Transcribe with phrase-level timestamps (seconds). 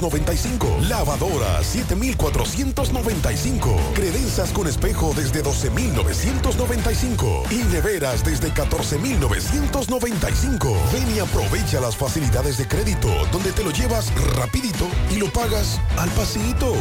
[0.00, 0.78] 95.
[0.88, 3.76] Lavadora 7495.
[3.94, 7.44] Credenzas con espejo desde 12995.
[7.50, 10.76] Y neveras desde 14995.
[10.92, 15.80] Ven y aprovecha las facilidades de crédito donde te lo llevas rapidito y lo pagas
[15.96, 16.74] al pasito.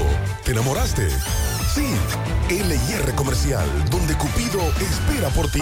[0.44, 1.08] ¿Te enamoraste?
[1.74, 1.86] Sí.
[2.50, 5.62] LIR Comercial, donde Cupido espera por ti.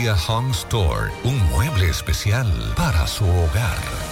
[0.00, 4.11] Home Store, un mueble especial para su hogar.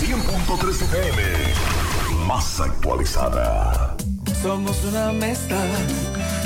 [0.00, 1.22] 100.3 FM,
[2.26, 3.96] más actualizada.
[4.42, 5.56] Somos una mezcla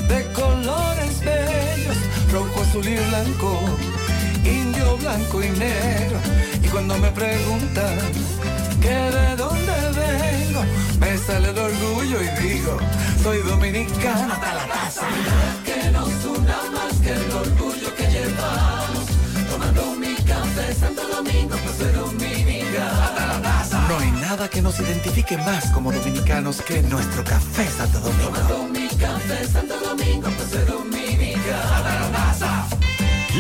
[0.09, 1.97] de colores bellos,
[2.33, 3.61] rojo, azul y blanco,
[4.45, 6.19] indio, blanco y negro.
[6.63, 7.99] Y cuando me preguntan
[8.81, 10.63] que de dónde vengo,
[11.01, 12.79] me sale el orgullo y digo,
[13.23, 15.07] soy dominicano hasta la casa.
[15.65, 19.07] Que nos una más que el orgullo que llevamos,
[19.51, 22.30] tomando mi café Santo Domingo, pues soy dominicano.
[24.31, 28.31] Nada que nos identifique más como dominicanos que nuestro café Santo Domingo.
[28.31, 30.51] Tomando mi café Santo Domingo, pues.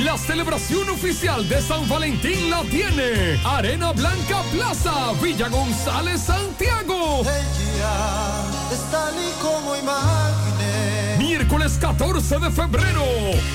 [0.04, 7.20] La celebración oficial de San Valentín la tiene Arena Blanca Plaza, Villa González, Santiago.
[7.22, 11.18] es tal y como imaginé.
[11.18, 13.04] Miércoles 14 de febrero.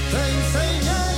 [0.10, 1.15] Te enseñé.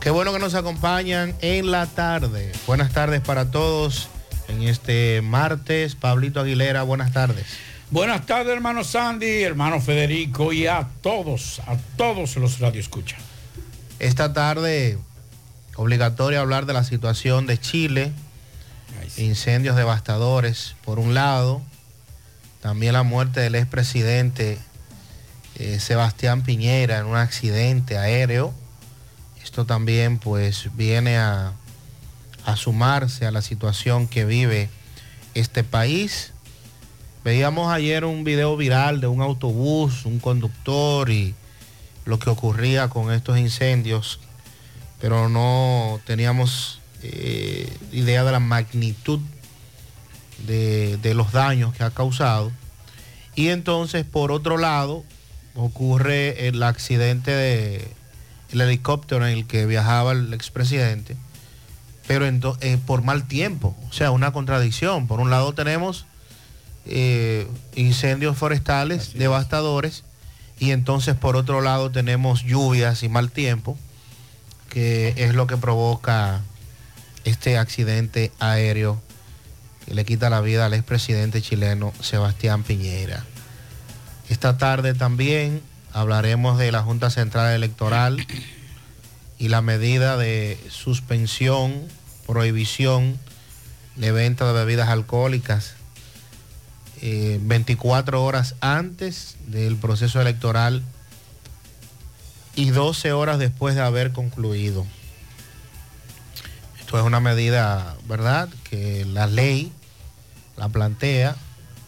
[0.00, 2.52] Qué bueno que nos acompañan en la tarde.
[2.66, 4.08] Buenas tardes para todos
[4.48, 5.94] en este martes.
[5.94, 7.44] Pablito Aguilera, buenas tardes.
[7.90, 13.20] Buenas tardes, hermano Sandy, hermano Federico y a todos, a todos los radioescuchas.
[13.98, 14.96] Esta tarde,
[15.76, 18.10] obligatorio hablar de la situación de Chile,
[19.18, 21.60] incendios devastadores, por un lado,
[22.62, 24.58] también la muerte del expresidente
[25.56, 28.54] eh, Sebastián Piñera en un accidente aéreo.
[29.42, 31.52] Esto también pues viene a,
[32.56, 34.68] sumarse a la situación que vive
[35.34, 36.32] este país.
[37.22, 41.34] Veíamos ayer un video viral de un autobús, un conductor y
[42.04, 44.18] lo que ocurría con estos incendios,
[45.00, 49.20] pero no teníamos eh, idea de la magnitud
[50.46, 52.50] de los daños que ha causado.
[53.34, 55.04] Y entonces, por otro lado,
[55.54, 57.99] ocurre el accidente de
[58.52, 61.16] el helicóptero en el que viajaba el expresidente,
[62.06, 65.06] pero eh, por mal tiempo, o sea, una contradicción.
[65.06, 66.06] Por un lado tenemos
[66.86, 70.04] eh, incendios forestales devastadores
[70.58, 73.78] y entonces por otro lado tenemos lluvias y mal tiempo,
[74.68, 76.40] que es lo que provoca
[77.24, 79.00] este accidente aéreo
[79.84, 83.24] que le quita la vida al expresidente chileno Sebastián Piñera.
[84.28, 88.26] Esta tarde también hablaremos de la Junta Central Electoral
[89.38, 91.86] y la medida de suspensión,
[92.26, 93.18] prohibición
[93.96, 95.74] de venta de bebidas alcohólicas
[97.02, 100.82] 24 eh, horas antes del proceso electoral
[102.54, 104.86] y 12 horas después de haber concluido.
[106.78, 109.72] Esto es una medida, ¿verdad?, que la ley
[110.56, 111.36] la plantea,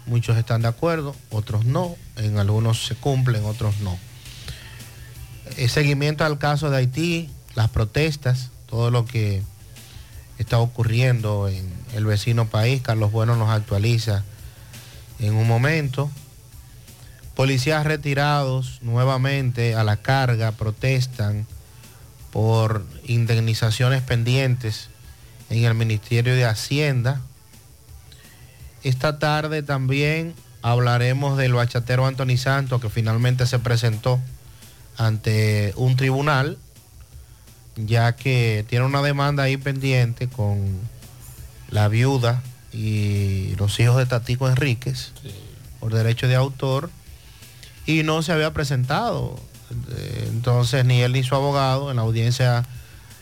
[0.06, 3.98] muchos están de acuerdo, otros no, en algunos se cumplen, otros no.
[5.56, 9.42] El seguimiento al caso de Haití, las protestas, todo lo que
[10.38, 14.24] está ocurriendo en el vecino país, Carlos Bueno nos actualiza
[15.18, 16.10] en un momento.
[17.34, 21.46] Policías retirados nuevamente a la carga protestan
[22.30, 24.88] por indemnizaciones pendientes
[25.50, 27.20] en el Ministerio de Hacienda.
[28.84, 34.20] Esta tarde también hablaremos del bachatero Anthony Santos que finalmente se presentó
[34.96, 36.58] ante un tribunal
[37.76, 40.80] ya que tiene una demanda ahí pendiente con
[41.70, 42.42] la viuda
[42.72, 45.12] y los hijos de Tatico Enríquez
[45.80, 46.90] por derecho de autor
[47.86, 49.38] y no se había presentado.
[50.26, 52.64] Entonces ni él ni su abogado en la audiencia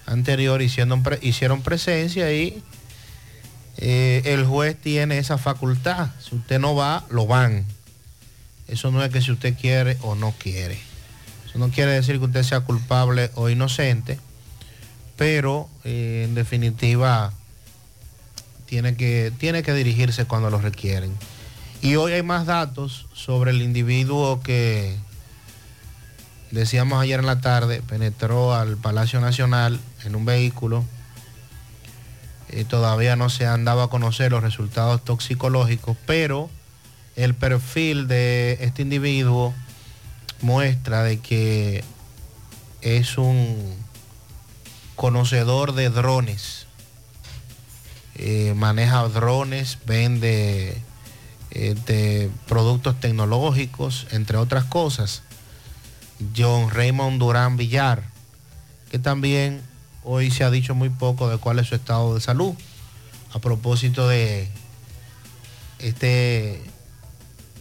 [0.07, 2.63] anterior hicieron, hicieron presencia y
[3.81, 6.11] eh, el juez tiene esa facultad.
[6.21, 7.65] Si usted no va, lo van.
[8.69, 10.79] Eso no es que si usted quiere o no quiere.
[11.49, 14.21] Eso no quiere decir que usted sea culpable o inocente,
[15.17, 17.33] pero eh, en definitiva
[18.67, 21.13] tiene que, tiene que dirigirse cuando lo requieren.
[21.83, 24.97] Y hoy hay más datos sobre el individuo que,
[26.51, 30.85] decíamos ayer en la tarde, penetró al Palacio Nacional en un vehículo.
[32.51, 36.51] Eh, todavía no se han dado a conocer los resultados toxicológicos, pero
[37.17, 39.55] el perfil de este individuo
[40.43, 41.85] muestra de que
[42.81, 43.75] es un
[44.97, 46.67] conocedor de drones
[48.23, 50.77] eh, maneja drones, vende
[51.53, 55.23] eh, productos tecnológicos, entre otras cosas.
[56.37, 58.03] John Raymond Durán Villar,
[58.91, 59.63] que también
[60.05, 62.55] hoy se ha dicho muy poco de cuál es su estado de salud.
[63.33, 64.49] A propósito de
[65.79, 66.61] este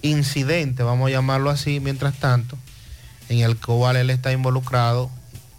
[0.01, 2.57] incidente, vamos a llamarlo así, mientras tanto,
[3.29, 5.09] en el cual él está involucrado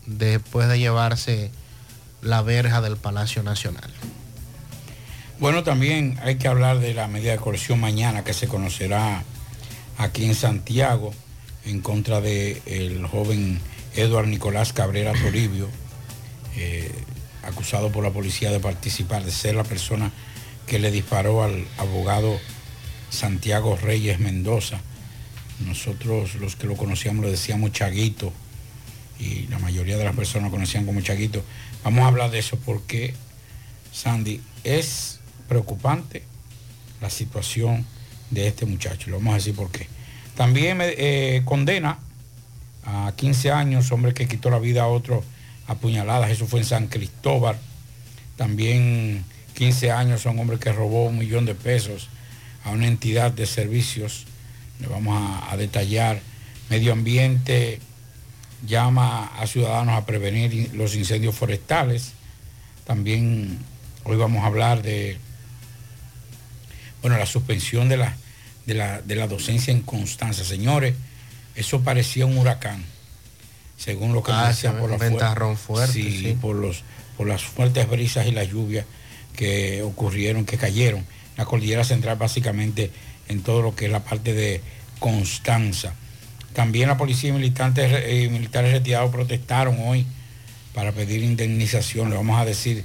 [0.06, 1.50] después de llevarse
[2.22, 3.90] la verja del Palacio Nacional.
[5.38, 9.22] Bueno, también hay que hablar de la medida de coerción mañana que se conocerá
[9.96, 11.12] aquí en Santiago
[11.64, 13.60] en contra del joven
[13.94, 15.68] Eduard Nicolás Cabrera Toribio,
[16.56, 16.90] eh,
[17.42, 20.10] acusado por la policía de participar, de ser la persona
[20.66, 22.38] que le disparó al abogado
[23.10, 24.80] Santiago Reyes Mendoza.
[25.66, 28.32] Nosotros los que lo conocíamos le decíamos Chaguito
[29.18, 31.44] y la mayoría de las personas lo conocían como Chaguito.
[31.84, 33.14] Vamos a hablar de eso porque,
[33.92, 36.22] Sandy, es preocupante
[37.00, 37.84] la situación
[38.30, 39.10] de este muchacho.
[39.10, 39.88] Lo vamos a decir por qué.
[40.36, 41.98] También eh, condena
[42.84, 45.22] a 15 años, hombre que quitó la vida a otro
[45.70, 47.56] a puñaladas, eso fue en San Cristóbal.
[48.36, 49.24] También
[49.54, 52.08] 15 años a un hombre que robó un millón de pesos
[52.64, 54.26] a una entidad de servicios.
[54.80, 55.16] Le vamos
[55.48, 56.20] a, detallar.
[56.70, 57.78] Medio ambiente
[58.66, 62.14] llama a ciudadanos a prevenir los incendios forestales.
[62.84, 63.60] También
[64.02, 65.18] hoy vamos a hablar de
[67.00, 68.16] bueno, la suspensión de la,
[68.66, 70.42] de la, docencia en Constanza.
[70.42, 70.96] Señores,
[71.54, 72.84] eso parecía un huracán,
[73.80, 74.98] según lo que ah, decían por la
[75.56, 76.84] fuerte, sí, Por, los,
[77.16, 78.84] por las fuertes brisas y las lluvias
[79.34, 81.06] que ocurrieron, que cayeron.
[81.36, 82.90] La cordillera central básicamente
[83.28, 84.60] en todo lo que es la parte de
[84.98, 85.94] Constanza.
[86.52, 90.04] También la policía y militantes, eh, militares retirados protestaron hoy
[90.74, 92.10] para pedir indemnización.
[92.10, 92.84] Le vamos a decir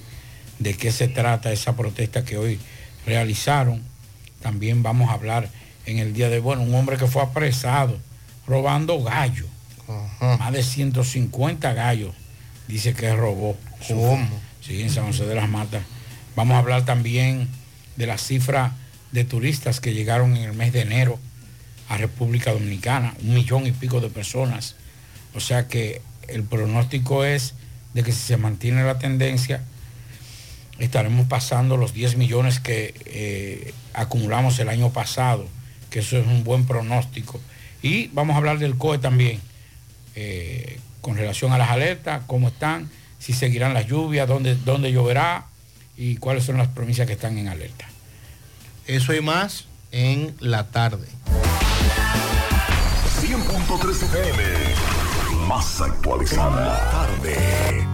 [0.60, 2.60] de qué se trata esa protesta que hoy
[3.06, 3.84] realizaron
[4.46, 5.50] también vamos a hablar
[5.88, 7.98] en el día de, bueno, un hombre que fue apresado
[8.46, 9.04] robando
[10.20, 12.14] Más de 150 gallos
[12.68, 13.58] dice que robó.
[13.88, 14.28] ¿Cómo?
[14.62, 15.84] Sí, en San José de las Matas.
[16.36, 17.48] Vamos a hablar también
[17.96, 18.74] de la cifra
[19.12, 21.20] de turistas que llegaron en el mes de enero
[21.88, 24.76] a República Dominicana, un millón y pico de personas.
[25.34, 27.54] O sea que el pronóstico es
[27.94, 29.62] de que si se mantiene la tendencia,
[30.80, 35.48] estaremos pasando los 10 millones que eh, acumulamos el año pasado,
[35.90, 37.40] que eso es un buen pronóstico.
[37.82, 39.40] Y vamos a hablar del COE también,
[40.16, 45.46] eh, con relación a las alertas, cómo están, si seguirán las lluvias, dónde, dónde lloverá
[45.98, 47.86] y cuáles son las provincias que están en alerta.
[48.88, 51.08] Eso y más en la tarde.
[53.22, 54.44] 100.3 FM.
[55.48, 56.90] Más actualizada.
[56.92, 57.86] Tarde.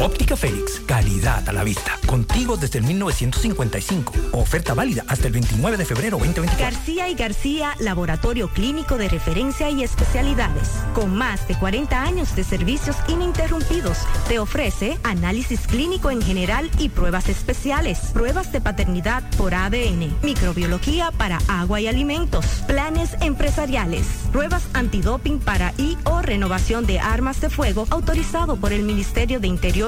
[0.00, 1.98] Óptica Félix, calidad a la vista.
[2.06, 4.12] Contigo desde el 1955.
[4.32, 6.64] Oferta válida hasta el 29 de febrero 2024.
[6.64, 10.68] García y García, laboratorio clínico de referencia y especialidades.
[10.94, 16.90] Con más de 40 años de servicios ininterrumpidos, te ofrece análisis clínico en general y
[16.90, 24.62] pruebas especiales, pruebas de paternidad por ADN, microbiología para agua y alimentos, planes empresariales, pruebas
[24.74, 29.87] antidoping para y o renovación de armas de fuego autorizado por el Ministerio de Interior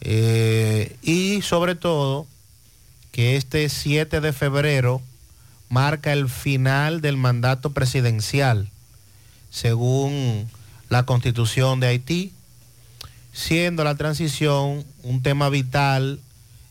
[0.00, 2.26] eh, y sobre todo
[3.10, 5.02] que este 7 de febrero
[5.68, 8.70] marca el final del mandato presidencial,
[9.50, 10.48] según
[10.88, 12.32] la constitución de Haití,
[13.32, 16.20] siendo la transición un tema vital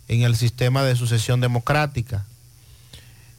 [0.07, 2.25] en el sistema de sucesión democrática.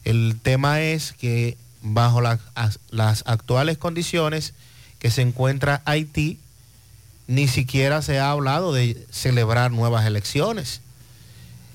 [0.05, 4.53] El tema es que bajo las actuales condiciones
[4.99, 6.39] que se encuentra Haití,
[7.27, 10.81] ni siquiera se ha hablado de celebrar nuevas elecciones.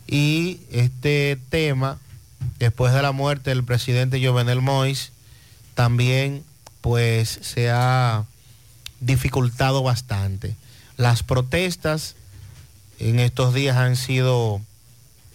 [0.07, 1.99] Y este tema,
[2.59, 5.11] después de la muerte del presidente Jovenel Moïse,
[5.75, 6.45] también
[6.81, 8.25] pues se ha
[9.01, 10.57] dificultado bastante.
[10.97, 12.15] Las protestas
[12.99, 14.61] en estos días han sido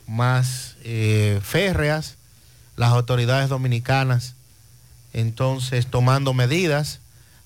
[0.07, 2.15] más eh, férreas.
[2.75, 4.35] Las autoridades dominicanas
[5.13, 6.99] entonces tomando medidas.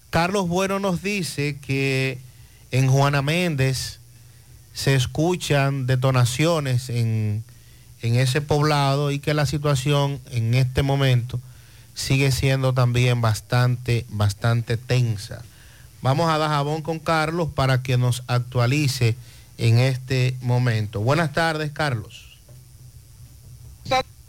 [0.09, 2.19] Carlos Bueno nos dice que
[2.71, 3.99] en Juana Méndez
[4.73, 7.43] se escuchan detonaciones en,
[8.01, 11.39] en ese poblado y que la situación en este momento
[11.93, 15.43] sigue siendo también bastante, bastante tensa.
[16.01, 19.15] Vamos a Dajabón con Carlos para que nos actualice
[19.57, 20.99] en este momento.
[20.99, 22.22] Buenas tardes, Carlos.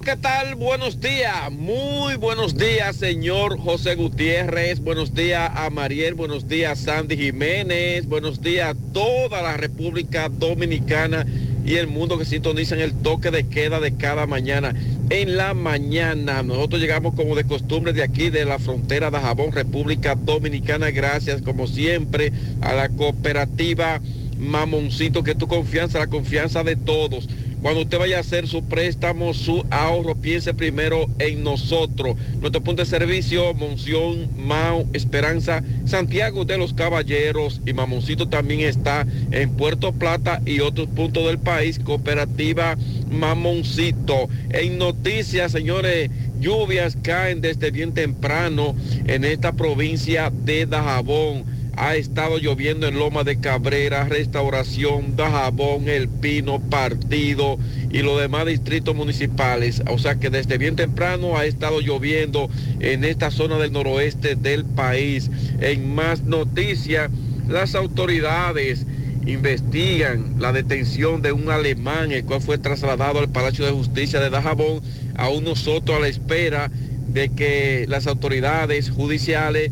[0.05, 0.55] ¿Qué tal?
[0.57, 4.81] Buenos días, muy buenos días, señor José Gutiérrez.
[4.81, 11.25] Buenos días a Mariel, buenos días Sandy Jiménez, buenos días a toda la República Dominicana
[11.65, 14.75] y el mundo que sintonizan el toque de queda de cada mañana.
[15.09, 19.53] En la mañana, nosotros llegamos como de costumbre de aquí, de la frontera de Jabón,
[19.53, 20.91] República Dominicana.
[20.91, 24.03] Gracias, como siempre, a la cooperativa
[24.39, 27.27] Mamoncito, que tu confianza, la confianza de todos.
[27.65, 32.15] Cuando usted vaya a hacer su préstamo, su ahorro, piense primero en nosotros.
[32.43, 39.07] Nuestro punto de servicio, Monción, Mau, Esperanza, Santiago de los Caballeros y Mamoncito también está
[39.31, 41.79] en Puerto Plata y otros puntos del país.
[41.79, 42.77] Cooperativa
[43.11, 44.29] Mamoncito.
[44.51, 52.39] En noticias, señores, lluvias caen desde bien temprano en esta provincia de Dajabón ha estado
[52.39, 57.59] lloviendo en Loma de Cabrera, Restauración, Dajabón, El Pino, Partido
[57.91, 59.83] y los demás distritos municipales.
[59.89, 62.49] O sea que desde bien temprano ha estado lloviendo
[62.81, 65.31] en esta zona del noroeste del país.
[65.61, 67.11] En más noticias,
[67.49, 68.87] las autoridades
[69.27, 74.31] investigan la detención de un alemán, el cual fue trasladado al Palacio de Justicia de
[74.31, 74.83] Dajabón,
[75.17, 76.71] aún nosotros a la espera
[77.09, 79.71] de que las autoridades judiciales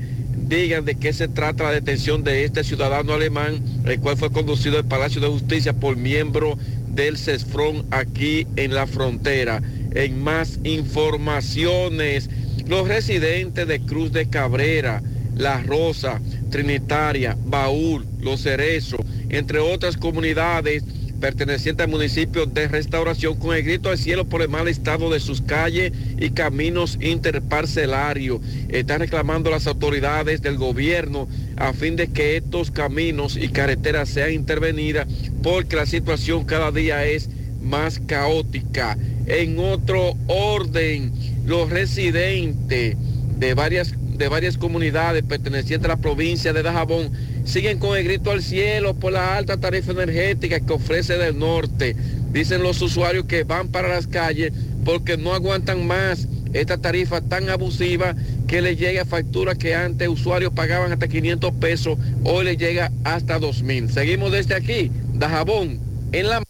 [0.57, 4.77] digan de qué se trata la detención de este ciudadano alemán, el cual fue conducido
[4.77, 9.62] al Palacio de Justicia por miembro del CESFRON aquí en la frontera.
[9.95, 12.29] En más informaciones,
[12.67, 15.03] los residentes de Cruz de Cabrera,
[15.37, 20.85] La Rosa, Trinitaria, Baúl, Los Cerezos, entre otras comunidades,
[21.23, 25.21] perteneciente al municipio de Restauración, con el grito al cielo por el mal estado de
[25.21, 28.41] sus calles y caminos interparcelarios.
[28.69, 34.33] Están reclamando las autoridades del gobierno a fin de que estos caminos y carreteras sean
[34.33, 35.07] intervenidas
[35.45, 37.31] porque la situación cada día es
[37.63, 38.99] más caótica.
[39.27, 41.13] En otro orden,
[41.47, 42.97] los residentes
[43.39, 47.11] de varias de varias comunidades pertenecientes a la provincia de Dajabón
[47.44, 51.96] siguen con el grito al cielo por la alta tarifa energética que ofrece del norte.
[52.33, 54.52] Dicen los usuarios que van para las calles
[54.85, 58.14] porque no aguantan más esta tarifa tan abusiva
[58.46, 62.92] que le llega a facturas que antes usuarios pagaban hasta 500 pesos, hoy le llega
[63.05, 63.88] hasta 2.000.
[63.88, 65.81] Seguimos desde aquí, Dajabón,
[66.12, 66.42] en la...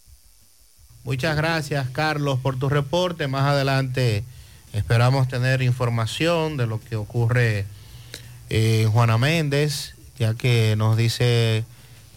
[1.03, 3.27] Muchas gracias, Carlos, por tu reporte.
[3.27, 4.23] Más adelante
[4.73, 7.65] esperamos tener información de lo que ocurre
[8.49, 11.63] en Juana Méndez, ya que nos dice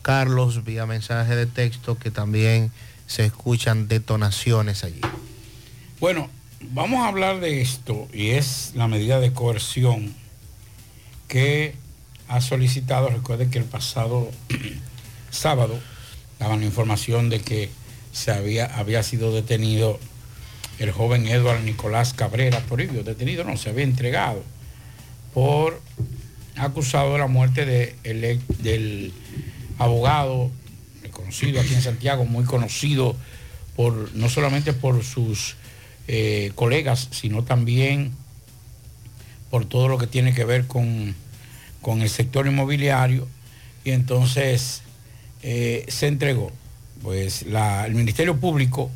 [0.03, 2.71] Carlos vía mensaje de texto que también
[3.07, 5.01] se escuchan detonaciones allí.
[6.01, 6.29] Bueno,
[6.61, 10.15] vamos a hablar de esto y es la medida de coerción
[11.29, 11.75] que
[12.29, 14.31] ha solicitado, recuerden que el pasado
[15.31, 15.79] sábado
[16.39, 17.71] daban la información de que
[18.13, 19.99] se había, había sido detenido
[20.79, 24.43] el joven Eduardo Nicolás Cabrera Toribio, detenido no, se había entregado
[25.33, 25.81] por
[26.57, 29.13] acusado de la muerte de el- del
[29.79, 30.51] abogado
[31.03, 33.17] reconocido aquí en Santiago, muy conocido
[33.77, 35.57] por no solamente por sus
[36.09, 38.13] eh, colegas, sino también
[39.51, 41.15] por todo lo que tiene que ver con,
[41.83, 43.29] con el sector inmobiliario.
[43.85, 44.83] Y entonces
[45.43, 46.53] eh, se entregó.
[47.03, 48.91] Pues el Ministerio Público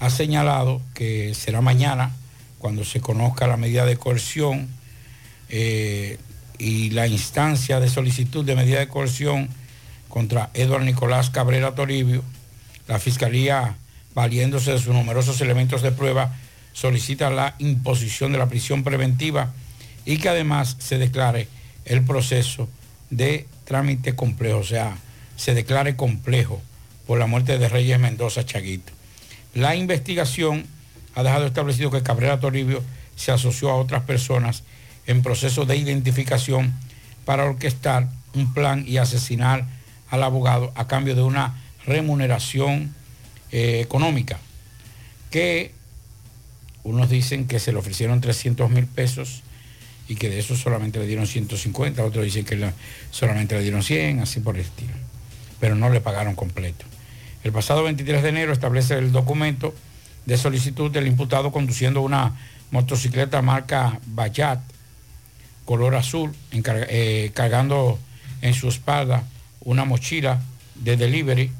[0.00, 2.14] ha señalado que será mañana
[2.58, 4.68] cuando se conozca la medida de coerción
[5.48, 6.18] eh,
[6.58, 9.48] y la instancia de solicitud de medida de coerción
[10.08, 12.24] contra Eduardo Nicolás Cabrera Toribio.
[12.86, 13.76] La Fiscalía,
[14.14, 16.34] valiéndose de sus numerosos elementos de prueba,
[16.72, 19.52] solicita la imposición de la prisión preventiva
[20.04, 21.48] y que además se declare
[21.84, 22.68] el proceso
[23.10, 24.96] de trámite complejo, o sea,
[25.36, 26.60] se declare complejo
[27.06, 28.92] por la muerte de Reyes Mendoza Chaguito.
[29.54, 30.66] La investigación
[31.14, 32.82] ha dejado establecido que Cabrera Toribio
[33.16, 34.62] se asoció a otras personas
[35.08, 36.72] en proceso de identificación
[37.24, 39.66] para orquestar un plan y asesinar
[40.10, 42.94] al abogado a cambio de una remuneración
[43.50, 44.38] eh, económica,
[45.30, 45.72] que
[46.84, 49.42] unos dicen que se le ofrecieron 300 mil pesos
[50.08, 52.72] y que de eso solamente le dieron 150, otros dicen que
[53.10, 54.92] solamente le dieron 100, así por el estilo,
[55.58, 56.84] pero no le pagaron completo.
[57.44, 59.74] El pasado 23 de enero establece el documento
[60.26, 62.36] de solicitud del imputado conduciendo una
[62.70, 64.60] motocicleta marca Bayat,
[65.68, 67.98] color azul, eh, cargando
[68.40, 69.24] en su espalda
[69.60, 70.40] una mochila
[70.76, 71.50] de delivery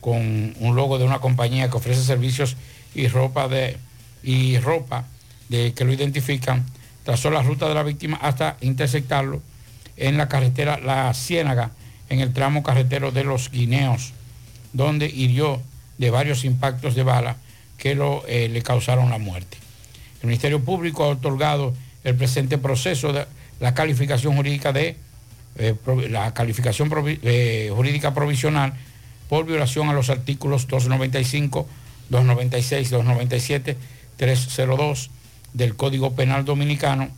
[0.00, 2.56] con un logo de una compañía que ofrece servicios
[2.94, 3.76] y ropa de
[4.22, 5.04] y ropa
[5.50, 6.64] de que lo identifican,
[7.04, 9.42] trazó la ruta de la víctima hasta intersectarlo
[9.98, 11.72] en la carretera La Ciénaga,
[12.08, 14.14] en el tramo carretero de los Guineos,
[14.72, 15.60] donde hirió
[15.98, 17.36] de varios impactos de bala
[17.76, 19.58] que lo, eh, le causaron la muerte.
[20.22, 23.26] El Ministerio Público ha otorgado el presente proceso de
[23.60, 24.34] la calificación
[24.76, 25.76] eh,
[27.22, 28.74] eh, jurídica provisional
[29.28, 31.68] por violación a los artículos 295,
[32.10, 33.76] 296, 297,
[34.16, 35.10] 302
[35.54, 37.08] del Código Penal Dominicano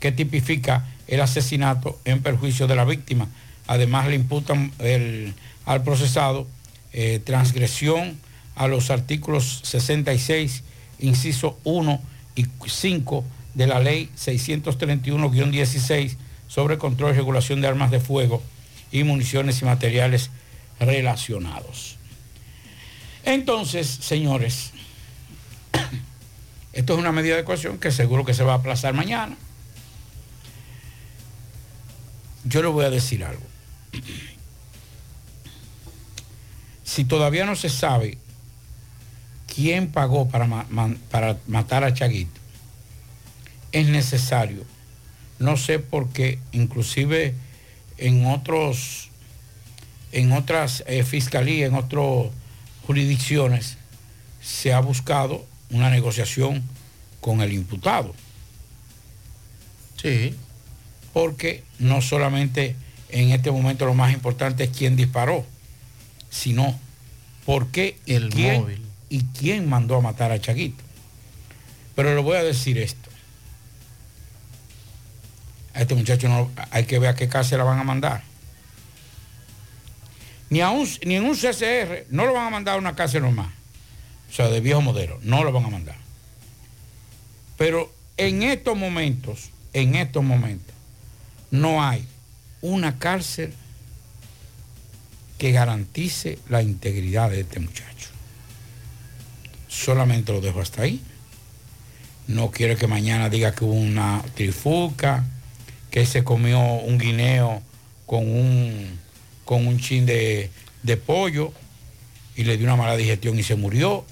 [0.00, 3.28] que tipifica el asesinato en perjuicio de la víctima.
[3.66, 6.46] Además le imputan el- al procesado
[6.92, 8.18] eh, transgresión
[8.54, 10.62] a los artículos 66,
[10.98, 12.00] inciso 1
[12.36, 13.24] y 5
[13.56, 16.16] de la ley 631-16
[16.46, 18.42] sobre control y regulación de armas de fuego
[18.92, 20.30] y municiones y materiales
[20.78, 21.96] relacionados.
[23.24, 24.72] Entonces, señores,
[26.74, 29.34] esto es una medida de coerción que seguro que se va a aplazar mañana.
[32.44, 33.42] Yo le voy a decir algo.
[36.84, 38.16] Si todavía no se sabe
[39.52, 40.46] quién pagó para,
[41.10, 42.40] para matar a Chaguito,
[43.72, 44.64] es necesario.
[45.38, 47.34] No sé por qué, inclusive
[47.98, 49.10] en otros,
[50.12, 52.32] en otras eh, fiscalías, en otras
[52.86, 53.76] jurisdicciones,
[54.40, 56.62] se ha buscado una negociación
[57.20, 58.14] con el imputado.
[60.00, 60.34] Sí.
[61.12, 62.76] Porque no solamente
[63.08, 65.44] en este momento lo más importante es quién disparó,
[66.30, 66.78] sino
[67.44, 68.82] por qué El quién, móvil.
[69.08, 70.82] y quién mandó a matar a Chaguito.
[71.94, 73.05] Pero le voy a decir esto.
[75.76, 78.22] A este muchacho no, hay que ver a qué cárcel la van a mandar.
[80.48, 83.50] Ni, a en un CCR, no lo van a mandar a una cárcel normal.
[84.30, 85.96] O sea, de viejo modelo, no lo van a mandar.
[87.58, 90.74] Pero en estos momentos, en estos momentos,
[91.50, 92.06] no hay
[92.62, 93.52] una cárcel
[95.36, 98.08] que garantice la integridad de este muchacho.
[99.68, 101.02] Solamente lo dejo hasta ahí.
[102.28, 105.24] no quiero que mañana diga que hubo una trifulca,
[105.90, 107.62] que se comió un guineo
[108.06, 108.98] con un,
[109.44, 110.50] con un chin de,
[110.82, 111.52] de pollo
[112.36, 114.04] y le dio una mala digestión y se murió.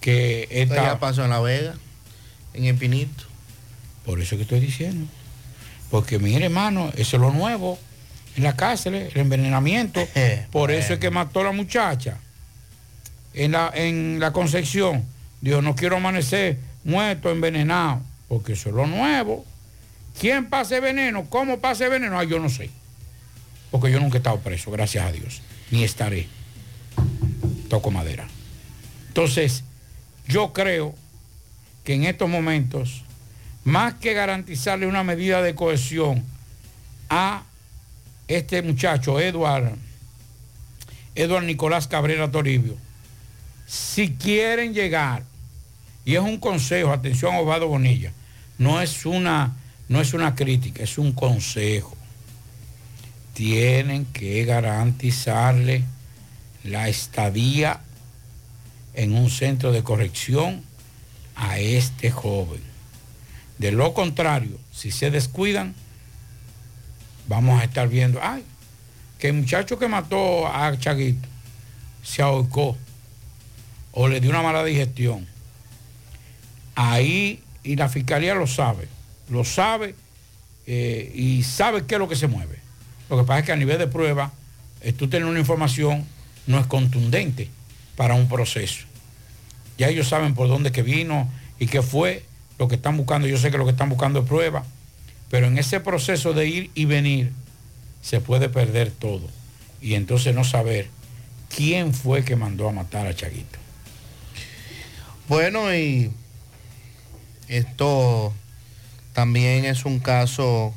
[0.00, 1.74] Que esta, ya pasó en La Vega,
[2.54, 3.24] en Espinito.
[4.04, 5.06] Por eso que estoy diciendo.
[5.90, 7.78] Porque mire, hermano, eso es lo nuevo
[8.36, 10.06] en la cárcel, el envenenamiento.
[10.52, 12.18] Por eso es que mató a la muchacha.
[13.34, 15.04] En la, en la Concepción,
[15.40, 18.00] dijo, no quiero amanecer muerto, envenenado.
[18.28, 19.44] Porque eso es lo nuevo.
[20.20, 21.26] ¿Quién pase veneno?
[21.28, 22.18] ¿Cómo pase veneno?
[22.18, 22.70] Ah, yo no sé.
[23.70, 25.42] Porque yo nunca he estado preso, gracias a Dios.
[25.70, 26.28] Ni estaré.
[27.68, 28.26] Toco madera.
[29.08, 29.64] Entonces,
[30.26, 30.94] yo creo
[31.84, 33.02] que en estos momentos,
[33.64, 36.24] más que garantizarle una medida de cohesión
[37.08, 37.44] a
[38.28, 39.74] este muchacho, Eduard,
[41.14, 42.76] Eduard Nicolás Cabrera Toribio,
[43.66, 45.22] si quieren llegar,
[46.04, 48.12] y es un consejo, atención Osvaldo Bonilla,
[48.58, 49.54] no es una,
[49.88, 51.96] no es una crítica, es un consejo.
[53.34, 55.84] Tienen que garantizarle
[56.64, 57.80] la estadía
[58.94, 60.62] en un centro de corrección
[61.36, 62.60] a este joven.
[63.58, 65.74] De lo contrario, si se descuidan,
[67.28, 68.44] vamos a estar viendo, ay,
[69.18, 71.28] que el muchacho que mató a Chaguito
[72.02, 72.76] se ahorcó
[73.92, 75.26] o le dio una mala digestión.
[76.74, 78.88] Ahí, y la fiscalía lo sabe,
[79.28, 79.94] lo sabe
[80.66, 82.58] eh, y sabe qué es lo que se mueve.
[83.08, 84.32] Lo que pasa es que a nivel de prueba,
[84.80, 86.04] eh, tú tener una información
[86.46, 87.48] no es contundente
[87.96, 88.84] para un proceso.
[89.78, 92.24] Ya ellos saben por dónde que vino y qué fue
[92.58, 93.26] lo que están buscando.
[93.28, 94.64] Yo sé que lo que están buscando es prueba,
[95.30, 97.32] pero en ese proceso de ir y venir
[98.02, 99.28] se puede perder todo.
[99.80, 100.88] Y entonces no saber
[101.54, 103.58] quién fue que mandó a matar a Chaguito.
[105.28, 106.12] Bueno, y
[107.48, 108.32] esto
[109.16, 110.74] también es un caso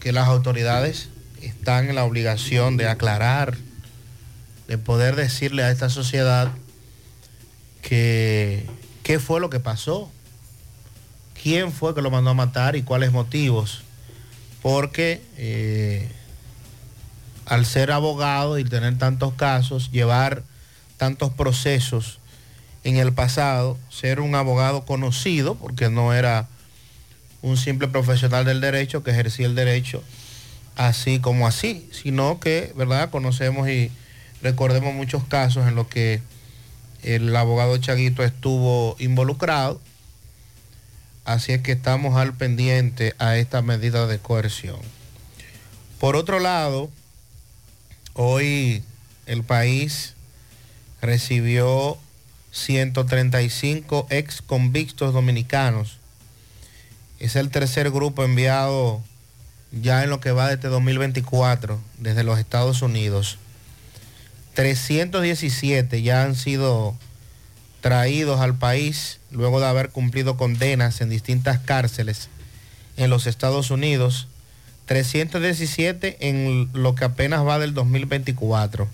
[0.00, 1.08] que las autoridades
[1.40, 3.56] están en la obligación de aclarar,
[4.68, 6.52] de poder decirle a esta sociedad
[7.80, 8.68] qué
[9.18, 10.10] fue lo que pasó,
[11.42, 13.80] quién fue que lo mandó a matar y cuáles motivos.
[14.60, 16.06] Porque eh,
[17.46, 20.42] al ser abogado y tener tantos casos, llevar
[20.98, 22.18] tantos procesos
[22.86, 26.48] en el pasado, ser un abogado conocido, porque no era
[27.42, 30.02] un simple profesional del derecho que ejercía el derecho
[30.76, 33.10] así como así, sino que, ¿verdad?
[33.10, 33.90] Conocemos y
[34.42, 36.20] recordemos muchos casos en los que
[37.02, 39.80] el abogado Chaguito estuvo involucrado.
[41.24, 44.78] Así es que estamos al pendiente a esta medida de coerción.
[45.98, 46.90] Por otro lado,
[48.12, 48.84] hoy
[49.24, 50.14] el país
[51.00, 51.98] recibió
[52.56, 55.98] 135 ex convictos dominicanos.
[57.18, 59.02] Es el tercer grupo enviado
[59.72, 63.38] ya en lo que va de este 2024 desde los Estados Unidos.
[64.54, 66.96] 317 ya han sido
[67.82, 72.30] traídos al país luego de haber cumplido condenas en distintas cárceles
[72.96, 74.28] en los Estados Unidos.
[74.86, 78.88] 317 en lo que apenas va del 2024.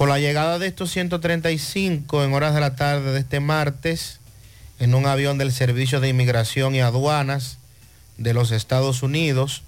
[0.00, 4.18] Con la llegada de estos 135 en horas de la tarde de este martes,
[4.78, 7.58] en un avión del Servicio de Inmigración y Aduanas
[8.16, 9.62] de los Estados Unidos,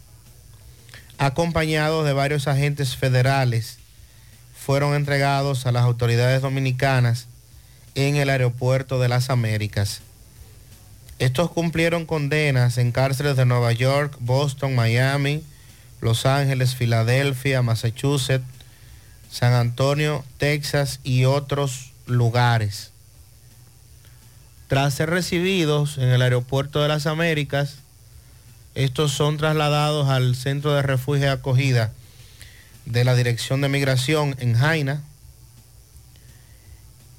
[1.19, 3.77] acompañados de varios agentes federales,
[4.59, 7.27] fueron entregados a las autoridades dominicanas
[7.95, 10.01] en el aeropuerto de las Américas.
[11.19, 15.45] Estos cumplieron condenas en cárceles de Nueva York, Boston, Miami,
[16.01, 18.47] Los Ángeles, Filadelfia, Massachusetts,
[19.33, 22.91] San Antonio, Texas y otros lugares.
[24.69, 27.77] Tras ser recibidos en el aeropuerto de las Américas,
[28.75, 31.93] estos son trasladados al centro de refugio y acogida
[32.85, 35.03] de la Dirección de Migración en Jaina.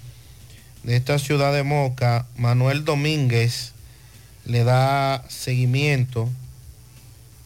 [0.83, 3.72] de esta ciudad de Moca, Manuel Domínguez
[4.45, 6.29] le da seguimiento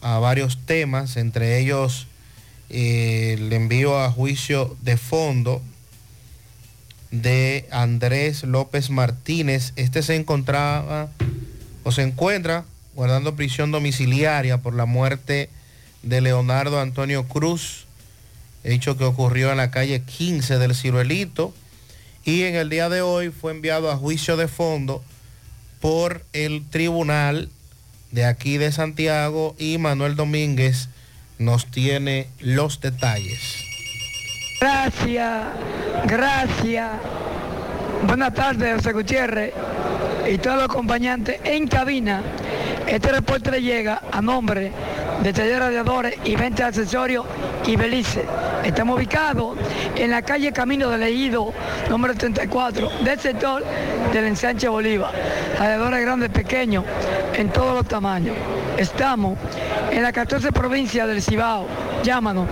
[0.00, 2.06] a varios temas, entre ellos
[2.70, 5.62] eh, el envío a juicio de fondo
[7.10, 9.72] de Andrés López Martínez.
[9.76, 11.08] Este se encontraba
[11.84, 15.48] o se encuentra guardando prisión domiciliaria por la muerte
[16.02, 17.86] de Leonardo Antonio Cruz,
[18.64, 21.54] hecho que ocurrió en la calle 15 del Ciruelito.
[22.24, 25.02] Y en el día de hoy fue enviado a juicio de fondo
[25.80, 27.48] por el tribunal
[28.10, 30.88] de aquí de Santiago y Manuel Domínguez
[31.38, 33.64] nos tiene los detalles.
[34.60, 35.44] Gracias,
[36.06, 36.90] gracias.
[38.06, 39.52] Buenas tardes, José Gutiérrez
[40.30, 42.22] y todos los acompañantes en cabina.
[42.86, 44.72] Este reporte le llega a nombre
[45.22, 47.24] de Taller Radiadores y Venta de Accesorios
[47.66, 48.26] y Belice.
[48.64, 49.56] Estamos ubicados
[49.96, 51.52] en la calle Camino de Leído,
[51.88, 53.64] número 34, del sector
[54.12, 55.10] del ensanche Bolívar.
[55.58, 56.84] Radiadores grandes, pequeños,
[57.34, 58.36] en todos los tamaños.
[58.76, 59.38] Estamos
[59.90, 61.66] en la 14 provincia del Cibao.
[62.04, 62.46] Llámanos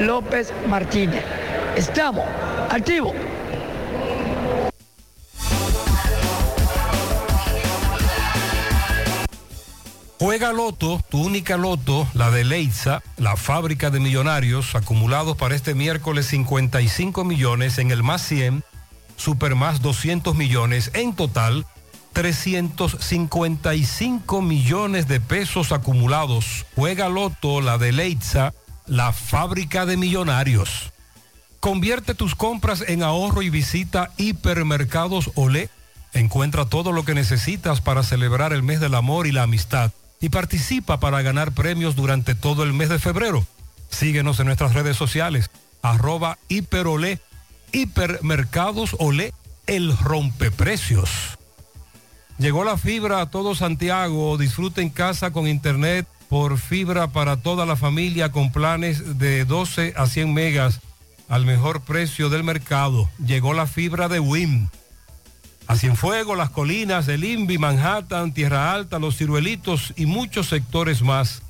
[0.01, 1.22] López Martínez.
[1.77, 2.25] Estamos
[2.70, 3.14] activos.
[10.18, 15.75] Juega Loto, tu única Loto, la de Leitza, la fábrica de millonarios, acumulados para este
[15.75, 18.64] miércoles 55 millones en el más 100,
[19.16, 21.66] super más 200 millones, en total
[22.17, 26.65] 355 millones de pesos acumulados.
[26.75, 28.55] Juega Loto, la de Leitza,
[28.87, 30.95] la fábrica de millonarios.
[31.61, 35.69] Convierte tus compras en ahorro y visita Hipermercados Olé.
[36.15, 40.31] Encuentra todo lo que necesitas para celebrar el mes del amor y la amistad y
[40.31, 43.47] participa para ganar premios durante todo el mes de febrero.
[43.91, 45.51] Síguenos en nuestras redes sociales,
[45.83, 47.21] arroba hiperolé,
[47.73, 49.35] hipermercados olé,
[49.67, 51.37] el rompeprecios.
[52.38, 57.64] Llegó la fibra a todo Santiago, disfruta en casa con internet por fibra para toda
[57.64, 60.81] la familia con planes de 12 a 100 megas
[61.29, 63.09] al mejor precio del mercado.
[63.25, 64.68] Llegó la fibra de WIM.
[65.66, 71.42] A Cienfuegos, Las Colinas, El Invi, Manhattan, Tierra Alta, Los Ciruelitos y muchos sectores más.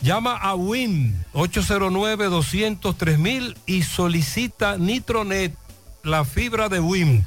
[0.00, 5.54] Llama a WIN 809-203 y solicita Nitronet,
[6.02, 7.26] la fibra de WIN.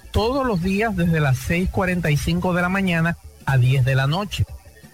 [0.11, 4.45] todos los días desde las 6.45 de la mañana a 10 de la noche.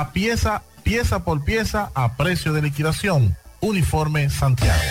[0.00, 3.36] a pieza, pieza por pieza a precio de liquidación.
[3.60, 4.82] Uniforme Santiago.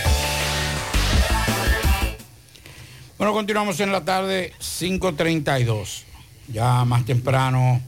[3.17, 6.03] Bueno, continuamos en la tarde 5.32.
[6.47, 7.81] Ya más temprano,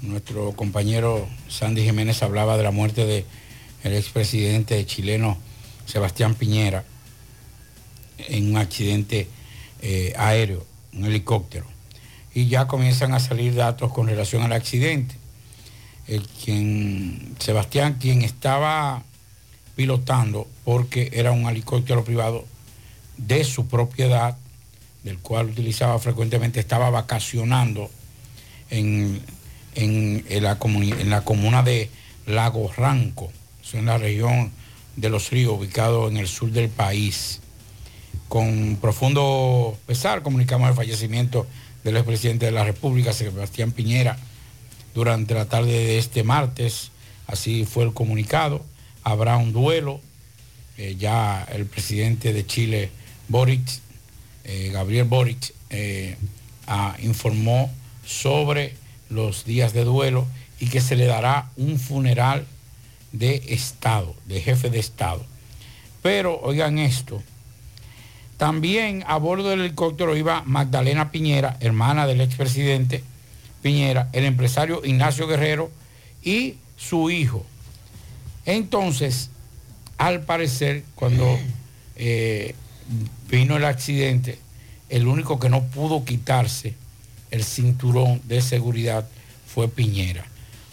[0.00, 3.26] nuestro compañero Sandy Jiménez hablaba de la muerte del
[3.84, 5.36] el expresidente chileno
[5.84, 6.84] Sebastián Piñera
[8.16, 9.28] en un accidente
[9.82, 11.66] eh, aéreo, un helicóptero.
[12.32, 15.20] Y ya comienzan a salir datos con relación al accidente.
[16.10, 19.04] El quien, Sebastián, quien estaba
[19.76, 22.44] pilotando, porque era un helicóptero privado
[23.16, 24.36] de su propiedad,
[25.04, 27.88] del cual utilizaba frecuentemente, estaba vacacionando
[28.70, 29.22] en,
[29.76, 31.88] en, la, en la comuna de
[32.26, 33.30] Lago Ranco,
[33.72, 34.50] en la región
[34.96, 37.40] de los ríos, ubicado en el sur del país.
[38.28, 41.46] Con profundo pesar comunicamos el fallecimiento
[41.84, 44.18] del expresidente de la República, Sebastián Piñera,
[44.94, 46.90] durante la tarde de este martes.
[47.26, 48.64] Así fue el comunicado.
[49.02, 50.00] Habrá un duelo.
[50.76, 52.90] Eh, ya el presidente de Chile,
[53.28, 53.60] Boric,
[54.44, 56.16] eh, Gabriel Boric, eh,
[57.02, 57.70] informó
[58.06, 58.74] sobre
[59.10, 60.26] los días de duelo
[60.58, 62.46] y que se le dará un funeral
[63.12, 65.26] de Estado, de jefe de Estado.
[66.02, 67.22] Pero oigan esto,
[68.36, 73.04] también a bordo del helicóptero iba Magdalena Piñera, hermana del expresidente
[73.62, 75.70] Piñera, el empresario Ignacio Guerrero
[76.22, 77.44] y su hijo.
[78.46, 79.30] Entonces,
[79.98, 81.38] al parecer, cuando
[81.96, 82.54] eh,
[83.28, 84.38] vino el accidente,
[84.88, 86.74] el único que no pudo quitarse
[87.30, 89.06] el cinturón de seguridad
[89.46, 90.24] fue Piñera.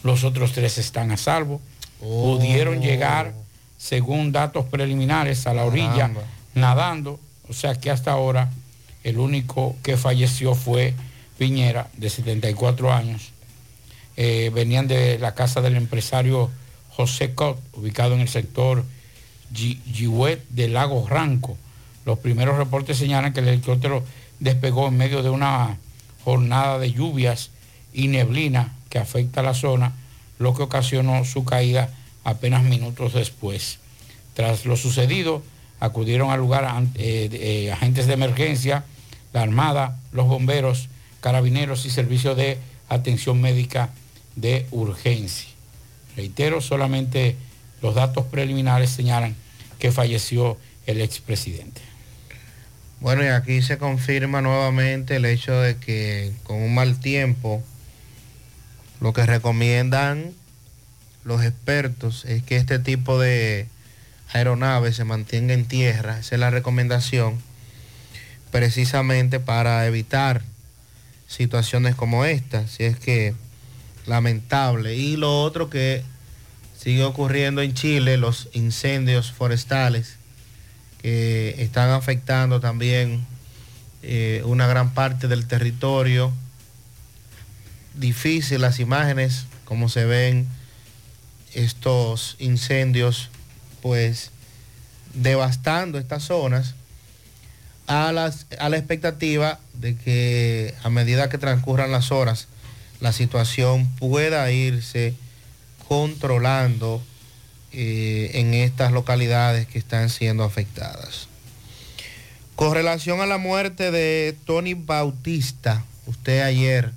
[0.03, 1.61] Los otros tres están a salvo.
[2.01, 2.37] Oh.
[2.37, 3.33] Pudieron llegar,
[3.77, 6.21] según datos preliminares, a la orilla Caramba.
[6.55, 7.19] nadando.
[7.49, 8.49] O sea que hasta ahora
[9.03, 10.93] el único que falleció fue
[11.37, 13.31] Piñera, de 74 años.
[14.15, 16.49] Eh, venían de la casa del empresario
[16.89, 18.83] José Cot, ubicado en el sector
[19.53, 21.55] Gi- Gihuet de Lago Ranco.
[22.05, 24.03] Los primeros reportes señalan que el helicóptero
[24.39, 25.77] despegó en medio de una
[26.23, 27.51] jornada de lluvias
[27.93, 29.93] y neblina que afecta a la zona,
[30.39, 31.89] lo que ocasionó su caída
[32.23, 33.79] apenas minutos después.
[34.33, 35.43] Tras lo sucedido,
[35.79, 36.65] acudieron al lugar
[36.95, 38.83] eh, eh, agentes de emergencia,
[39.33, 40.89] la Armada, los bomberos,
[41.21, 42.57] carabineros y servicios de
[42.89, 43.89] atención médica
[44.35, 45.49] de urgencia.
[46.15, 47.35] Reitero, solamente
[47.81, 49.35] los datos preliminares señalan
[49.79, 51.81] que falleció el expresidente.
[52.99, 57.61] Bueno, y aquí se confirma nuevamente el hecho de que con un mal tiempo,
[58.99, 60.31] lo que recomiendan
[61.23, 63.67] los expertos es que este tipo de
[64.33, 66.19] aeronaves se mantenga en tierra.
[66.19, 67.37] Esa es la recomendación
[68.49, 70.41] precisamente para evitar
[71.27, 73.35] situaciones como esta, si es que
[74.05, 74.95] lamentable.
[74.95, 76.03] Y lo otro que
[76.77, 80.15] sigue ocurriendo en Chile, los incendios forestales
[81.01, 83.25] que están afectando también
[84.03, 86.31] eh, una gran parte del territorio.
[87.95, 90.47] Difícil las imágenes, como se ven
[91.53, 93.29] estos incendios,
[93.81, 94.31] pues
[95.13, 96.75] devastando estas zonas
[97.87, 102.47] a, las, a la expectativa de que a medida que transcurran las horas,
[102.99, 105.13] la situación pueda irse
[105.87, 107.01] controlando
[107.71, 111.27] eh, en estas localidades que están siendo afectadas.
[112.55, 116.91] Con relación a la muerte de Tony Bautista, usted ayer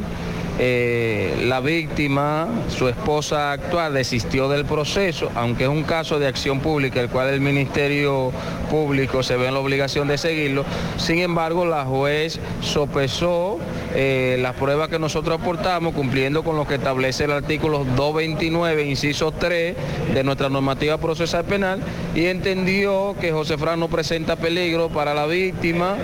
[0.59, 6.61] Eh, la víctima, su esposa actual, desistió del proceso, aunque es un caso de acción
[6.61, 8.31] pública, el cual el Ministerio
[8.71, 10.65] Público se ve en la obligación de seguirlo.
[10.97, 13.59] Sin embargo, la juez sopesó
[13.93, 19.31] eh, las pruebas que nosotros aportamos, cumpliendo con lo que establece el artículo 229, inciso
[19.31, 19.75] 3
[20.13, 21.81] de nuestra normativa procesal penal,
[22.15, 25.95] y entendió que José Fran no presenta peligro para la víctima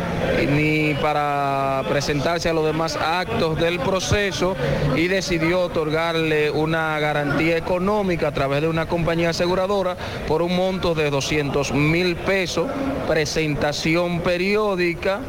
[0.56, 4.43] ni para presentarse a los demás actos del proceso
[4.96, 9.96] y decidió otorgarle una garantía económica a través de una compañía aseguradora
[10.28, 12.68] por un monto de 200 mil pesos,
[13.08, 15.22] presentación periódica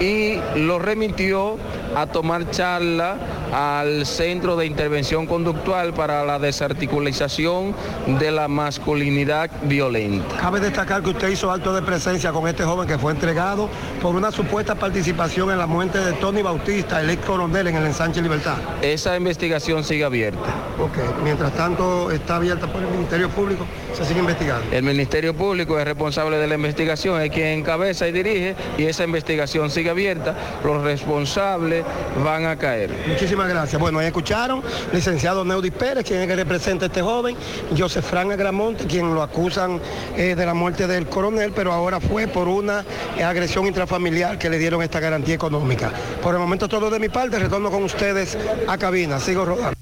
[0.00, 1.56] y lo remitió
[1.94, 3.16] a tomar charla
[3.52, 7.74] al Centro de Intervención Conductual para la desarticulización
[8.18, 10.36] de la masculinidad violenta.
[10.36, 13.68] Cabe destacar que usted hizo acto de presencia con este joven que fue entregado
[14.00, 17.86] por una supuesta participación en la muerte de Tony Bautista, el ex coronel en el
[17.86, 18.56] ensanche Libertad.
[18.82, 20.48] Esa investigación sigue abierta.
[20.78, 24.64] Ok, mientras tanto está abierta por el Ministerio Público, se sigue investigando.
[24.72, 29.04] El Ministerio Público es responsable de la investigación, es quien encabeza y dirige y esa
[29.04, 30.34] investigación sigue abierta.
[30.64, 31.84] Los responsables
[32.24, 32.90] van a caer.
[33.06, 33.80] Muchísimas gracias.
[33.80, 34.62] Bueno, ahí escucharon,
[34.92, 37.36] licenciado Neudi Pérez, quien es el que representa a este joven,
[37.76, 39.80] José Fran Agramonte, quien lo acusan
[40.16, 42.84] eh, de la muerte del coronel, pero ahora fue por una
[43.16, 45.90] eh, agresión intrafamiliar que le dieron esta garantía económica.
[46.22, 48.36] Por el momento todo de mi parte, retorno con ustedes
[48.66, 49.20] a cabina.
[49.20, 49.76] Sigo rodando.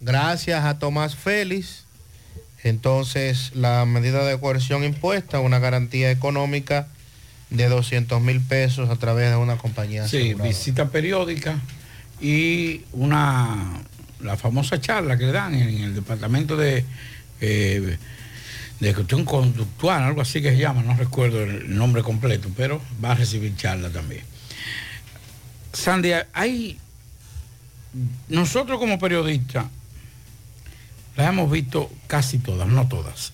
[0.00, 1.89] Gracias a Tomás Félix.
[2.62, 6.88] Entonces, la medida de coerción impuesta, una garantía económica
[7.48, 10.06] de 200 mil pesos a través de una compañía.
[10.06, 11.58] Sí, visita periódica
[12.20, 13.82] y una
[14.20, 16.84] la famosa charla que le dan en el departamento de
[17.40, 17.96] eh,
[18.80, 23.12] de cuestión conductual, algo así que se llama, no recuerdo el nombre completo, pero va
[23.12, 24.22] a recibir charla también.
[25.72, 26.78] Sandy, hay
[28.28, 29.66] nosotros como periodistas
[31.16, 33.32] las hemos visto casi todas, no todas.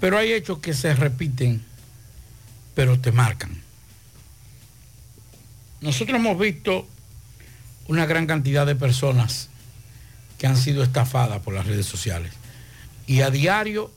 [0.00, 1.64] Pero hay hechos que se repiten,
[2.74, 3.62] pero te marcan.
[5.80, 6.86] Nosotros hemos visto
[7.88, 9.48] una gran cantidad de personas
[10.38, 12.32] que han sido estafadas por las redes sociales.
[13.06, 13.90] Y a diario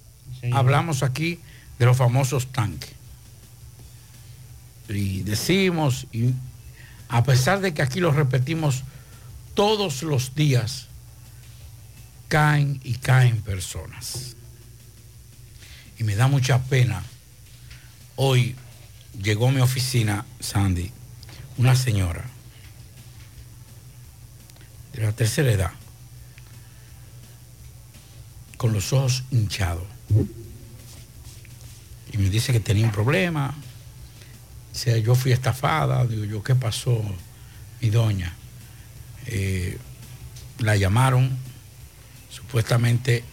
[0.51, 1.39] hablamos aquí
[1.79, 2.91] de los famosos tanques.
[4.89, 6.33] Y decimos, y
[7.09, 8.83] a pesar de que aquí lo repetimos
[9.53, 10.87] todos los días,
[12.35, 14.35] caen y caen personas.
[15.97, 17.01] Y me da mucha pena.
[18.17, 18.57] Hoy
[19.23, 20.91] llegó a mi oficina, Sandy,
[21.57, 22.25] una señora
[24.91, 25.71] de la tercera edad,
[28.57, 29.87] con los ojos hinchados.
[32.11, 33.55] Y me dice que tenía un problema.
[34.73, 36.05] Dice, yo fui estafada.
[36.05, 37.01] Digo yo, ¿qué pasó,
[37.79, 38.35] mi doña?
[39.25, 39.77] Eh,
[40.59, 41.54] la llamaron
[42.35, 43.23] supuestamente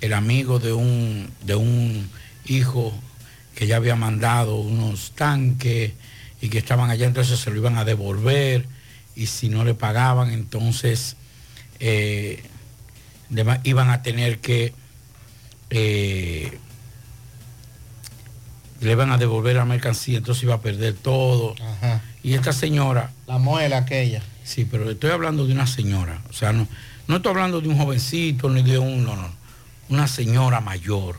[0.00, 2.10] el amigo de un, de un
[2.44, 2.92] hijo
[3.54, 5.92] que ya había mandado unos tanques
[6.40, 8.66] y que estaban allá, entonces se lo iban a devolver
[9.14, 11.16] y si no le pagaban, entonces
[11.78, 12.42] eh,
[13.28, 14.72] de- iban a tener que,
[15.70, 16.58] eh,
[18.80, 21.54] le iban a devolver la mercancía, entonces iba a perder todo.
[22.24, 23.12] Y esta señora...
[23.28, 24.22] La muela aquella.
[24.42, 26.66] Sí, pero estoy hablando de una señora, o sea, no,
[27.06, 29.30] no estoy hablando de un jovencito ni de un, no, no,
[29.88, 31.16] una señora mayor.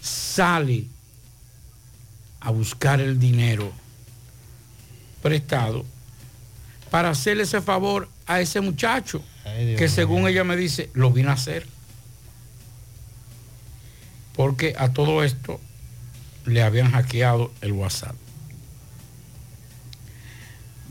[0.00, 0.84] Sale
[2.40, 3.72] a buscar el dinero
[5.22, 5.84] prestado
[6.90, 9.22] para hacerle ese favor a ese muchacho
[9.76, 11.66] que según ella me dice, lo vino a hacer.
[14.34, 15.60] Porque a todo esto
[16.46, 18.14] le habían hackeado el WhatsApp.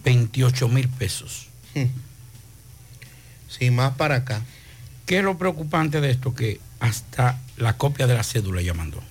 [0.03, 1.47] 28 mil pesos.
[3.48, 4.41] Sí, más para acá.
[5.06, 6.36] ¿Qué es lo preocupante de esto?
[6.36, 9.02] Que hasta la copia de la cédula ella mandó.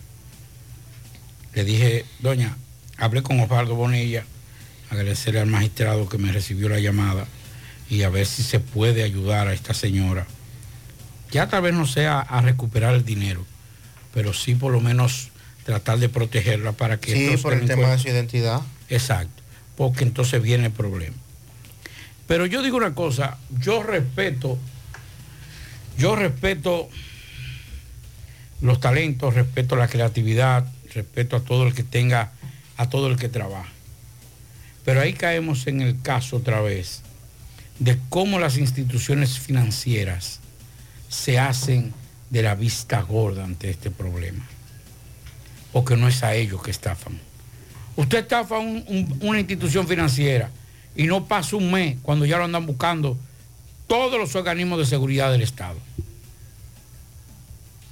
[1.55, 2.57] Le dije, doña,
[2.99, 4.25] hablé con Osvaldo Bonilla,
[4.91, 7.27] agradecerle al magistrado que me recibió la llamada
[7.89, 10.27] y a ver si se puede ayudar a esta señora.
[11.31, 13.45] Ya tal vez no sea a recuperar el dinero,
[14.13, 15.31] pero sí por lo menos
[15.65, 17.13] tratar de protegerla para que...
[17.13, 18.61] Sí, por el tema de su identidad.
[18.89, 19.43] Exacto,
[19.77, 21.17] porque entonces viene el problema.
[22.27, 24.59] Pero yo digo una cosa, yo respeto,
[25.97, 26.89] yo respeto
[28.61, 32.33] los talentos, respeto la creatividad, respeto a todo el que tenga,
[32.77, 33.69] a todo el que trabaja.
[34.85, 37.03] Pero ahí caemos en el caso otra vez
[37.79, 40.41] de cómo las instituciones financieras
[41.09, 41.93] se hacen
[42.31, 44.45] de la vista gorda ante este problema.
[45.73, 47.21] Porque no es a ellos que estafan.
[47.97, 50.51] Usted estafa un- un- una institución financiera
[50.97, 53.17] y no pasa un mes cuando ya lo andan buscando
[53.87, 55.77] todos los organismos de seguridad del Estado.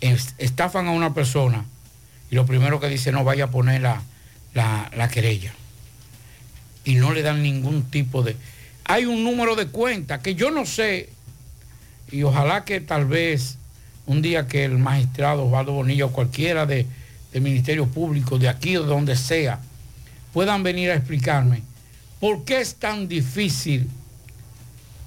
[0.00, 1.64] Es- Estafan a una persona
[2.30, 4.02] y lo primero que dice, no vaya a poner la,
[4.55, 5.55] la- la querella.
[6.84, 8.36] Y no le dan ningún tipo de...
[8.84, 11.09] Hay un número de cuenta que yo no sé,
[12.11, 13.57] y ojalá que tal vez
[14.07, 16.86] un día que el magistrado Osvaldo Bonilla o cualquiera de-
[17.32, 19.61] del Ministerio Público, de aquí o de donde sea,
[20.32, 21.62] puedan venir a explicarme
[22.25, 23.87] por qué es tan difícil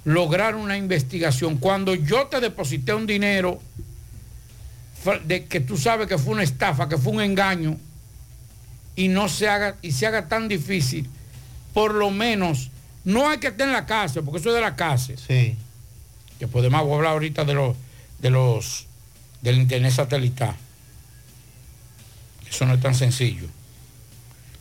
[0.03, 3.59] lograr una investigación cuando yo te deposité un dinero
[5.26, 7.76] de que tú sabes que fue una estafa, que fue un engaño
[8.95, 11.09] y no se haga y se haga tan difícil,
[11.74, 12.70] por lo menos
[13.03, 15.18] no hay que estar en la cárcel, porque eso es de la cárcel.
[15.18, 15.55] Sí.
[16.38, 17.76] Que podemos hablar ahorita de los
[18.20, 18.86] de los
[19.41, 20.55] del internet satelital.
[22.47, 23.47] Eso no es tan sencillo.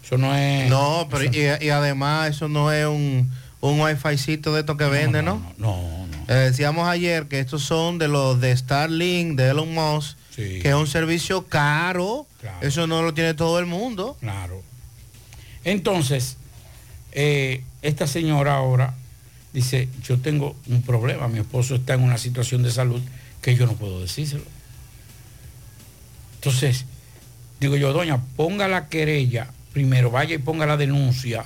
[0.06, 0.70] Eso no es.
[0.70, 3.28] No, pero y, y además eso no es un,
[3.60, 5.42] un wificito de estos que venden, ¿no?
[5.58, 6.16] No, no.
[6.28, 10.60] Eh, decíamos ayer que estos son de los de Starlink, de Elon Musk, Sí.
[10.60, 12.26] que es un servicio caro.
[12.40, 12.58] Claro.
[12.60, 14.16] Eso no lo tiene todo el mundo.
[14.20, 14.62] Claro.
[15.64, 16.36] Entonces,
[17.12, 18.94] eh, esta señora ahora
[19.54, 23.00] dice, yo tengo un problema, mi esposo está en una situación de salud
[23.40, 24.44] que yo no puedo decírselo.
[26.36, 26.84] Entonces,
[27.60, 31.44] digo yo, doña, ponga la querella, primero vaya y ponga la denuncia,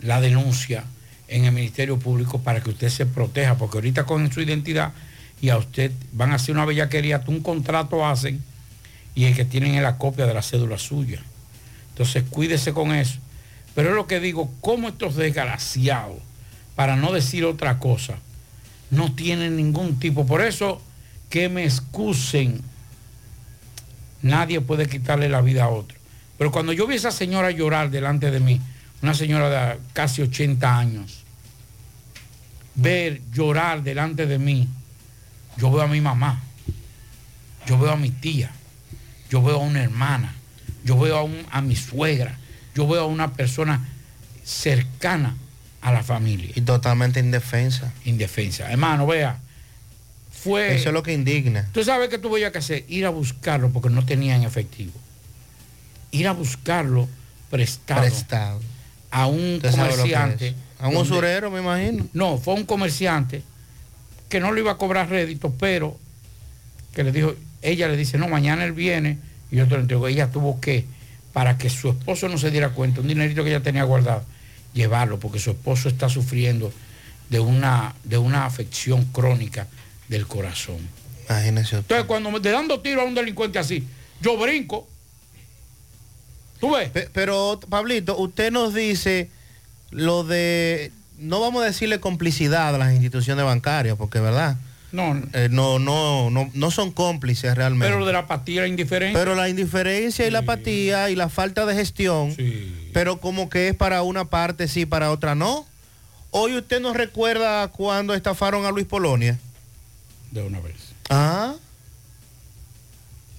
[0.00, 0.84] la denuncia
[1.26, 4.92] en el Ministerio Público para que usted se proteja, porque ahorita con su identidad
[5.40, 8.44] y a usted van a hacer una bellaquería, un contrato hacen
[9.16, 11.20] y el que tienen es la copia de la cédula suya.
[11.88, 13.18] Entonces cuídese con eso.
[13.74, 16.18] Pero es lo que digo, cómo estos desgraciados,
[16.76, 18.18] para no decir otra cosa,
[18.92, 20.26] no tienen ningún tipo.
[20.26, 20.80] Por eso
[21.28, 22.60] que me excusen,
[24.22, 26.05] nadie puede quitarle la vida a otro.
[26.38, 28.60] Pero cuando yo vi a esa señora llorar delante de mí,
[29.02, 31.22] una señora de casi 80 años,
[32.74, 34.68] ver llorar delante de mí,
[35.56, 36.42] yo veo a mi mamá,
[37.66, 38.50] yo veo a mi tía,
[39.30, 40.34] yo veo a una hermana,
[40.84, 42.38] yo veo a, un- a mi suegra,
[42.74, 43.80] yo veo a una persona
[44.44, 45.34] cercana
[45.80, 46.50] a la familia.
[46.54, 47.92] Y totalmente indefensa.
[48.04, 48.70] Indefensa.
[48.70, 49.38] Hermano, vea,
[50.30, 50.76] fue...
[50.76, 51.66] Eso es lo que indigna.
[51.72, 54.92] Tú sabes que tuve que hacer, ir a buscarlo porque no tenían efectivo.
[56.16, 57.08] Ir a buscarlo
[57.50, 58.60] prestado, Prestado.
[59.10, 60.54] a un comerciante.
[60.78, 62.06] A un donde- usurero, me imagino.
[62.12, 63.42] No, fue un comerciante
[64.28, 65.96] que no le iba a cobrar rédito, pero
[66.94, 69.18] que le dijo, ella le dice, no, mañana él viene
[69.50, 70.08] y yo te lo entrego.
[70.08, 70.84] Ella tuvo que,
[71.32, 74.24] para que su esposo no se diera cuenta, un dinerito que ella tenía guardado,
[74.74, 76.72] llevarlo, porque su esposo está sufriendo
[77.30, 79.66] de una, de una afección crónica
[80.08, 80.78] del corazón.
[81.28, 81.78] Imagínese usted.
[81.78, 83.84] Entonces, cuando me te dando tiro a un delincuente así,
[84.20, 84.86] yo brinco.
[86.60, 86.90] ¿Tú ves?
[86.90, 89.28] Pe- Pero, Pablito, usted nos dice
[89.90, 94.56] lo de, no vamos a decirle complicidad a las instituciones bancarias, porque verdad,
[94.92, 97.86] No, Eh, no, no, no, no son cómplices realmente.
[97.86, 99.18] pero lo de la apatía, la indiferencia.
[99.18, 102.34] Pero la indiferencia y la apatía y la falta de gestión,
[102.94, 105.66] pero como que es para una parte sí, para otra no.
[106.30, 109.38] Hoy usted nos recuerda cuando estafaron a Luis Polonia.
[110.30, 110.74] de una vez.
[111.10, 111.54] Ah.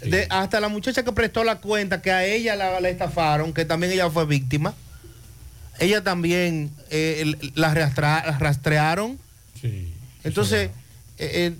[0.01, 3.65] De- hasta la muchacha que prestó la cuenta, que a ella la, la estafaron, que
[3.65, 4.73] también ella fue víctima.
[5.79, 9.17] Ella también eh, la rastra- la rastrearon.
[9.59, 9.93] Sí.
[10.23, 10.69] Entonces,
[11.17, 11.55] eh, eh,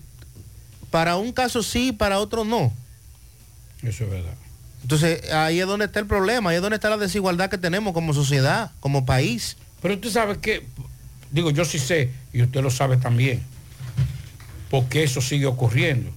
[0.92, 2.72] para un caso sí, para otro no.
[3.84, 4.34] Eso es verdad.
[4.82, 7.94] Entonces, ahí es donde está el problema, ahí es donde está la desigualdad que tenemos
[7.94, 9.58] como sociedad, como país.
[9.82, 10.66] Pero usted sabe que,
[11.32, 13.42] digo, yo sí sé, y usted lo sabe también,
[14.70, 16.10] porque eso sigue ocurriendo.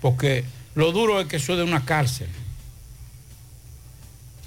[0.00, 0.44] Porque
[0.74, 2.28] lo duro es que eso es de una cárcel.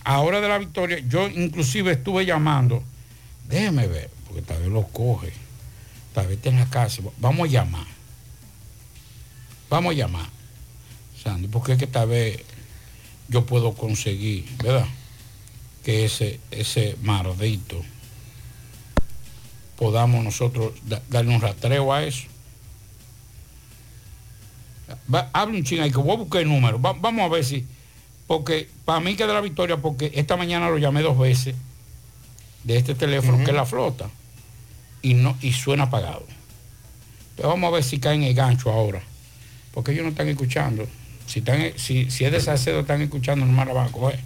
[0.04, 2.82] Ahora de la victoria, yo inclusive estuve llamando,
[3.48, 5.34] déjeme ver, porque tal vez lo coge,
[6.14, 7.86] tal vez está en la cárcel, vamos a llamar.
[9.70, 10.30] Vamos a llamar,
[11.22, 12.40] Sandy, porque es que tal vez
[13.28, 14.88] yo puedo conseguir, ¿verdad?
[15.84, 17.84] Que ese, ese marodito
[19.78, 22.28] podamos nosotros da- darle un rastreo a eso.
[25.14, 26.82] Va, hable un ching ahí, que voy a buscar el número.
[26.82, 27.66] Va- vamos a ver si.
[28.26, 31.56] Porque para mí que de la victoria, porque esta mañana lo llamé dos veces
[32.64, 34.10] de este teléfono, que es la flota,
[35.02, 36.26] y no y suena apagado.
[37.36, 39.02] Pero vamos a ver si caen el gancho ahora.
[39.74, 40.88] Porque ellos no están escuchando.
[41.28, 44.20] Si, están, si, si es de Salcedo están escuchando, no la van a coger.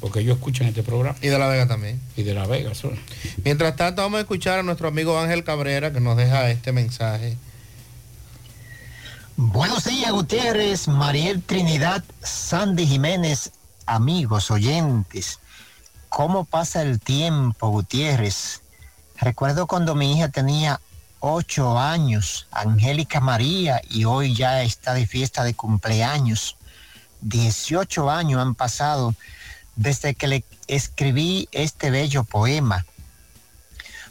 [0.00, 1.16] Porque ellos escuchan este programa.
[1.22, 2.00] Y de La Vega también.
[2.16, 2.98] Y de La Vega, son.
[3.44, 7.36] Mientras tanto, vamos a escuchar a nuestro amigo Ángel Cabrera que nos deja este mensaje.
[9.40, 13.52] Buenos días, Gutiérrez, Mariel Trinidad, Sandy Jiménez,
[13.86, 15.38] amigos, oyentes.
[16.08, 18.62] ¿Cómo pasa el tiempo, Gutiérrez?
[19.16, 20.80] Recuerdo cuando mi hija tenía
[21.20, 26.56] ocho años, Angélica María, y hoy ya está de fiesta de cumpleaños.
[27.20, 29.14] 18 años han pasado
[29.76, 32.84] desde que le escribí este bello poema.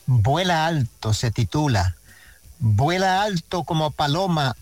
[0.06, 1.98] Vuela alto se titula.
[2.60, 4.56] Vuela alto como paloma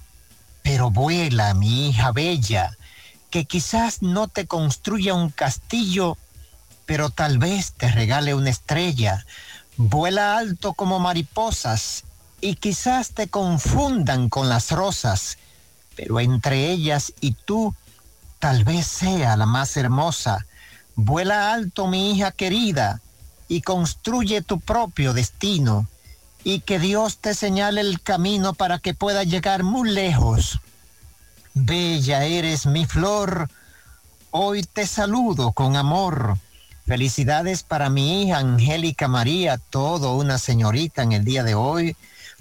[0.66, 2.76] pero vuela, mi hija bella,
[3.30, 6.18] que quizás no te construya un castillo,
[6.88, 9.24] pero tal vez te regale una estrella.
[9.78, 12.04] Vuela alto como mariposas
[12.42, 15.38] y quizás te confundan con las rosas,
[15.96, 17.76] pero entre ellas y tú
[18.40, 20.48] tal vez sea la más hermosa.
[20.96, 23.02] Vuela alto, mi hija querida,
[23.48, 25.88] y construye tu propio destino
[26.46, 30.60] y que Dios te señale el camino para que pueda llegar muy lejos.
[31.56, 33.50] Bella eres mi flor,
[34.30, 36.38] hoy te saludo con amor.
[36.86, 41.96] Felicidades para mi hija Angélica María, todo una señorita en el día de hoy,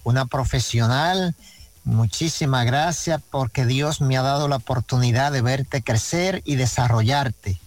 [0.05, 1.35] una profesional.
[1.85, 7.59] Muchísimas gracias porque Dios me ha dado la oportunidad de verte crecer y desarrollarte.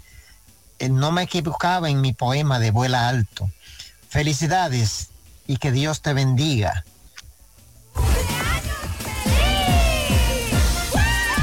[0.78, 3.50] Eh, No me equivocaba en mi poema de Vuela Alto.
[4.10, 5.10] Felicidades
[5.48, 6.84] y que Dios te bendiga.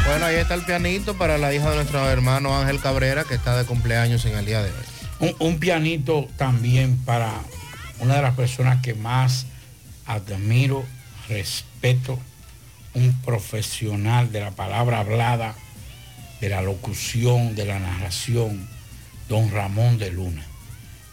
[0.07, 3.57] Bueno, ahí está el pianito para la hija de nuestro hermano Ángel Cabrera, que está
[3.57, 4.85] de cumpleaños en el día de hoy.
[5.19, 7.33] Un, un pianito también para
[7.99, 9.47] una de las personas que más
[10.07, 10.85] admiro,
[11.29, 12.19] respeto,
[12.93, 15.55] un profesional de la palabra hablada,
[16.41, 18.69] de la locución, de la narración,
[19.29, 20.45] don Ramón de Luna.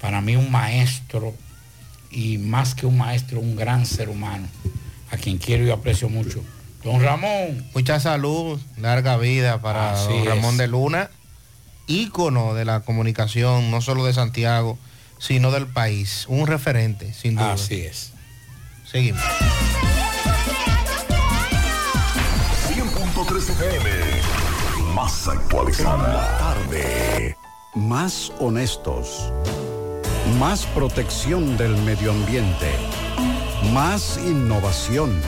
[0.02, 1.34] Para mí un maestro
[2.12, 4.48] y más que un maestro, un gran ser humano,
[5.12, 6.44] a quien quiero y aprecio mucho.
[6.84, 7.66] Don Ramón.
[7.74, 10.58] Mucha salud, larga vida para Así don Ramón es.
[10.58, 11.10] de Luna,
[11.88, 14.78] ícono de la comunicación, no solo de Santiago,
[15.20, 16.26] sino del país.
[16.28, 17.54] Un referente, sin duda.
[17.54, 18.14] Así es.
[18.90, 19.22] Seguimos.
[22.68, 23.90] 100.3 FM.
[24.96, 26.38] Más actualizada.
[26.38, 27.36] Tarde.
[27.76, 29.32] Más honestos.
[30.40, 32.70] Más protección del medio ambiente.
[33.74, 35.20] Más innovación.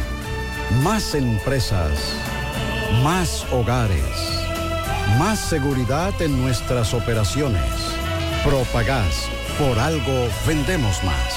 [0.84, 2.00] Más empresas.
[3.04, 4.04] Más hogares.
[5.18, 7.64] Más seguridad en nuestras operaciones.
[8.46, 9.28] Propagás.
[9.58, 11.34] Por algo vendemos más.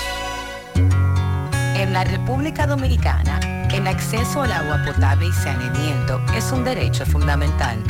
[1.77, 3.41] En la República Dominicana,
[3.73, 7.83] el acceso al agua potable y saneamiento es un derecho fundamental.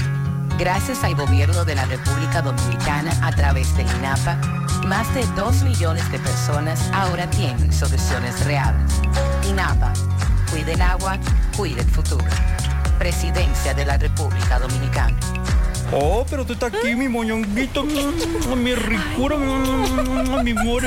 [0.58, 4.36] Gracias al gobierno de la República Dominicana a través del INAPA,
[4.86, 8.90] más de 2 millones de personas ahora tienen soluciones reales.
[9.46, 9.92] INAPA,
[10.50, 11.18] cuide el agua,
[11.58, 12.24] cuide el futuro.
[12.98, 15.14] Presidencia de la República Dominicana.
[15.92, 20.82] Oh, pero tú estás aquí, mi moñonguito, mi ricura, mi amor.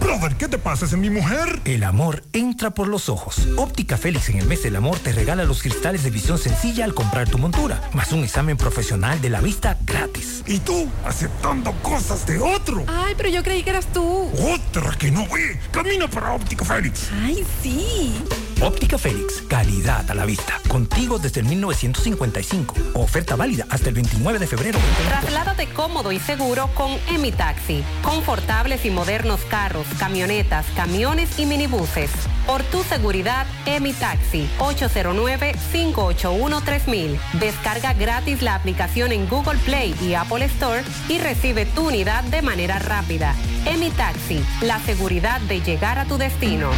[0.00, 0.84] Brother, ¿qué te pasa?
[0.84, 1.60] ¿Es mi mujer?
[1.64, 3.48] El amor entra por los ojos.
[3.56, 6.92] Óptica Félix en el mes del amor te regala los cristales de visión sencilla al
[6.92, 10.42] comprar tu montura, más un examen profesional de la vista gratis.
[10.46, 12.84] Y tú, aceptando cosas de otro.
[12.86, 14.28] Ay, pero yo creí que eras tú.
[14.52, 15.58] Otra que no ve.
[15.72, 17.08] Camina para Óptica Félix.
[17.22, 18.14] Ay, sí.
[18.60, 20.60] Óptica Félix, calidad a la vista.
[20.68, 22.74] Contigo desde el 1955.
[22.94, 24.78] Oferta válida hasta el 29 de febrero.
[25.08, 27.82] Trasládate cómodo y seguro con Emi Taxi.
[28.02, 32.10] Confortables y modernos carros, camionetas, camiones y minibuses.
[32.46, 37.18] Por tu seguridad, Emi Taxi, 809-581-3000.
[37.34, 42.42] Descarga gratis la aplicación en Google Play y Apple Store y recibe tu unidad de
[42.42, 43.34] manera rápida.
[43.64, 46.70] Emi Taxi, la seguridad de llegar a tu destino.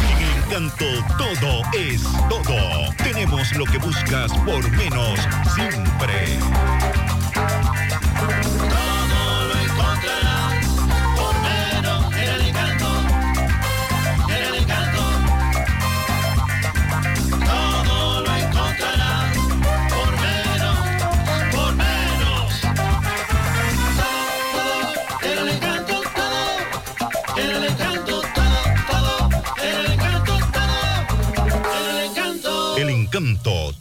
[0.45, 0.85] Encanto,
[1.17, 2.93] todo es todo.
[2.97, 5.19] Tenemos lo que buscas por menos
[5.53, 6.37] siempre.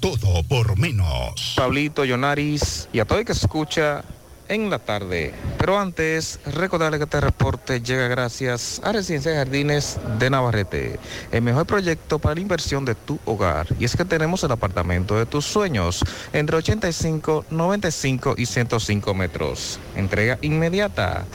[0.00, 1.54] Todo por menos.
[1.56, 4.02] Pablito, Yonaris y a todo el que escucha
[4.48, 5.34] en la tarde.
[5.58, 10.98] Pero antes, recordarle que este reporte llega gracias a Residencia de Jardines de Navarrete,
[11.32, 13.66] el mejor proyecto para la inversión de tu hogar.
[13.78, 19.78] Y es que tenemos el apartamento de tus sueños, entre 85, 95 y 105 metros.
[19.96, 21.26] Entrega inmediata.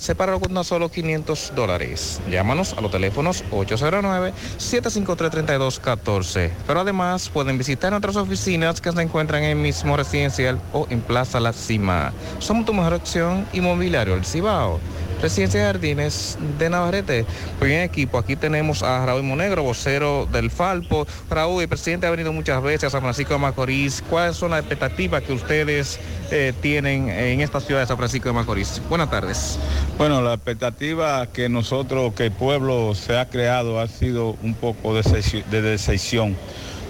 [0.00, 2.20] Sepáralo con tan solo 500 dólares.
[2.30, 6.50] Llámanos a los teléfonos 809-753-3214.
[6.66, 11.00] Pero además pueden visitar nuestras oficinas que se encuentran en el mismo residencial o en
[11.00, 12.12] Plaza La Cima.
[12.38, 14.78] Somos tu mejor opción inmobiliario, el Cibao.
[15.22, 17.24] Residencia de Jardines de Navarrete.
[17.58, 18.18] Muy bien, equipo.
[18.18, 21.06] Aquí tenemos a Raúl Monegro, vocero del Falpo.
[21.30, 24.04] Raúl, el presidente ha venido muchas veces a San Francisco de Macorís.
[24.08, 25.98] ¿Cuáles son las expectativas que ustedes
[26.30, 28.80] eh, tienen en esta ciudad de San Francisco de Macorís?
[28.88, 29.58] Buenas tardes.
[29.96, 34.94] Bueno, la expectativa que nosotros, que el pueblo se ha creado ha sido un poco
[34.94, 36.36] de decepci- de decepción,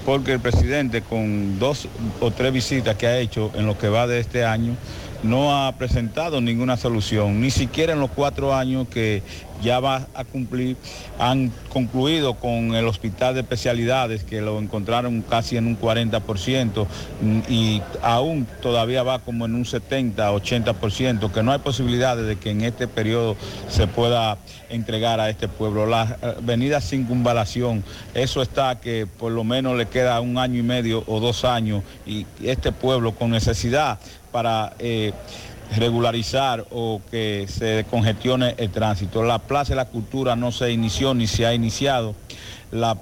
[0.04, 1.88] porque el presidente con dos
[2.20, 4.76] o tres visitas que ha hecho en lo que va de este año,
[5.26, 9.22] no ha presentado ninguna solución, ni siquiera en los cuatro años que
[9.62, 10.76] ya va a cumplir,
[11.18, 16.86] han concluido con el hospital de especialidades que lo encontraron casi en un 40%
[17.20, 22.36] mm, y aún todavía va como en un 70, 80%, que no hay posibilidades de
[22.36, 23.36] que en este periodo
[23.68, 24.38] se pueda
[24.68, 25.86] entregar a este pueblo.
[25.86, 27.84] La eh, avenida Circunvalación,
[28.14, 31.82] eso está que por lo menos le queda un año y medio o dos años
[32.06, 33.98] y este pueblo con necesidad
[34.32, 35.12] para eh,
[35.74, 39.22] regularizar o que se congestione el tránsito.
[39.22, 42.14] La Plaza de la Cultura no se inició ni se ha iniciado.
[42.70, 42.96] La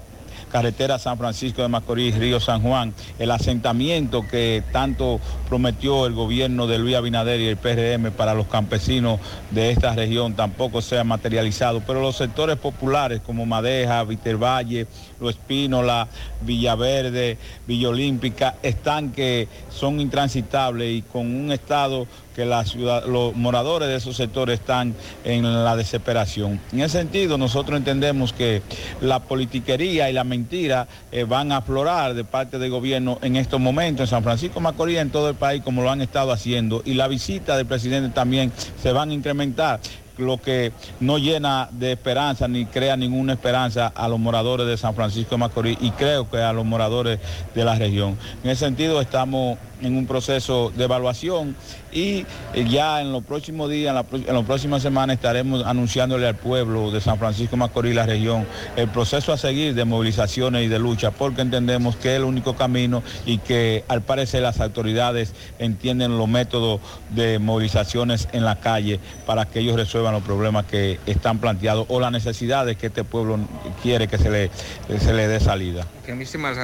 [0.55, 6.65] carretera San Francisco de Macorís, Río San Juan, el asentamiento que tanto prometió el gobierno
[6.65, 9.19] de Luis Abinader y el PRM para los campesinos
[9.51, 14.87] de esta región tampoco se ha materializado, pero los sectores populares como Madeja, Vitervalle,
[15.19, 16.07] Lo Espínola,
[16.41, 17.37] Villaverde,
[17.67, 24.17] Villa Olímpica, están que son intransitables y con un estado que los moradores de esos
[24.17, 26.59] sectores están en la desesperación.
[26.73, 28.61] En ese sentido, nosotros entendemos que
[29.01, 33.59] la politiquería y la mentira eh, van a aflorar de parte del gobierno en estos
[33.59, 36.95] momentos en San Francisco Macorís, en todo el país, como lo han estado haciendo, y
[36.95, 39.79] la visita del presidente también se van a incrementar
[40.17, 44.95] lo que no llena de esperanza ni crea ninguna esperanza a los moradores de San
[44.95, 47.19] Francisco de Macorís y creo que a los moradores
[47.53, 48.17] de la región.
[48.43, 51.55] En ese sentido estamos en un proceso de evaluación
[51.91, 56.27] y eh, ya en los próximos días, en, la en las próximas semanas estaremos anunciándole
[56.27, 58.45] al pueblo de San Francisco Macorís y la región
[58.75, 62.55] el proceso a seguir de movilizaciones y de lucha porque entendemos que es el único
[62.55, 68.99] camino y que al parecer las autoridades entienden los métodos de movilizaciones en la calle
[69.25, 73.39] para que ellos resuelvan los problemas que están planteados o las necesidades que este pueblo
[73.81, 74.51] quiere que se le,
[74.99, 75.85] se le dé salida.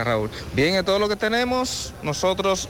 [0.03, 0.29] Raúl.
[0.53, 1.93] Bien, es todo lo que tenemos.
[2.03, 2.69] Nosotros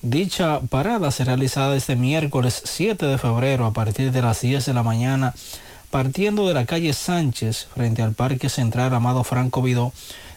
[0.03, 4.73] Dicha parada será realizada este miércoles 7 de febrero a partir de las 10 de
[4.73, 5.35] la mañana,
[5.91, 9.93] partiendo de la calle Sánchez frente al Parque Central Amado Franco Vidó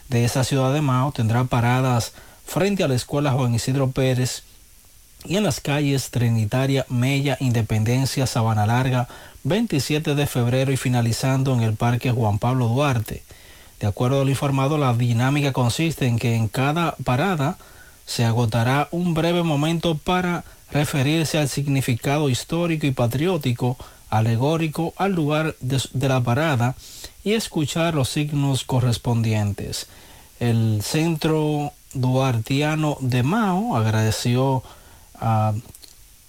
[0.07, 1.11] de esa ciudad de Mao.
[1.13, 2.13] Tendrá paradas
[2.45, 4.43] frente a la Escuela Juan Isidro Pérez
[5.23, 9.07] y en las calles Trinitaria, Mella, Independencia, Sabana Larga,
[9.45, 13.23] 27 de febrero y finalizando en el Parque Juan Pablo Duarte.
[13.79, 17.57] De acuerdo al informado, la dinámica consiste en que en cada parada
[18.05, 23.77] se agotará un breve momento para referirse al significado histórico y patriótico,
[24.09, 26.75] alegórico al lugar de, la parada
[27.23, 29.87] y escuchar los signos correspondientes.
[30.39, 34.63] El centro duartiano de Mao agradeció
[35.19, 35.53] a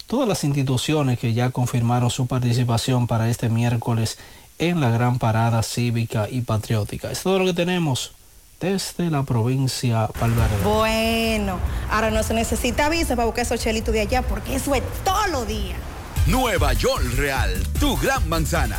[0.07, 4.18] todas las instituciones que ya confirmaron su participación para este miércoles
[4.59, 7.11] en la gran parada cívica y patriótica.
[7.11, 8.12] Es todo lo que tenemos
[8.61, 10.57] desde la provincia Valverde.
[10.65, 11.59] Bueno,
[11.91, 15.29] ahora no se necesita visa para buscar esos chelitos de allá porque eso es todos
[15.31, 15.79] los días.
[16.27, 18.79] Nueva York Real, tu gran manzana.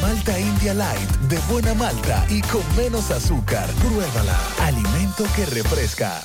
[0.00, 3.68] Malta India Light de buena malta y con menos azúcar.
[3.80, 4.38] Pruébala.
[4.60, 6.22] Alimento que refresca.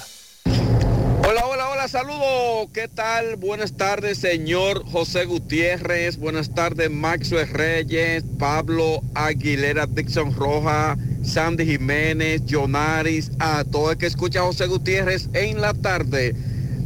[1.28, 2.70] Hola, hola, hola, saludos.
[2.74, 3.36] ¿Qué tal?
[3.36, 6.18] Buenas tardes, señor José Gutiérrez.
[6.18, 14.06] Buenas tardes, Maxwell Reyes, Pablo Aguilera, Dixon Roja, Sandy Jiménez, Jonaris, a todo el que
[14.06, 16.36] escucha José Gutiérrez en la tarde.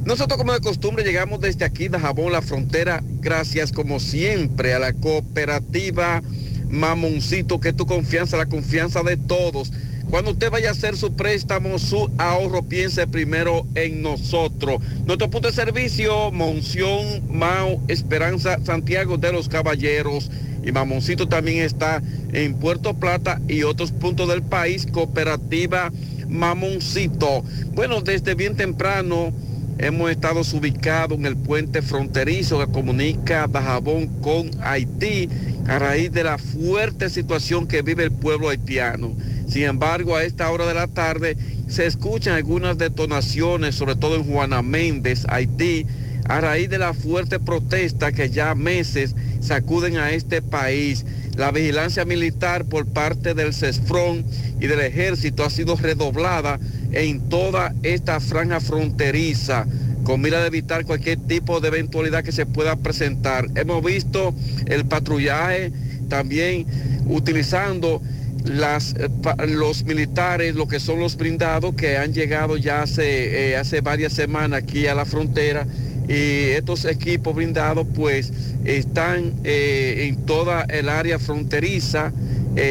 [0.05, 4.79] Nosotros como de costumbre llegamos desde aquí de Jabón, la frontera, gracias como siempre a
[4.79, 6.23] la cooperativa
[6.71, 9.71] Mamoncito, que es tu confianza, la confianza de todos.
[10.09, 14.81] Cuando usted vaya a hacer su préstamo, su ahorro, piense primero en nosotros.
[15.05, 20.29] Nuestro punto de servicio, Monción, Mao, Esperanza, Santiago de los Caballeros.
[20.63, 22.03] Y Mamoncito también está
[22.33, 25.91] en Puerto Plata y otros puntos del país, Cooperativa
[26.27, 27.43] Mamoncito.
[27.73, 29.33] Bueno, desde bien temprano
[29.77, 35.27] hemos estado ubicados en el puente fronterizo que comunica Dajabón con Haití
[35.67, 39.15] a raíz de la fuerte situación que vive el pueblo haitiano.
[39.47, 41.37] Sin embargo, a esta hora de la tarde
[41.67, 45.85] se escuchan algunas detonaciones, sobre todo en Juana Méndez, Haití,
[46.25, 51.05] a raíz de la fuerte protesta que ya meses sacuden a este país.
[51.35, 54.25] La vigilancia militar por parte del CESFRON
[54.59, 56.59] y del ejército ha sido redoblada
[56.91, 59.65] en toda esta franja fronteriza
[60.03, 63.47] con mira de evitar cualquier tipo de eventualidad que se pueda presentar.
[63.55, 64.33] Hemos visto
[64.67, 65.71] el patrullaje
[66.09, 66.65] también
[67.05, 68.01] utilizando
[68.43, 73.81] eh, los militares, lo que son los blindados que han llegado ya hace, eh, hace
[73.81, 75.67] varias semanas aquí a la frontera
[76.07, 78.33] y estos equipos blindados pues
[78.65, 82.11] están eh, en toda el área fronteriza,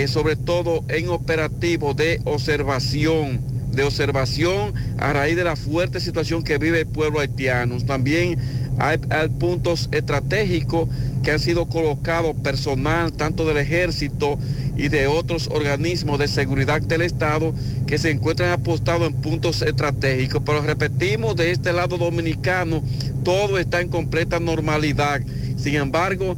[0.08, 3.40] sobre todo en operativo de observación,
[3.72, 7.76] de observación a raíz de la fuerte situación que vive el pueblo haitiano.
[7.84, 8.38] También
[8.78, 8.98] hay,
[9.38, 10.88] puntos estratégicos
[11.22, 14.38] que han sido colocados personal tanto del ejército
[14.76, 17.52] y de otros organismos de seguridad del Estado
[17.86, 20.42] que se encuentran apostados en puntos estratégicos.
[20.44, 22.82] Pero repetimos, de este lado dominicano
[23.22, 25.20] todo está en completa normalidad.
[25.56, 26.36] Sin embargo,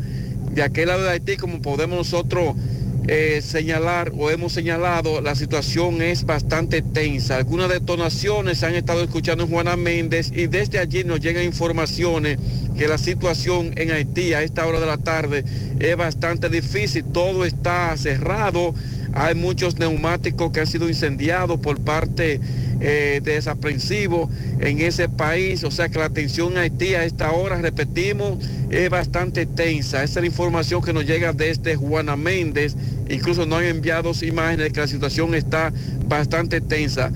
[0.53, 2.57] de aquel lado de Haití, como podemos nosotros
[3.09, 7.37] eh, señalar o hemos señalado, la situación es bastante tensa.
[7.37, 12.39] Algunas detonaciones se han estado escuchando en Juana Méndez y desde allí nos llegan informaciones
[12.79, 15.45] que la situación en Haití a esta hora de la tarde
[15.81, 17.05] es bastante difícil.
[17.05, 18.75] Todo está cerrado.
[19.15, 22.41] Hay muchos neumáticos que han sido incendiados por parte
[22.81, 25.65] eh, de desaprensivos en ese país.
[25.65, 28.39] O sea que la tensión en Haití a esta hora, repetimos,
[28.71, 30.03] es bastante tensa.
[30.03, 32.75] Esa es la información que nos llega desde Juana Méndez.
[33.09, 35.73] Incluso nos han enviado imágenes que la situación está
[36.07, 37.13] bastante tensa.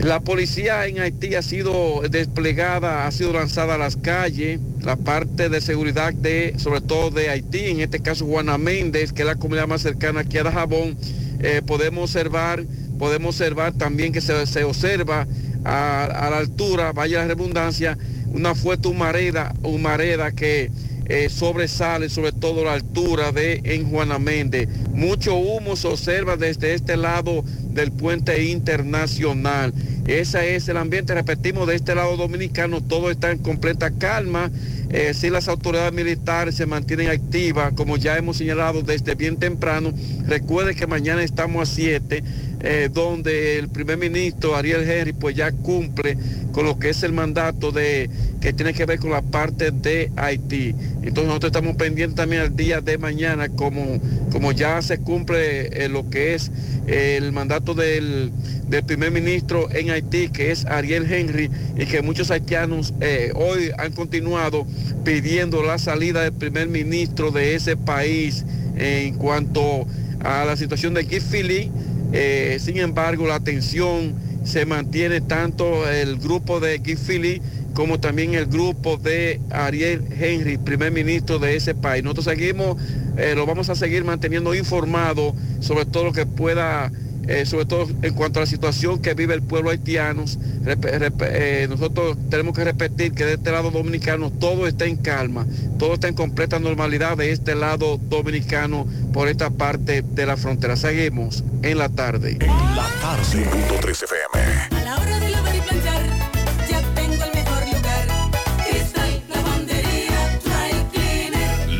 [0.00, 5.50] La policía en Haití ha sido desplegada, ha sido lanzada a las calles, la parte
[5.50, 9.34] de seguridad de, sobre todo de Haití, en este caso Juana Méndez, que es la
[9.34, 10.96] comunidad más cercana aquí a Dajabón,
[11.40, 12.64] eh, podemos observar,
[12.98, 15.26] podemos observar también que se, se observa
[15.62, 17.98] a, la altura, vaya la redundancia,
[18.32, 20.70] una fuerte humareda, humareda que
[21.04, 24.70] eh, sobresale sobre todo la altura de en Juana Méndez.
[24.94, 29.74] Mucho humo se observa desde este lado del puente internacional.
[30.06, 34.50] Ese es el ambiente, repetimos, de este lado dominicano, todo está en completa calma.
[34.90, 39.92] Eh, si las autoridades militares se mantienen activas, como ya hemos señalado desde bien temprano,
[40.26, 42.24] recuerde que mañana estamos a 7,
[42.60, 46.16] eh, donde el primer ministro Ariel Henry pues ya cumple
[46.52, 48.10] con lo que es el mandato de
[48.40, 50.74] que tiene que ver con la parte de Haití.
[51.02, 54.00] Entonces nosotros estamos pendientes también al día de mañana, como,
[54.32, 56.50] como ya se cumple eh, lo que es
[56.86, 58.32] el mandato del,
[58.68, 62.94] del primer ministro en Haití, que es Ariel Henry, y que muchos haitianos
[63.34, 64.66] hoy han continuado
[65.04, 68.44] pidiendo la salida del primer ministro de ese país
[68.76, 69.86] en cuanto
[70.20, 71.70] a la situación de Philly.
[72.12, 74.14] Eh, sin embargo, la tensión
[74.44, 77.42] se mantiene tanto el grupo de Philly
[77.74, 82.02] como también el grupo de Ariel Henry, primer ministro de ese país.
[82.02, 82.76] Nosotros seguimos,
[83.16, 86.90] eh, lo vamos a seguir manteniendo informado sobre todo lo que pueda,
[87.28, 90.24] eh, sobre todo en cuanto a la situación que vive el pueblo haitiano.
[90.64, 94.96] Rep- rep- eh, nosotros tenemos que repetir que de este lado dominicano todo está en
[94.96, 95.46] calma,
[95.78, 100.76] todo está en completa normalidad de este lado dominicano por esta parte de la frontera.
[100.76, 102.38] Seguimos en la tarde.
[102.40, 103.44] La tarde.
[103.50, 104.80] Punto 3 FM.
[104.80, 105.27] A la hora de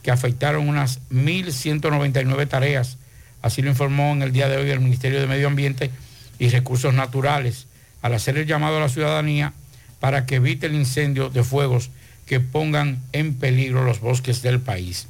[0.03, 2.97] que afectaron unas 1.199 tareas.
[3.41, 5.91] Así lo informó en el día de hoy el Ministerio de Medio Ambiente
[6.39, 7.67] y Recursos Naturales,
[8.01, 9.53] al hacer el llamado a la ciudadanía
[9.99, 11.89] para que evite el incendio de fuegos
[12.25, 15.07] que pongan en peligro los bosques del país.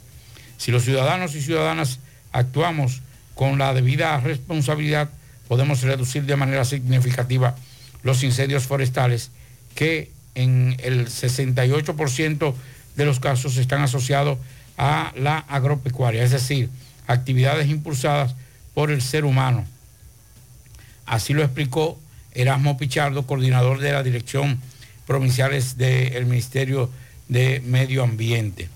[0.57, 1.99] Si los ciudadanos y ciudadanas
[2.31, 3.01] actuamos
[3.37, 5.09] con la debida responsabilidad,
[5.47, 7.55] podemos reducir de manera significativa
[8.01, 9.29] los incendios forestales
[9.75, 12.53] que en el 68%
[12.95, 14.39] de los casos están asociados
[14.77, 16.69] a la agropecuaria, es decir,
[17.05, 18.33] actividades impulsadas
[18.73, 19.65] por el ser humano.
[21.05, 21.99] Así lo explicó
[22.33, 24.59] Erasmo Pichardo, coordinador de la Dirección
[25.05, 26.89] Provinciales del Ministerio
[27.29, 28.67] de Medio Ambiente.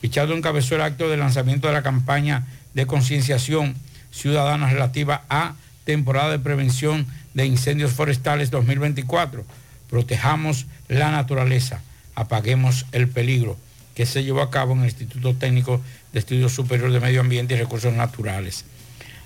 [0.00, 3.76] Pichardo encabezó el acto de lanzamiento de la campaña de concienciación
[4.16, 9.44] ciudadana relativa a temporada de prevención de incendios forestales 2024.
[9.90, 11.82] Protejamos la naturaleza,
[12.14, 13.56] apaguemos el peligro,
[13.94, 15.80] que se llevó a cabo en el Instituto Técnico
[16.12, 18.64] de Estudios Superiores de Medio Ambiente y Recursos Naturales.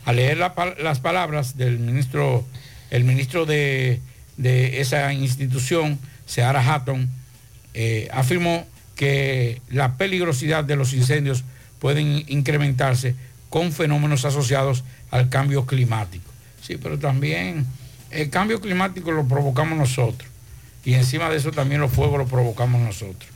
[0.04, 2.44] Al leer la, las palabras del ministro,
[2.90, 4.00] el ministro de,
[4.36, 7.08] de esa institución, Seara Hatton,
[7.74, 11.44] eh, afirmó que la peligrosidad de los incendios
[11.78, 13.14] pueden incrementarse
[13.50, 16.30] con fenómenos asociados al cambio climático.
[16.62, 17.66] Sí, pero también
[18.10, 20.30] el cambio climático lo provocamos nosotros
[20.84, 23.28] y encima de eso también los fuegos los provocamos nosotros.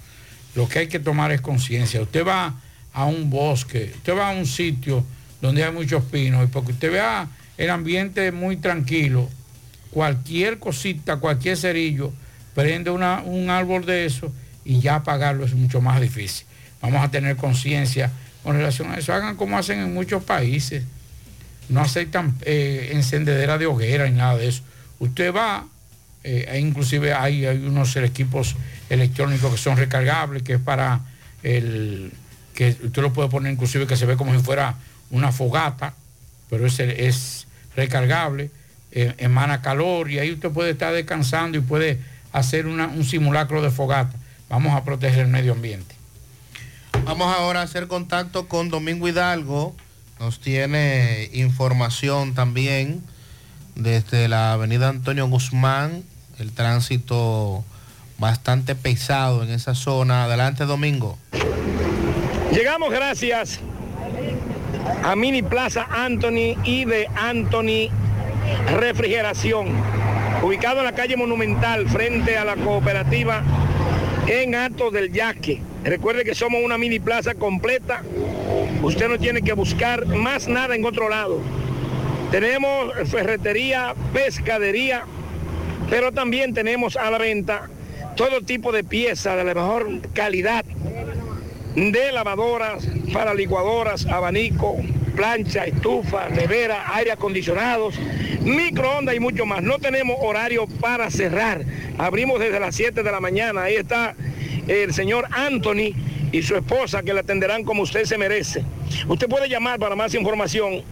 [0.54, 2.00] Lo que hay que tomar es conciencia.
[2.00, 2.54] Usted va
[2.92, 5.04] a un bosque, usted va a un sitio
[5.42, 7.28] donde hay muchos pinos y porque usted vea
[7.58, 9.28] el ambiente muy tranquilo,
[9.90, 12.12] cualquier cosita, cualquier cerillo,
[12.54, 14.32] prende un árbol de eso
[14.64, 16.46] y ya apagarlo es mucho más difícil.
[16.80, 18.12] Vamos a tener conciencia
[18.44, 19.12] con relación a eso.
[19.12, 20.84] Hagan como hacen en muchos países.
[21.68, 24.62] No aceptan eh, encendedera de hoguera ni nada de eso.
[24.98, 25.66] Usted va,
[26.22, 28.54] eh, e inclusive hay, hay, unos equipos
[28.90, 31.00] electrónicos que son recargables, que es para
[31.42, 32.12] el
[32.54, 34.76] que usted lo puede poner inclusive que se ve como si fuera
[35.10, 35.94] una fogata,
[36.48, 38.50] pero es, es recargable,
[38.92, 41.98] eh, emana calor y ahí usted puede estar descansando y puede
[42.32, 44.16] hacer una, un simulacro de fogata.
[44.48, 45.96] Vamos a proteger el medio ambiente.
[47.04, 49.76] Vamos ahora a hacer contacto con Domingo Hidalgo.
[50.18, 53.02] Nos tiene información también
[53.74, 56.02] desde la avenida Antonio Guzmán,
[56.38, 57.62] el tránsito
[58.16, 60.24] bastante pesado en esa zona.
[60.24, 61.18] Adelante, Domingo.
[62.52, 63.60] Llegamos gracias
[65.02, 67.90] a Mini Plaza Anthony y de Anthony
[68.78, 69.68] Refrigeración,
[70.42, 73.42] ubicado en la calle Monumental frente a la cooperativa
[74.26, 75.73] en Alto del Yaque.
[75.84, 78.02] Recuerde que somos una mini plaza completa.
[78.82, 81.40] Usted no tiene que buscar más nada en otro lado.
[82.30, 85.04] Tenemos ferretería, pescadería,
[85.90, 87.68] pero también tenemos a la venta
[88.16, 90.64] todo tipo de piezas de la mejor calidad
[91.74, 94.76] de lavadoras, para licuadoras, abanico,
[95.16, 97.98] plancha, estufa, nevera, aire acondicionados,
[98.42, 99.62] microondas y mucho más.
[99.62, 101.64] No tenemos horario para cerrar.
[101.98, 103.64] Abrimos desde las 7 de la mañana.
[103.64, 104.14] Ahí está
[104.68, 105.94] el señor Anthony
[106.32, 108.64] y su esposa que le atenderán como usted se merece.
[109.08, 110.82] Usted puede llamar para más información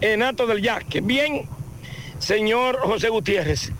[0.00, 1.00] en Alto del Yaque.
[1.00, 1.42] Bien,
[2.18, 3.72] señor José Gutiérrez,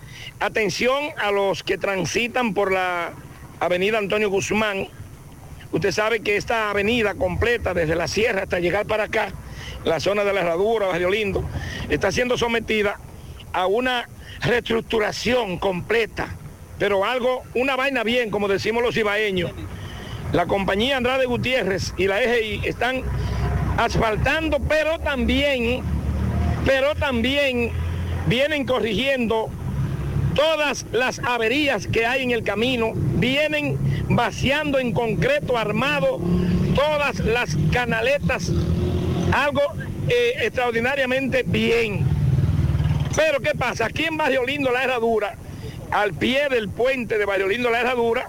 [0.45, 3.13] atención a los que transitan por la
[3.59, 4.87] avenida Antonio Guzmán.
[5.71, 9.33] Usted sabe que esta avenida completa desde la sierra hasta llegar para acá,
[9.83, 11.43] la zona de la Herradura, Barrio Lindo,
[11.89, 12.99] está siendo sometida
[13.53, 14.07] a una
[14.41, 16.37] reestructuración completa
[16.83, 19.51] pero algo, una vaina bien, como decimos los ibaeños.
[20.33, 23.03] La compañía Andrade Gutiérrez y la EGI están
[23.77, 25.81] asfaltando, pero también,
[26.65, 27.71] pero también
[28.27, 29.49] vienen corrigiendo
[30.35, 33.77] todas las averías que hay en el camino, vienen
[34.09, 36.19] vaciando en concreto armado
[36.75, 38.51] todas las canaletas,
[39.31, 39.61] algo
[40.09, 42.05] eh, extraordinariamente bien.
[43.15, 43.85] Pero ¿qué pasa?
[43.85, 45.35] Aquí en Barrio Lindo, la herradura,
[45.91, 48.27] al pie del puente de Barrio Lindo La Herradura,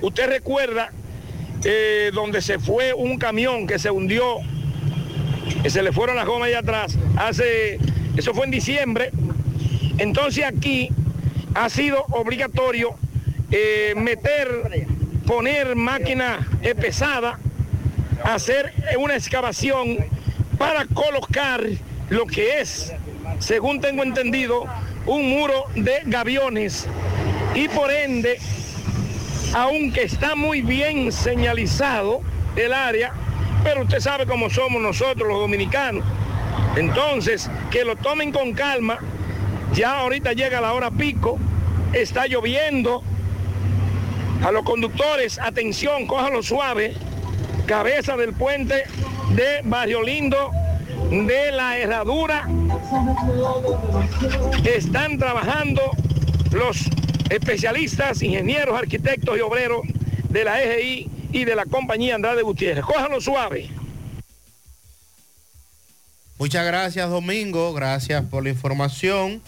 [0.00, 0.90] usted recuerda
[1.64, 4.38] eh, donde se fue un camión que se hundió,
[5.62, 7.78] que se le fueron las gomas allá atrás, hace,
[8.16, 9.10] eso fue en diciembre,
[9.98, 10.90] entonces aquí
[11.56, 12.94] ha sido obligatorio
[13.50, 14.86] eh, meter,
[15.26, 16.46] poner máquina
[16.80, 17.38] pesada,
[18.24, 19.98] hacer una excavación
[20.58, 21.62] para colocar
[22.10, 22.92] lo que es
[23.38, 24.64] según tengo entendido,
[25.06, 26.86] un muro de gaviones
[27.54, 28.38] y por ende,
[29.54, 32.20] aunque está muy bien señalizado
[32.56, 33.12] el área,
[33.62, 36.04] pero usted sabe cómo somos nosotros los dominicanos.
[36.76, 38.98] Entonces, que lo tomen con calma.
[39.76, 41.38] Ya ahorita llega la hora pico,
[41.92, 43.02] está lloviendo.
[44.42, 46.94] A los conductores, atención, cójalo suave.
[47.66, 48.84] Cabeza del puente
[49.34, 50.50] de Barrio Lindo,
[51.10, 52.48] de la Herradura.
[54.64, 55.82] Están trabajando
[56.52, 56.86] los
[57.28, 59.82] especialistas, ingenieros, arquitectos y obreros
[60.30, 62.82] de la EGI y de la compañía Andrade Gutiérrez.
[62.82, 63.68] Cójalo suave.
[66.38, 67.74] Muchas gracias, Domingo.
[67.74, 69.42] Gracias por la información.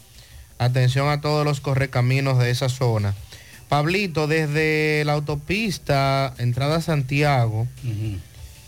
[0.58, 3.14] Atención a todos los correcaminos de esa zona.
[3.68, 7.68] Pablito, desde la autopista entrada a Santiago,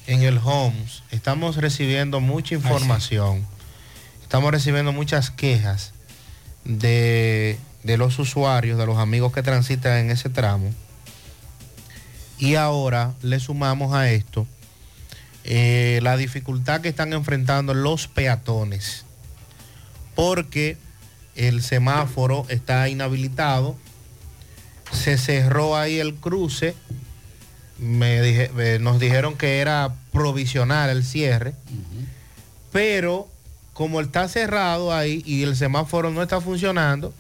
[0.07, 3.47] en el Homes, estamos recibiendo mucha información.
[4.23, 5.93] Estamos recibiendo muchas quejas
[6.65, 10.73] de, de los usuarios, de los amigos que transitan en ese tramo.
[12.39, 14.47] Y ahora le sumamos a esto
[15.45, 19.05] eh, la dificultad que están enfrentando los peatones.
[20.15, 20.77] Porque
[21.49, 23.77] el semáforo está inhabilitado.
[24.93, 26.75] Se cerró ahí el cruce.
[27.79, 31.55] Me dije- eh, nos dijeron que era provisional el cierre.
[32.73, 33.29] Pero
[33.73, 37.15] como está cerrado ahí y el semáforo no está funcionando,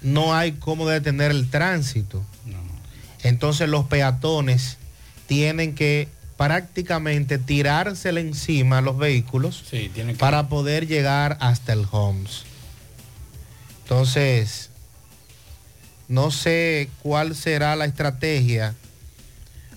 [0.00, 2.24] no hay cómo detener el tránsito.
[3.22, 4.78] Entonces los peatones
[5.28, 11.72] tienen que prácticamente tirársele encima a los vehículos Sí, tienen que- para poder llegar hasta
[11.72, 12.42] el Homes.
[13.96, 14.70] Entonces,
[16.08, 18.74] no sé cuál será la estrategia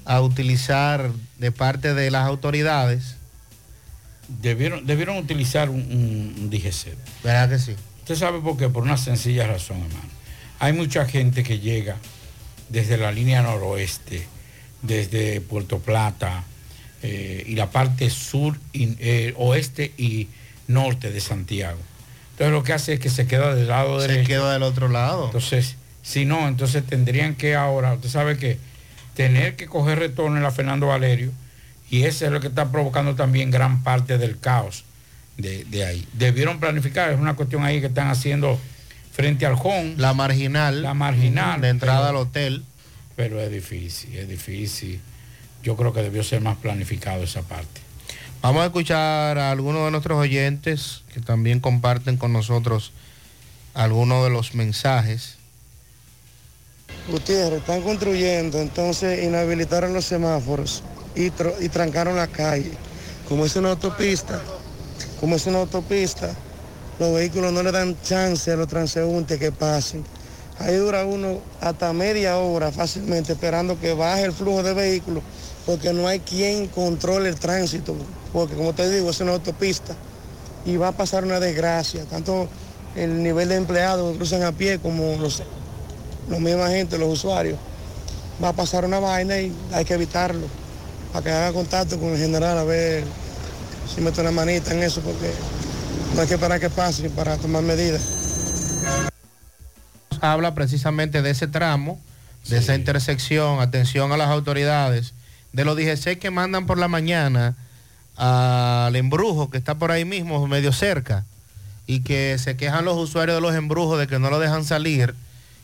[0.05, 3.17] a utilizar de parte de las autoridades.
[4.41, 6.95] Debieron, debieron utilizar un, un- un DGC.
[7.25, 7.75] ¿Verdad que sí?
[8.03, 10.09] Usted sabe por qué, por una sencilla razón, hermano.
[10.59, 11.97] Hay mucha gente que llega
[12.69, 14.25] desde la línea noroeste,
[14.81, 16.45] desde Puerto Plata
[17.03, 20.29] eh, y la parte sur, eh, oeste y
[20.69, 21.79] norte de Santiago.
[22.35, 24.27] Entonces lo que hace es que se queda del lado Se derecho.
[24.27, 25.25] queda del otro lado.
[25.27, 28.57] Entonces, si no, entonces tendrían que ahora, usted sabe que
[29.15, 31.31] tener que coger retorno en la Fernando Valerio,
[31.89, 34.83] y eso es lo que está provocando también gran parte del caos
[35.37, 36.07] de, de ahí.
[36.13, 38.59] Debieron planificar, es una cuestión ahí que están haciendo
[39.13, 39.93] frente al home.
[39.97, 40.81] La marginal.
[40.81, 41.61] La marginal.
[41.61, 42.63] De entrada pero- al hotel.
[43.15, 44.99] Pero es difícil, es difícil.
[45.63, 47.79] Yo creo que debió ser más planificado esa parte.
[48.45, 52.91] Vamos a escuchar a algunos de nuestros oyentes que también comparten con nosotros
[53.73, 55.37] algunos de los mensajes.
[57.09, 60.83] Gutiérrez, están construyendo, entonces inhabilitaron los semáforos
[61.15, 61.31] y,
[61.69, 62.73] trancaron la calle.
[63.27, 64.39] Como es una autopista,
[65.19, 66.31] como es una autopista,
[66.99, 70.03] los vehículos no le dan chance a los transeúntes que pasen.
[70.59, 75.23] Ahí dura uno hasta media hora fácilmente esperando que baje el flujo de vehículos
[75.65, 77.95] porque no hay quien controle el tránsito,
[78.35, 79.95] porque como te digo, es una autopista
[80.65, 82.49] y va a pasar una desgracia, tanto
[82.93, 85.41] el nivel de empleados que cruzan a pie como los,
[86.29, 87.57] los misma gente, los usuarios.
[88.43, 90.47] Va a pasar una vaina y hay que evitarlo,
[91.13, 93.05] para que haga contacto con el general a ver
[93.93, 95.31] si mete una manita en eso, porque
[96.13, 98.01] no hay que esperar que pase para tomar medidas.
[100.19, 102.01] Habla precisamente de ese tramo,
[102.49, 105.13] de esa intersección, atención a las autoridades,
[105.53, 107.55] de los DGC que mandan por la mañana
[108.17, 111.25] al embrujo que está por ahí mismo, medio cerca,
[111.87, 115.15] y que se quejan los usuarios de los embrujos de que no lo dejan salir,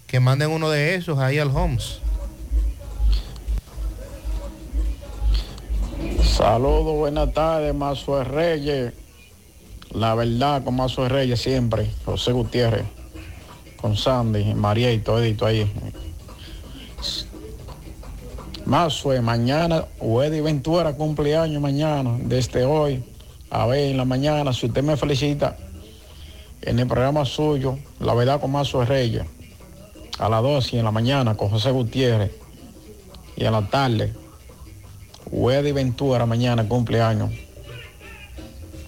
[0.08, 2.00] que manden uno de esos ahí al Homes.
[6.24, 8.94] Saludos, buenas tardes, Mazo Reyes.
[9.92, 11.92] La verdad, con Mazo Reyes siempre.
[12.06, 12.86] José Gutiérrez,
[13.78, 15.72] con Sandy, María y todito ahí.
[18.72, 23.04] Mazo, mañana, Weddy Ventura cumpleaños mañana, desde hoy.
[23.50, 25.58] A ver, en la mañana, si usted me felicita
[26.62, 29.26] en el programa suyo, La verdad con Mazo Reyes,
[30.18, 32.32] a las 12 en la mañana con José Gutiérrez
[33.36, 34.14] y a la tarde
[35.30, 37.30] Weddy Ventura mañana cumpleaños.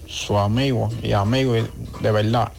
[0.06, 2.52] Su amigo y amigo de verdad.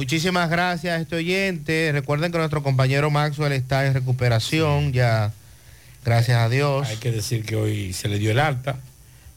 [0.00, 1.92] Muchísimas gracias a este oyente.
[1.92, 5.34] Recuerden que nuestro compañero Maxwell está en recuperación, ya
[6.02, 6.88] gracias a Dios.
[6.88, 8.78] Hay que decir que hoy se le dio el alta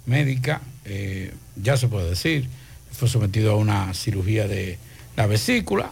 [0.05, 2.47] médica, eh, ya se puede decir.
[2.93, 4.77] Fue sometido a una cirugía de
[5.17, 5.91] la vesícula.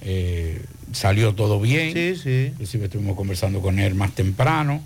[0.00, 0.62] eh,
[0.92, 1.92] salió todo bien.
[1.92, 2.46] Sí, sí.
[2.52, 4.82] Inclusive estuvimos conversando con él más temprano.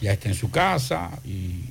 [0.00, 1.64] Ya está en su casa y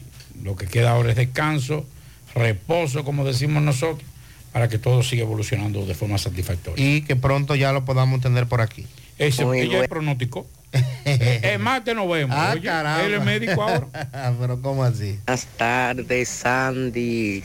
[0.44, 1.88] lo que queda ahora es descanso,
[2.36, 4.11] reposo, como decimos nosotros,
[4.52, 6.84] para que todo siga evolucionando de forma satisfactoria.
[6.86, 8.86] Y que pronto ya lo podamos tener por aquí.
[9.18, 10.48] Ese, Muy ella buen- pronosticó.
[11.06, 12.36] es más, te nos vemos.
[12.40, 13.06] Ah, Oye, caramba.
[13.06, 13.88] él es médico ahora.
[14.40, 15.20] Pero ¿cómo así?
[15.26, 17.44] Buenas tardes, Sandy,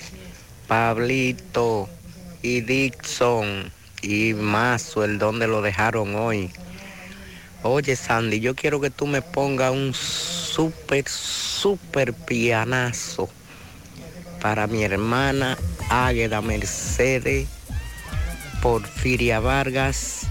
[0.67, 1.89] Pablito
[2.43, 3.71] y Dixon
[4.03, 6.51] y Mazo, el donde lo dejaron hoy.
[7.63, 13.29] Oye, Sandy, yo quiero que tú me pongas un súper, súper pianazo
[14.47, 15.59] para mi hermana
[15.91, 17.49] Águeda Mercedes,
[18.63, 20.29] Porfiria Vargas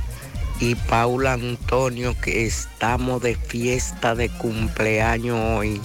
[0.62, 5.82] y Paula Antonio, que estamos de fiesta de cumpleaños hoy.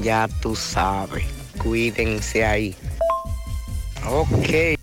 [0.00, 1.24] Ya tú sabes,
[1.58, 2.76] cuídense ahí.
[4.08, 4.78] Ok.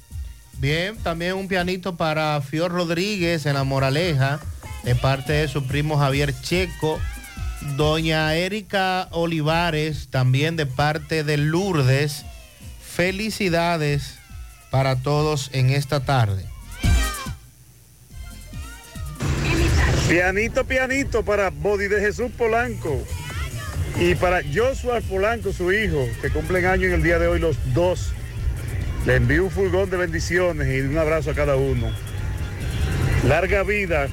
[0.58, 4.42] Bien, también un pianito para Fior Rodríguez en La Moraleja,
[4.84, 7.00] de parte de su primo Javier Checo.
[7.78, 12.26] Doña Erika Olivares, también de parte de Lourdes.
[13.02, 14.20] Felicidades
[14.70, 16.46] para todos en esta tarde.
[20.08, 23.04] Pianito, pianito para Body de Jesús Polanco
[24.00, 27.58] y para Joshua Polanco, su hijo, que cumplen año en el día de hoy los
[27.74, 28.14] dos.
[29.08, 31.92] Le envío un fulgón de bendiciones y un abrazo a cada uno.
[33.28, 34.10] Larga vida.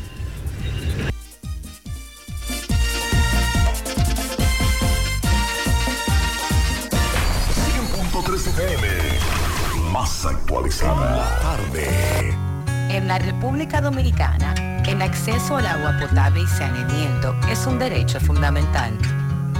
[12.90, 14.54] En la República Dominicana,
[14.86, 18.96] el acceso al agua potable y saneamiento es un derecho fundamental.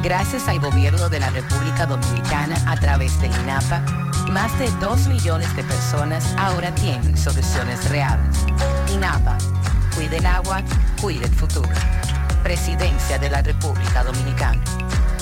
[0.03, 3.81] Gracias al gobierno de la República Dominicana a través del INAPA,
[4.33, 8.37] más de 2 millones de personas ahora tienen soluciones reales.
[8.93, 9.39] INAPA,
[9.95, 10.63] cuide el agua,
[11.01, 11.71] cuide el futuro.
[12.43, 14.61] Presidencia de la República Dominicana.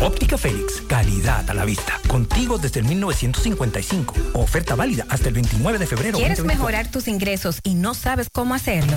[0.00, 1.98] Óptica Félix, calidad a la vista.
[2.06, 4.14] Contigo desde el 1955.
[4.34, 6.18] Oferta válida hasta el 29 de febrero.
[6.18, 6.46] ¿Quieres 2024.
[6.54, 8.96] mejorar tus ingresos y no sabes cómo hacerlo?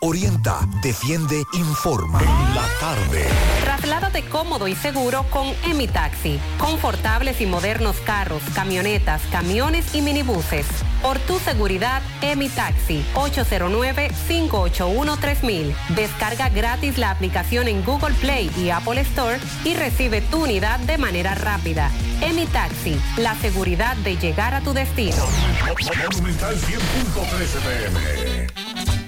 [0.00, 2.22] Orienta, defiende, informa.
[2.54, 3.26] La tarde.
[3.64, 6.38] Trasládate cómodo y seguro con Emi Taxi.
[6.56, 10.66] Confortables y modernos carros, camionetas, camiones y minibuses.
[11.02, 13.04] Por tu seguridad, Emi Taxi.
[13.14, 15.74] 809-581-3000.
[15.96, 20.96] Descarga gratis la aplicación en Google Play y Apple Store y recibe tu unidad de
[20.96, 21.90] manera rápida.
[22.20, 22.96] Emi Taxi.
[23.16, 25.24] La seguridad de llegar a tu destino.
[26.14, 29.07] Monumental 100.13 pm.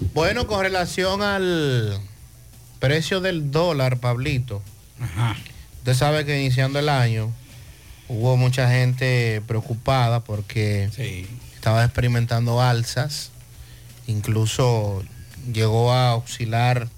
[0.00, 1.98] Bueno, con relación al
[2.78, 4.62] precio del dólar, Pablito.
[5.78, 7.32] Usted sabe que iniciando el año
[8.06, 10.88] hubo mucha gente preocupada porque
[11.54, 13.32] estaba experimentando alzas.
[14.06, 15.02] Incluso
[15.52, 16.88] llegó a oscilar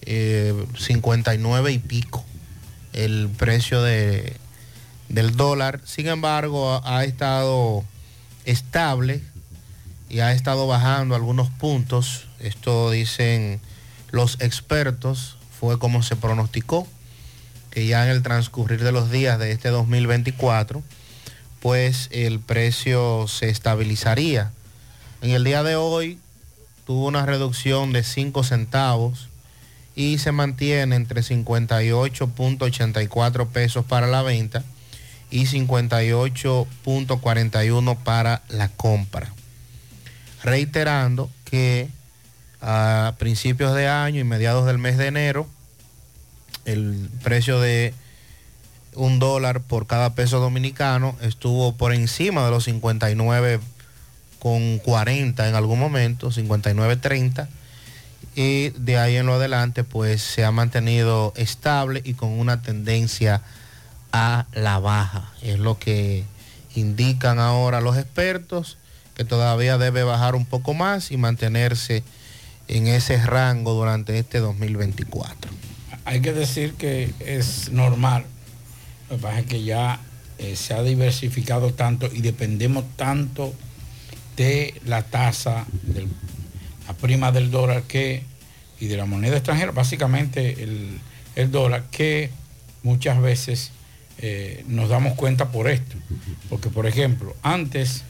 [0.00, 2.24] eh, 59 y pico
[2.94, 4.36] el precio de,
[5.10, 5.82] del dólar.
[5.84, 7.84] Sin embargo, ha, ha estado
[8.46, 9.20] estable
[10.12, 12.26] y ha estado bajando algunos puntos.
[12.38, 13.62] Esto dicen
[14.10, 16.86] los expertos, fue como se pronosticó,
[17.70, 20.82] que ya en el transcurrir de los días de este 2024,
[21.60, 24.52] pues el precio se estabilizaría.
[25.22, 26.18] En el día de hoy
[26.84, 29.30] tuvo una reducción de 5 centavos
[29.96, 34.62] y se mantiene entre 58.84 pesos para la venta
[35.30, 39.32] y 58.41 para la compra
[40.42, 41.88] reiterando que
[42.60, 45.46] a principios de año y mediados del mes de enero,
[46.64, 47.94] el precio de
[48.94, 53.60] un dólar por cada peso dominicano estuvo por encima de los 59
[54.38, 57.48] con 40 en algún momento, 59.30
[58.34, 63.42] y de ahí en lo adelante pues se ha mantenido estable y con una tendencia
[64.12, 65.32] a la baja.
[65.42, 66.24] Es lo que
[66.74, 68.78] indican ahora los expertos
[69.14, 72.02] que todavía debe bajar un poco más y mantenerse
[72.68, 75.50] en ese rango durante este 2024.
[76.04, 78.24] Hay que decir que es normal,
[79.10, 80.00] lo que pasa es que ya
[80.38, 83.54] eh, se ha diversificado tanto y dependemos tanto
[84.36, 86.06] de la tasa, de
[86.86, 88.24] la prima del dólar que,
[88.80, 90.98] y de la moneda extranjera, básicamente el,
[91.36, 92.30] el dólar, que
[92.82, 93.72] muchas veces
[94.18, 95.96] eh, nos damos cuenta por esto.
[96.48, 98.04] Porque, por ejemplo, antes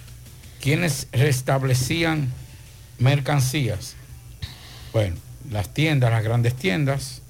[0.62, 2.32] quienes restablecían
[2.98, 3.96] mercancías.
[4.92, 5.16] Bueno,
[5.50, 7.20] las tiendas, las grandes tiendas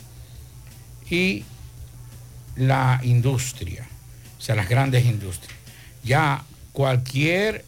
[1.08, 1.44] y
[2.54, 3.88] la industria,
[4.38, 5.56] o sea, las grandes industrias.
[6.04, 7.64] Ya cualquier,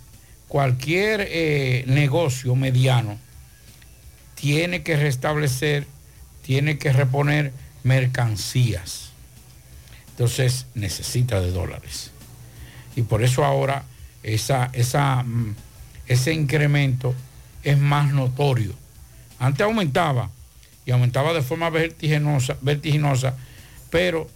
[0.49, 3.19] cualquier eh, negocio mediano
[4.35, 5.87] tiene que restablecer,
[6.43, 7.53] tiene que reponer
[7.85, 9.13] mercancías.
[10.11, 12.11] Entonces necesita de dólares.
[12.97, 13.87] Y por eso ahora
[14.25, 15.55] esa, esa, mm,
[16.09, 17.15] ese incremento
[17.63, 18.75] es más notorio.
[19.39, 20.31] Antes aumentaba
[20.87, 23.37] y aumentaba de forma vertiginosa, vertiginosa,
[23.91, 24.29] pero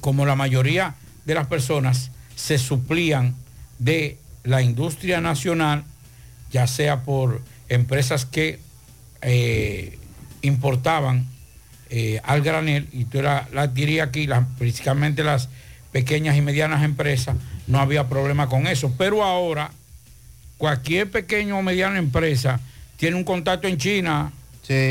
[0.00, 0.94] como la mayoría
[1.24, 3.34] de las personas se suplían
[3.78, 5.84] de la industria nacional,
[6.50, 8.58] ya sea por empresas que
[9.22, 9.98] eh,
[10.42, 11.26] importaban
[11.90, 15.48] eh, al granel, y tú la, la adquirías aquí, las, principalmente las
[15.92, 17.36] pequeñas y medianas empresas,
[17.70, 18.92] no había problema con eso.
[18.98, 19.70] Pero ahora,
[20.58, 22.60] cualquier pequeño o mediana empresa
[22.96, 24.32] tiene un contacto en China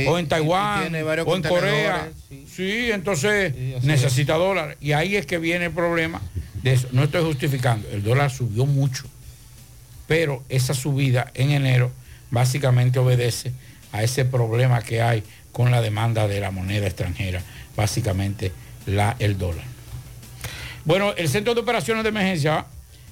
[0.07, 0.93] o en Taiwán
[1.26, 2.10] o en Corea.
[2.30, 3.53] Sí, entonces
[3.84, 4.77] necesita dólares.
[4.81, 6.22] Y ahí es que viene el problema
[6.64, 6.88] de eso.
[6.91, 7.88] No estoy justificando.
[7.91, 9.06] El dólar subió mucho.
[10.07, 11.91] Pero esa subida en enero
[12.31, 13.51] básicamente obedece
[13.91, 17.41] a ese problema que hay con la demanda de la moneda extranjera,
[17.76, 18.51] básicamente
[18.85, 19.69] la, el dólar.
[20.85, 22.65] Bueno, el Centro de Operaciones de Emergencia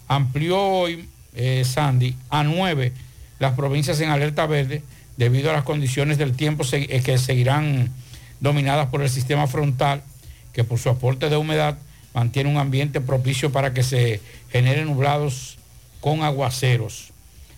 [0.07, 2.93] amplió hoy, eh, Sandy, a nueve
[3.39, 4.81] las provincias en alerta verde
[5.17, 7.91] debido a las condiciones del tiempo eh, que seguirán
[8.39, 10.01] dominadas por el sistema frontal,
[10.53, 11.77] que por su aporte de humedad
[12.13, 15.57] mantiene un ambiente propicio para que se generen nublados
[16.01, 17.11] con aguaceros.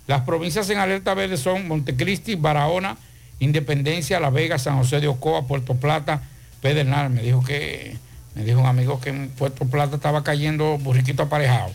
[0.07, 2.97] Las provincias en alerta verde son Montecristi, Barahona,
[3.39, 6.23] Independencia, La Vega, San José de Ocoa, Puerto Plata,
[6.61, 7.09] Pedernal.
[7.09, 7.95] Me dijo que
[8.39, 11.73] Me dijo un amigo que en Puerto Plata estaba cayendo burriquito aparejado.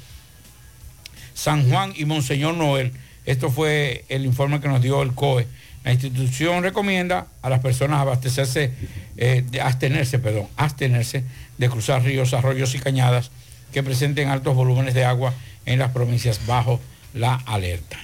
[1.35, 2.95] San Juan y Monseñor Noel.
[3.27, 5.47] Esto fue el informe que nos dio el COE.
[5.85, 8.73] La institución recomienda a las personas abastecerse,
[9.19, 11.24] eh, abstenerse, perdón, abstenerse
[11.59, 13.31] de cruzar ríos, arroyos y cañadas
[13.70, 15.35] que presenten altos volúmenes de agua
[15.66, 16.81] en las provincias bajo
[17.12, 17.99] la alerta.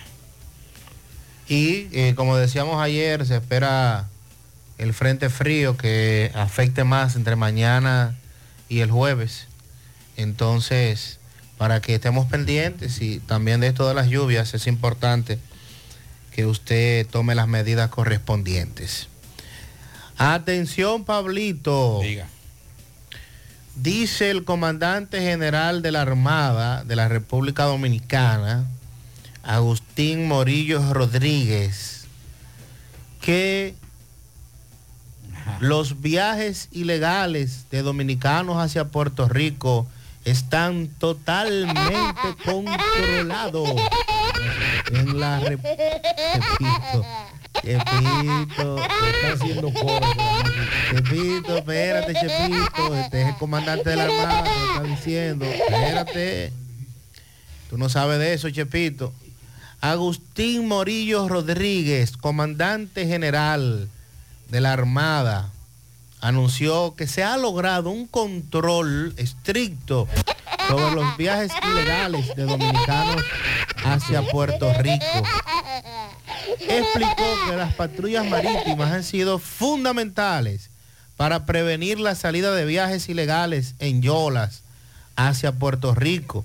[1.48, 4.10] Y eh, como decíamos ayer, se espera
[4.76, 8.19] el frente frío que afecte más entre mañana
[8.70, 9.48] y el jueves.
[10.16, 11.18] Entonces,
[11.58, 15.38] para que estemos pendientes y también de esto de las lluvias, es importante
[16.32, 19.08] que usted tome las medidas correspondientes.
[20.16, 22.00] Atención, Pablito.
[22.02, 22.28] Diga.
[23.76, 28.66] Dice el comandante general de la Armada de la República Dominicana,
[29.42, 32.04] Agustín Morillo Rodríguez,
[33.20, 33.74] que
[35.60, 39.86] los viajes ilegales de dominicanos hacia Puerto Rico
[40.24, 41.94] están totalmente
[42.44, 43.70] controlados
[44.92, 47.04] en la Rep- Chepito,
[47.62, 50.10] Chepito, está haciendo cosas.
[50.90, 56.52] Chepito, espérate, Chepito, este es el comandante de la Armada, que está diciendo, espérate.
[57.68, 59.12] Tú no sabes de eso, Chepito.
[59.80, 63.88] Agustín Morillo Rodríguez, comandante general
[64.50, 65.50] de la Armada,
[66.20, 70.08] anunció que se ha logrado un control estricto
[70.68, 73.22] sobre los viajes ilegales de dominicanos
[73.84, 75.22] hacia Puerto Rico.
[76.60, 80.70] Explicó que las patrullas marítimas han sido fundamentales
[81.16, 84.62] para prevenir la salida de viajes ilegales en yolas
[85.16, 86.44] hacia Puerto Rico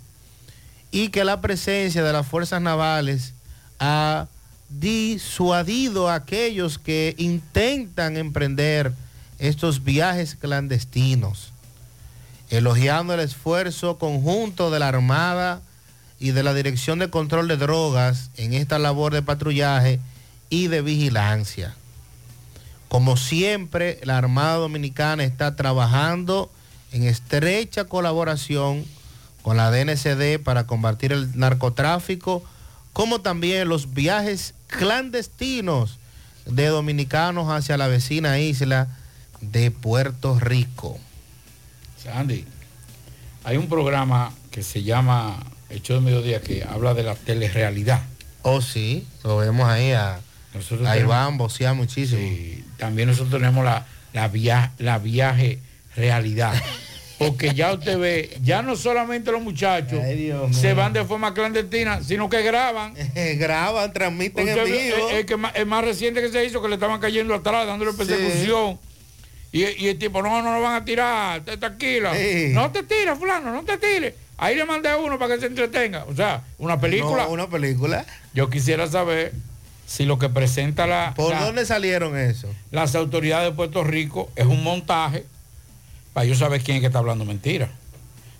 [0.92, 3.34] y que la presencia de las fuerzas navales
[3.80, 4.28] ha
[4.70, 8.94] disuadido a aquellos que intentan emprender
[9.40, 11.52] estos viajes clandestinos,
[12.50, 15.62] elogiando el esfuerzo conjunto de la Armada
[16.20, 20.00] y de la Dirección de Control de Drogas en esta labor de patrullaje
[20.50, 21.76] y de vigilancia.
[22.88, 26.52] Como siempre, la Armada Dominicana está trabajando
[26.92, 28.86] en estrecha colaboración
[29.42, 32.44] con la DNCD para combatir el narcotráfico,
[32.96, 36.00] como también los viajes clandestinos
[36.46, 38.88] de dominicanos hacia la vecina isla
[39.42, 40.98] de Puerto Rico.
[42.02, 42.46] Sandy,
[43.44, 48.02] hay un programa que se llama Hecho de Mediodía que habla de la telerrealidad.
[48.44, 50.22] Oh, sí, lo vemos ahí a,
[50.54, 52.22] Nosotros a Iván vocea muchísimo.
[52.22, 55.60] Sí, también nosotros tenemos la, la, via- la viaje
[55.98, 56.54] realidad.
[57.18, 60.00] Porque ya usted ve, ya no solamente los muchachos
[60.52, 62.94] se van de forma clandestina, sino que graban.
[63.38, 65.10] graban, transmiten en Usted ve, vivo.
[65.10, 67.66] El, el que más, el más reciente que se hizo, que le estaban cayendo atrás,
[67.68, 68.78] dándole persecución.
[69.52, 71.42] Y, y el tipo, no, no lo van a tirar.
[71.46, 72.50] Sí.
[72.52, 74.14] No te tires, fulano, no te tires.
[74.38, 76.04] Ahí le mandé a uno para que se entretenga.
[76.10, 77.24] O sea, una película.
[77.24, 78.06] No, una película.
[78.34, 79.32] Yo quisiera saber
[79.88, 82.54] si lo que presenta la, ¿Por la- dónde salieron eso?
[82.72, 85.24] las autoridades de Puerto Rico es un montaje
[86.16, 87.68] para yo saber quién es que está hablando mentira.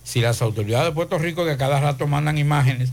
[0.02, 2.88] Si las autoridades de Puerto Rico que cada rato mandan imágenes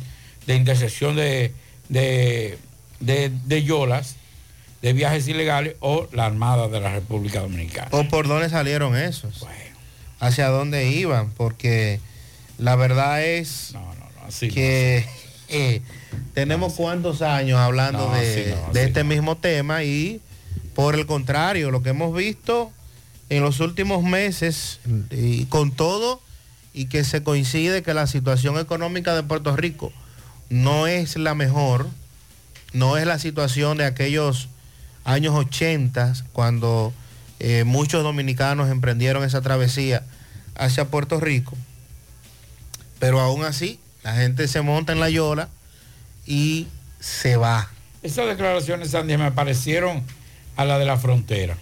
[0.45, 1.53] de intersección de,
[1.87, 2.57] de,
[2.99, 4.17] de, de yolas,
[4.81, 7.87] de viajes ilegales, o la Armada de la República Dominicana.
[7.91, 9.47] ¿O por dónde salieron esos?
[10.19, 11.31] ¿Hacia dónde iban?
[11.31, 12.01] Porque
[12.57, 13.75] la verdad es
[14.41, 15.05] que
[15.47, 15.81] eh,
[16.33, 20.19] tenemos cuántos años hablando de, este mismo tema y
[20.75, 22.73] por el contrario, lo que hemos visto
[23.37, 24.79] en los últimos meses
[25.11, 26.21] y con todo
[26.73, 29.91] y que se coincide que la situación económica de Puerto Rico
[30.49, 31.87] no es la mejor,
[32.73, 34.49] no es la situación de aquellos
[35.03, 36.93] años 80 cuando
[37.39, 40.03] eh, muchos dominicanos emprendieron esa travesía
[40.55, 41.57] hacia Puerto Rico.
[42.99, 45.49] Pero aún así, la gente se monta en la yola
[46.25, 46.67] y
[46.99, 47.69] se va.
[48.01, 50.03] Esas declaraciones, Sandy, me parecieron
[50.55, 51.57] a la de la frontera.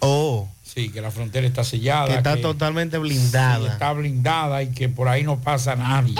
[0.00, 0.48] Oh.
[0.74, 2.06] Sí, que la frontera está sellada.
[2.08, 3.66] Que está que- totalmente blindada.
[3.66, 6.14] Sí, está blindada y que por ahí no pasa nadie.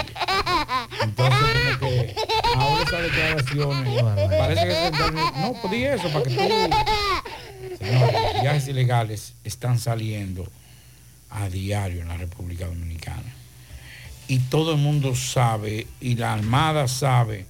[1.03, 2.15] Entonces, como que
[2.57, 4.03] ahora esas declaraciones,
[4.39, 4.91] parece que
[5.41, 7.85] No, pues di eso para que tú.
[7.85, 10.47] Señores, viajes ilegales están saliendo
[11.31, 13.35] a diario en la República Dominicana.
[14.29, 17.47] Y todo el mundo sabe, y la Armada sabe,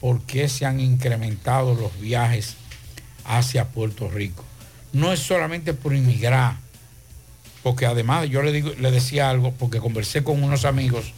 [0.00, 2.54] por qué se han incrementado los viajes
[3.24, 4.44] hacia Puerto Rico.
[4.92, 6.56] No es solamente por inmigrar,
[7.62, 11.12] porque además yo le, digo, le decía algo, porque conversé con unos amigos,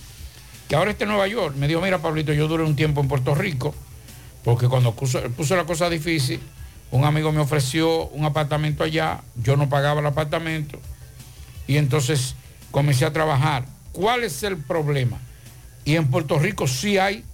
[0.69, 3.09] que ahora está en Nueva York, me dijo, mira Pablito, yo duré un tiempo en
[3.09, 3.75] Puerto Rico,
[4.45, 6.41] porque cuando puso, puso la cosa difícil,
[6.91, 10.81] un amigo me ofreció un apartamento allá, yo no pagaba el apartamento,
[11.67, 12.35] y entonces
[12.71, 13.67] comencé a trabajar.
[13.93, 15.19] ¿Cuál es el problema?
[15.85, 17.25] Y en Puerto Rico sí hay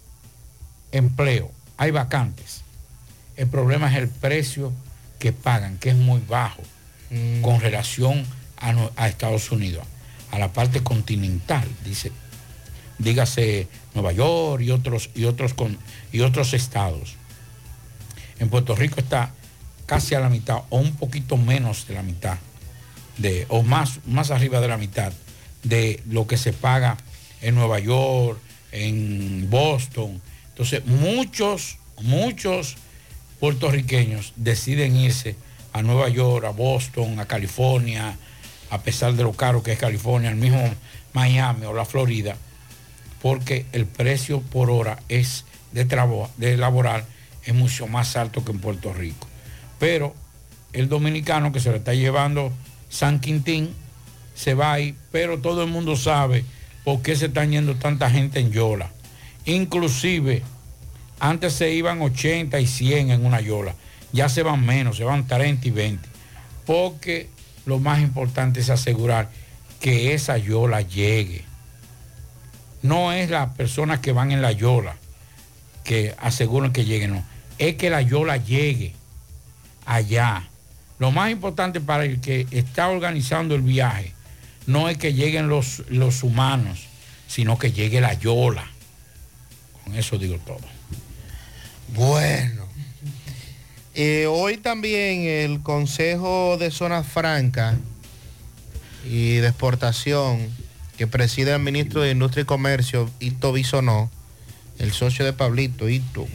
[0.92, 2.62] empleo, hay vacantes.
[3.36, 4.72] El problema es el precio
[5.24, 6.60] que pagan, que es muy bajo
[7.40, 8.26] con relación
[8.58, 9.82] a, no- a Estados Unidos,
[10.30, 12.12] a la parte continental, dice,
[12.98, 15.78] dígase Nueva York y otros, y otros, con,
[16.12, 17.14] y otros estados.
[18.38, 19.30] En Puerto Rico está
[19.86, 22.36] casi a la mitad o un poquito menos de la mitad,
[23.16, 25.10] de, o más, más arriba de la mitad
[25.62, 26.98] de lo que se paga
[27.40, 28.38] en Nueva York,
[28.72, 30.20] en Boston.
[30.50, 32.76] Entonces, muchos, muchos
[33.48, 35.36] puertorriqueños deciden irse
[35.74, 38.16] a Nueva York, a Boston, a California,
[38.70, 40.62] a pesar de lo caro que es California, al mismo
[41.12, 42.38] Miami o la Florida,
[43.20, 47.04] porque el precio por hora es de, trabo- de laboral
[47.44, 49.28] es mucho más alto que en Puerto Rico.
[49.78, 50.14] Pero
[50.72, 52.50] el dominicano que se lo está llevando
[52.88, 53.74] San Quintín
[54.34, 56.46] se va ahí, pero todo el mundo sabe
[56.82, 58.90] por qué se están yendo tanta gente en Yola.
[59.44, 60.42] Inclusive,
[61.20, 63.74] antes se iban 80 y 100 en una Yola,
[64.12, 66.08] ya se van menos, se van 30 y 20,
[66.66, 67.28] porque
[67.66, 69.30] lo más importante es asegurar
[69.80, 71.44] que esa Yola llegue.
[72.82, 74.96] No es las personas que van en la Yola
[75.84, 77.24] que aseguran que lleguen, no.
[77.58, 78.94] Es que la Yola llegue
[79.86, 80.48] allá.
[80.98, 84.12] Lo más importante para el que está organizando el viaje
[84.66, 86.86] no es que lleguen los, los humanos,
[87.28, 88.66] sino que llegue la Yola.
[89.84, 90.73] Con eso digo todo.
[91.88, 92.64] Bueno.
[93.94, 97.76] Eh, hoy también el Consejo de Zona Franca
[99.08, 100.48] y de Exportación,
[100.98, 104.10] que preside el ministro de Industria y Comercio, Ito Bisonó,
[104.78, 106.26] el socio de Pablito, Ito.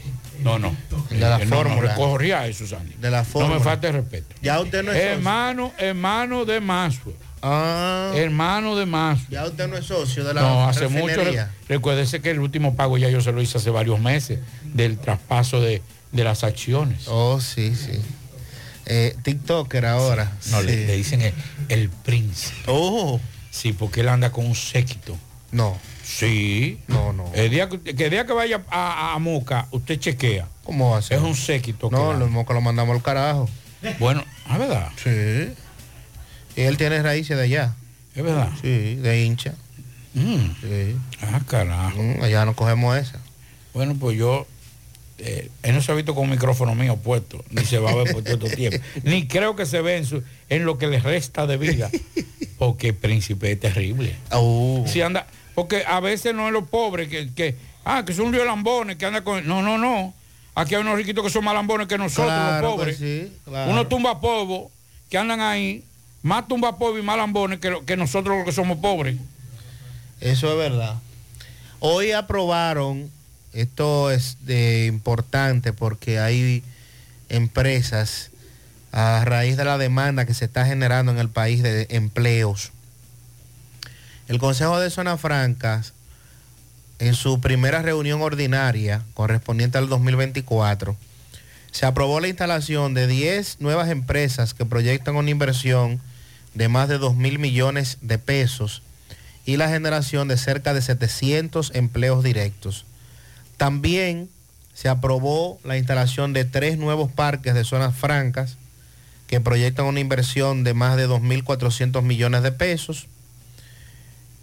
[0.42, 0.74] No, no.
[1.10, 1.96] De la Eh, no, no, fórmula.
[1.96, 2.94] corría eso, Sandy.
[3.02, 3.58] De la No fórmula.
[3.58, 4.34] me falte respeto.
[4.42, 5.12] Ya usted no es socio.
[5.16, 7.16] Hermano, hermano de Maswell.
[7.42, 8.12] Ah.
[8.16, 9.28] Hermano de Maswell.
[9.30, 11.22] Ya usted no es socio de la No, hace mucho.
[11.68, 15.62] Recuérdese que el último pago ya yo se lo hice hace varios meses del traspaso
[15.62, 17.08] de, de las acciones.
[17.08, 18.00] Oh, sí, sí.
[18.86, 20.32] Eh, TikToker ahora.
[20.52, 20.86] No, le, Sí.
[20.88, 21.34] le dicen el,
[21.70, 22.64] el príncipe.
[22.68, 23.20] Oh.
[23.52, 25.18] Sí, porque él anda con un séquito.
[25.52, 25.78] No.
[26.04, 26.80] Sí.
[26.88, 27.32] No, no.
[27.34, 30.48] El día que, el día que vaya a, a Moca, usted chequea.
[30.64, 31.18] ¿Cómo va a ser?
[31.18, 31.90] Es un séquito.
[31.92, 33.48] No, que lo mismo que lo mandamos al carajo.
[34.00, 34.90] Bueno, ¿es verdad?
[35.04, 35.54] Sí.
[36.56, 37.74] Y él tiene raíces de allá.
[38.16, 38.50] ¿Es verdad?
[38.62, 39.54] Sí, de hincha.
[40.14, 40.38] Mm.
[40.62, 40.96] Sí.
[41.22, 42.02] Ah, carajo.
[42.02, 43.20] Mm, allá no cogemos esa.
[43.74, 44.48] Bueno, pues yo,
[45.20, 47.96] eh, él no se ha visto con un micrófono mío puesto, ni se va a
[47.96, 48.80] ver por todo este tiempo.
[49.04, 51.90] Ni creo que se ve en, su- en lo que le resta de vida,
[52.58, 54.16] porque el príncipe es terrible.
[54.32, 54.84] Oh.
[54.88, 57.56] Si anda, porque a veces no es los pobres que, que
[57.86, 59.48] ah, que son lambones que anda con.
[59.48, 60.14] No, no, no.
[60.56, 62.98] Aquí hay unos riquitos que son más lambones que nosotros, Claro los que pobres.
[62.98, 63.72] sí, claro.
[63.72, 64.72] Unos tumba polvo
[65.10, 65.84] que andan ahí,
[66.22, 69.18] más tumba polvo y más lambones que, que nosotros los que somos pobres.
[70.20, 70.96] Eso es verdad.
[71.80, 73.10] Hoy aprobaron,
[73.54, 76.64] esto es importante porque hay
[77.30, 78.32] empresas
[78.92, 82.72] a raíz de la demanda que se está generando en el país de empleos.
[84.28, 85.94] El Consejo de Zonas Francas,
[87.00, 90.98] en su primera reunión ordinaria correspondiente al 2024,
[91.72, 96.02] se aprobó la instalación de 10 nuevas empresas que proyectan una inversión
[96.54, 98.82] de más de 2 mil millones de pesos
[99.46, 102.86] y la generación de cerca de 700 empleos directos.
[103.58, 104.30] También
[104.74, 108.58] se aprobó la instalación de tres nuevos parques de zonas francas
[109.28, 113.08] que proyectan una inversión de más de 2.400 millones de pesos.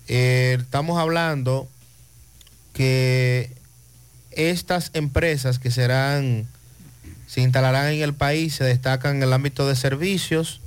[0.09, 1.69] Eh, estamos hablando
[2.73, 3.51] que
[4.33, 6.47] estas empresas que serán,
[7.27, 10.61] se instalarán en el país, se destacan en el ámbito de servicios,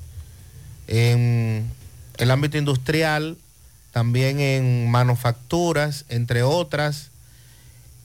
[0.89, 1.69] en
[2.17, 3.37] el ámbito industrial,
[3.91, 7.11] también en manufacturas, entre otras.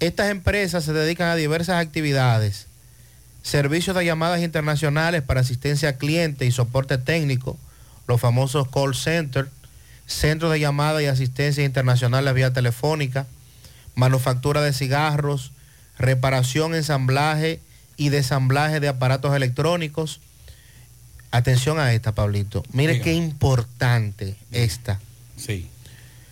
[0.00, 2.66] Estas empresas se dedican a diversas actividades,
[3.42, 7.56] servicios de llamadas internacionales para asistencia a cliente y soporte técnico,
[8.06, 9.48] los famosos call center,
[10.06, 13.26] centros de llamada y asistencia internacionales vía telefónica,
[13.94, 15.52] manufactura de cigarros,
[15.98, 17.60] reparación, ensamblaje
[17.96, 20.20] y desamblaje de aparatos electrónicos.
[21.34, 22.62] Atención a esta, Pablito.
[22.72, 25.00] Mire qué importante esta.
[25.36, 25.66] Sí.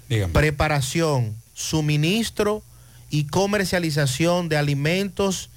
[0.08, 0.32] Dígame.
[0.32, 2.62] Preparación, suministro
[3.10, 5.50] y comercialización de alimentos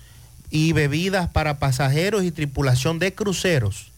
[0.49, 3.91] y bebidas para pasajeros y tripulación de cruceros.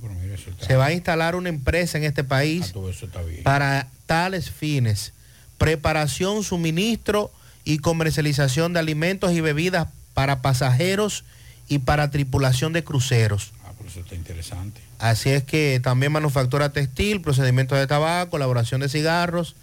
[0.00, 3.88] Pero mira, eso está- Se va a instalar una empresa en este país Ah, para
[4.06, 5.12] tales fines.
[5.58, 7.32] Preparación, suministro
[7.64, 11.24] y comercialización de alimentos y bebidas para pasajeros
[11.68, 13.50] y para tripulación de cruceros.
[13.90, 14.80] Eso está interesante.
[15.00, 19.56] Así es que también manufactura textil, procedimientos de tabaco, elaboración de cigarros,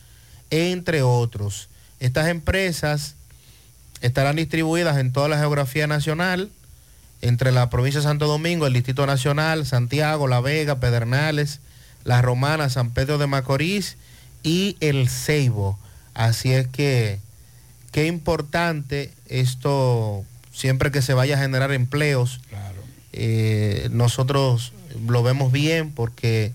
[0.49, 1.69] entre otros.
[2.01, 3.15] Estas empresas
[4.01, 6.49] estarán distribuidas en toda la geografía nacional,
[7.21, 11.61] entre la provincia de Santo Domingo, el Distrito Nacional, Santiago, La Vega, Pedernales,
[12.03, 13.95] La Romana, San Pedro de Macorís
[14.43, 15.79] y El Ceibo.
[16.13, 17.19] Así es que
[17.93, 22.41] qué importante esto, siempre que se vaya a generar empleos,
[23.19, 24.73] eh, nosotros
[25.07, 26.52] lo vemos bien porque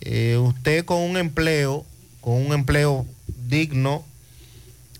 [0.00, 1.86] eh, usted con un empleo,
[2.20, 3.06] con un empleo
[3.48, 4.04] digno,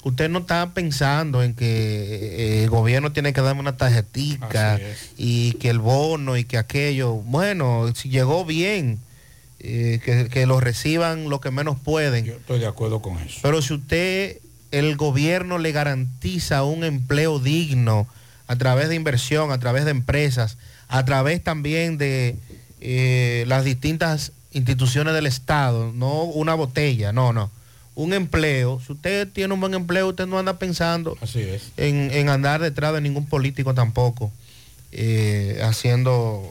[0.05, 4.79] usted no está pensando en que eh, el gobierno tiene que darme una tarjetica
[5.17, 7.15] y que el bono y que aquello.
[7.15, 9.01] Bueno, si llegó bien,
[9.59, 12.29] eh, que, que lo reciban lo que menos pueden.
[12.29, 13.41] Estoy de acuerdo con eso.
[13.43, 14.39] Pero si usted,
[14.71, 18.07] el gobierno le garantiza un empleo digno
[18.47, 20.59] a través de inversión, a través de empresas,
[20.95, 22.37] a través también de
[22.81, 27.51] eh, las distintas instituciones del Estado, no una botella, no, no.
[27.97, 31.73] Un empleo, si usted tiene un buen empleo, usted no anda pensando Así es.
[31.77, 34.31] en, en andar detrás de ningún político tampoco,
[34.93, 36.49] eh, haciendo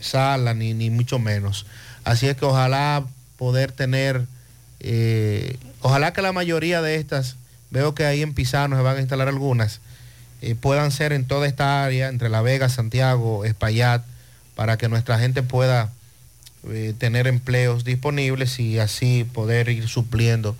[0.00, 1.66] sala, ni, ni mucho menos.
[2.04, 3.04] Así es que ojalá
[3.36, 4.24] poder tener,
[4.80, 7.36] eh, ojalá que la mayoría de estas,
[7.70, 9.82] veo que ahí en Pisano se van a instalar algunas,
[10.42, 14.04] eh, puedan ser en toda esta área, entre La Vega, Santiago, Espaillat,
[14.54, 15.92] para que nuestra gente pueda
[16.68, 20.56] eh, tener empleos disponibles y así poder ir supliendo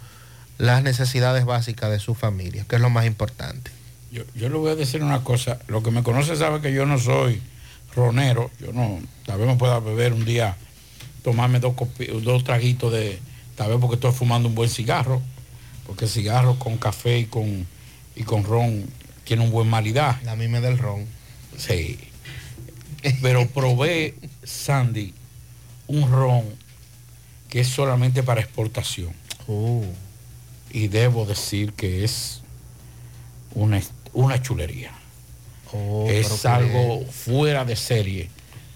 [0.58, 3.70] las necesidades básicas de su familia, que es lo más importante.
[4.12, 5.58] Yo, yo le voy a decir una cosa.
[5.66, 7.42] Lo que me conoce sabe que yo no soy
[7.94, 8.50] ronero.
[8.60, 10.56] Yo no, tal vez me pueda beber un día,
[11.22, 11.74] tomarme dos,
[12.22, 13.18] dos traguitos de,
[13.56, 15.22] tal vez porque estoy fumando un buen cigarro,
[15.86, 17.66] porque cigarro con café y con,
[18.16, 18.84] y con ron
[19.24, 20.24] tiene un buen maridaje.
[20.24, 21.06] La misma del ron.
[21.56, 21.98] Sí.
[23.20, 25.12] Pero probé, Sandy,
[25.86, 26.44] un ron
[27.48, 29.12] que es solamente para exportación.
[29.46, 29.84] Oh.
[30.70, 32.42] Y debo decir que es
[33.54, 33.80] una,
[34.12, 34.92] una chulería.
[35.72, 38.30] Oh, es algo fuera de serie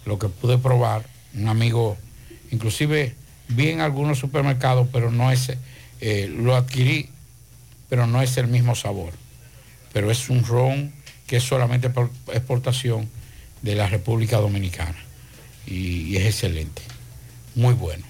[0.04, 1.04] lo que pude probar.
[1.34, 1.96] Un amigo,
[2.50, 3.14] inclusive
[3.48, 5.52] vi en algunos supermercados, pero no es,
[6.00, 7.10] eh, lo adquirí,
[7.88, 9.12] pero no es el mismo sabor.
[9.98, 10.92] Pero es un ron
[11.26, 13.08] que es solamente por exportación
[13.62, 14.94] de la República Dominicana.
[15.66, 16.82] Y, y es excelente.
[17.56, 18.06] Muy bueno.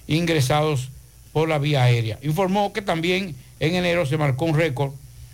[0.08, 0.90] ingresados
[1.34, 2.20] por la vía aérea.
[2.22, 4.94] Informó que también en enero se marcó un récord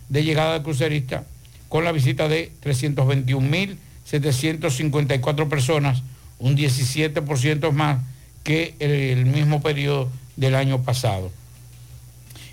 [0.09, 1.23] de llegada de cruceristas
[1.69, 6.03] con la visita de 321 mil 754 personas,
[6.43, 8.01] un 17% más
[8.43, 11.31] que el, mismo periodo del año pasado.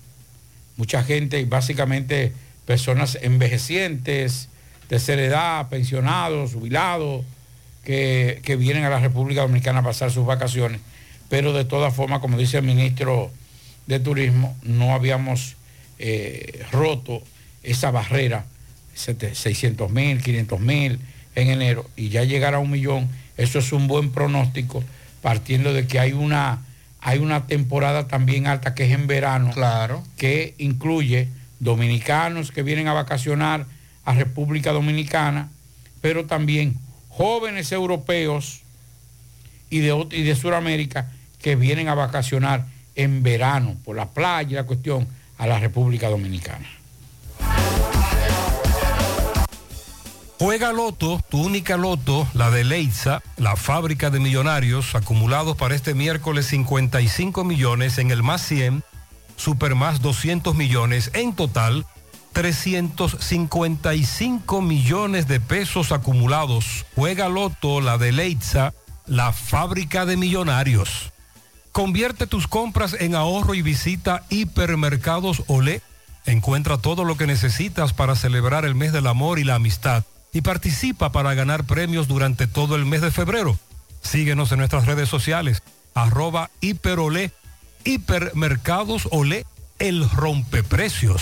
[0.77, 2.33] Mucha gente, básicamente
[2.65, 4.49] personas envejecientes,
[4.87, 7.25] tercera edad, pensionados, jubilados,
[7.83, 10.81] que, que vienen a la República Dominicana a pasar sus vacaciones.
[11.29, 13.31] Pero de todas formas, como dice el ministro
[13.87, 15.55] de Turismo, no habíamos
[15.99, 17.21] eh, roto
[17.63, 18.45] esa barrera,
[18.93, 20.99] 600 mil, 500 mil
[21.35, 24.83] en enero, y ya llegar a un millón, eso es un buen pronóstico,
[25.21, 26.61] partiendo de que hay una,
[27.05, 30.01] hay una temporada también alta que es en verano, claro.
[30.15, 31.27] que incluye
[31.59, 33.65] dominicanos que vienen a vacacionar
[34.05, 35.49] a República Dominicana,
[36.01, 36.77] pero también
[37.09, 38.61] jóvenes europeos
[39.69, 41.11] y de, y de Sudamérica
[41.41, 42.65] que vienen a vacacionar
[42.95, 45.05] en verano por la playa y la cuestión
[45.37, 46.65] a la República Dominicana.
[50.43, 55.93] Juega Loto, tu única Loto, la de Leitza, la fábrica de millonarios, acumulados para este
[55.93, 58.83] miércoles 55 millones en el más 100,
[59.37, 61.85] super más 200 millones, en total
[62.33, 66.85] 355 millones de pesos acumulados.
[66.93, 68.73] Juega Loto, la de Leitza,
[69.05, 71.13] la fábrica de millonarios.
[71.71, 75.81] Convierte tus compras en ahorro y visita Hipermercados Olé.
[76.25, 80.03] Encuentra todo lo que necesitas para celebrar el mes del amor y la amistad
[80.33, 83.59] y participa para ganar premios durante todo el mes de febrero.
[84.01, 87.31] Síguenos en nuestras redes sociales, arroba hiperolé,
[87.85, 89.45] hipermercados olé,
[89.79, 91.21] el rompeprecios.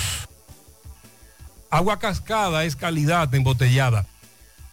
[1.70, 4.08] Agua cascada es calidad embotellada.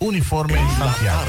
[0.00, 1.24] Uniforme Santiago.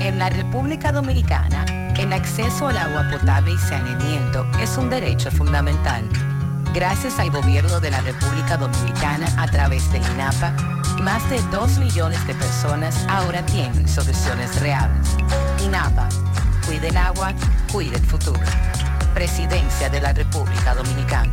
[0.00, 1.64] En la República Dominicana,
[1.98, 6.06] el acceso al agua potable y saneamiento es un derecho fundamental.
[6.74, 10.52] Gracias al gobierno de la República Dominicana a través de INAPA,
[11.00, 15.16] más de 2 millones de personas ahora tienen soluciones reales.
[15.64, 16.08] INAPA,
[16.66, 17.32] cuide el agua,
[17.72, 18.40] cuide el futuro.
[19.14, 21.32] Presidencia de la República Dominicana.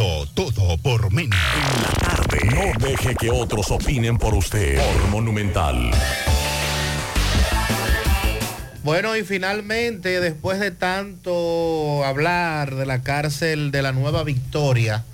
[0.00, 1.38] Todo por menos.
[2.54, 4.78] No deje que otros opinen por usted.
[4.78, 5.90] Por Monumental.
[8.82, 15.04] Bueno, y finalmente, después de tanto hablar de la cárcel de la Nueva Victoria,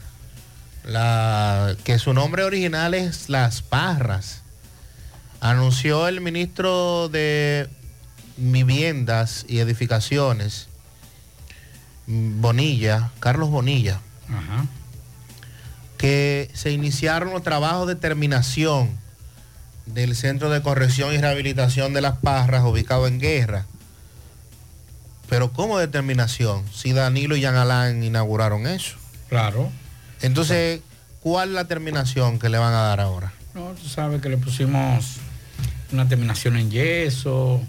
[0.84, 4.42] la, que su nombre original es Las Parras,
[5.40, 7.68] anunció el ministro de
[8.36, 10.68] Viviendas y Edificaciones,
[12.06, 14.00] Bonilla, Carlos Bonilla,
[15.98, 18.90] que se iniciaron los trabajos de terminación
[19.86, 23.66] del Centro de Corrección y Rehabilitación de Las Parras, ubicado en Guerra.
[25.28, 26.64] Pero ¿cómo determinación?
[26.72, 28.96] Si Danilo y Jean Alain inauguraron eso.
[29.28, 29.70] Claro.
[30.22, 30.80] Entonces,
[31.20, 33.32] ¿cuál la terminación que le van a dar ahora?
[33.54, 35.16] No, tú sabes que le pusimos
[35.92, 37.60] una terminación en yeso,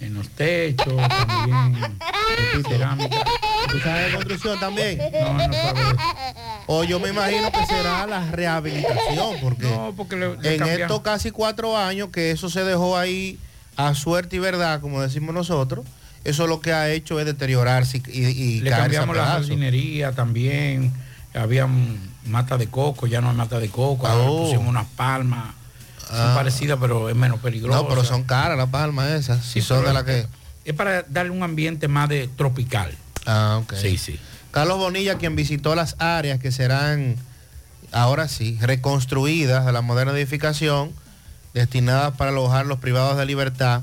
[0.00, 1.98] en los techos, también
[2.54, 3.24] en cerámica.
[3.70, 4.98] ¿Tú sabes de construcción también?
[4.98, 5.80] No, no sabe.
[6.66, 10.82] O yo me imagino que será la rehabilitación, porque, No, porque le- le en cambiaron.
[10.82, 13.38] estos casi cuatro años que eso se dejó ahí
[13.76, 15.84] a suerte y verdad, como decimos nosotros,
[16.24, 20.92] eso lo que ha hecho es deteriorarse y, y Le cambiamos la jardinería también.
[21.34, 21.68] Había
[22.26, 24.06] mata de coco, ya no hay mata de coco.
[24.06, 24.42] Ahora Oh.
[24.44, 25.54] pusimos unas palmas.
[26.08, 26.34] Son Ah.
[26.34, 27.82] parecidas, pero es menos peligroso.
[27.82, 29.44] No, pero son caras las palmas esas.
[29.44, 30.26] Si son de las que...
[30.64, 32.92] Es para darle un ambiente más de tropical.
[33.26, 33.74] Ah, ok.
[33.74, 34.18] Sí, sí.
[34.50, 37.16] Carlos Bonilla, quien visitó las áreas que serán,
[37.92, 40.92] ahora sí, reconstruidas de la moderna edificación,
[41.54, 43.82] destinadas para alojar los privados de libertad,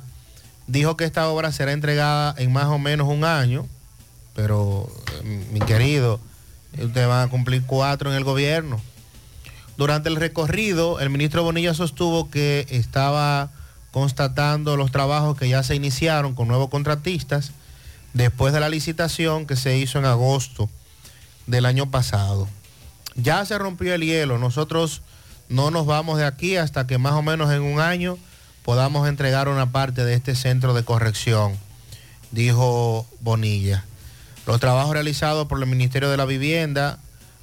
[0.68, 3.68] dijo que esta obra será entregada en más o menos un año,
[4.36, 4.92] pero
[5.24, 6.20] eh, mi querido,
[6.74, 8.82] ustedes van a cumplir cuatro en el gobierno.
[9.78, 13.52] Durante el recorrido, el ministro Bonilla sostuvo que estaba
[13.92, 17.52] constatando los trabajos que ya se iniciaron con nuevos contratistas
[18.16, 20.70] después de la licitación que se hizo en agosto
[21.48, 22.48] del año pasado.
[23.16, 25.02] Ya se rompió el hielo, nosotros
[25.50, 28.18] no nos vamos de aquí hasta que más o menos en un año
[28.64, 31.58] podamos entregar una parte de este centro de corrección,
[32.32, 33.84] dijo Bonilla.
[34.48, 37.00] Los trabajos realizados por el Ministerio de la Vivienda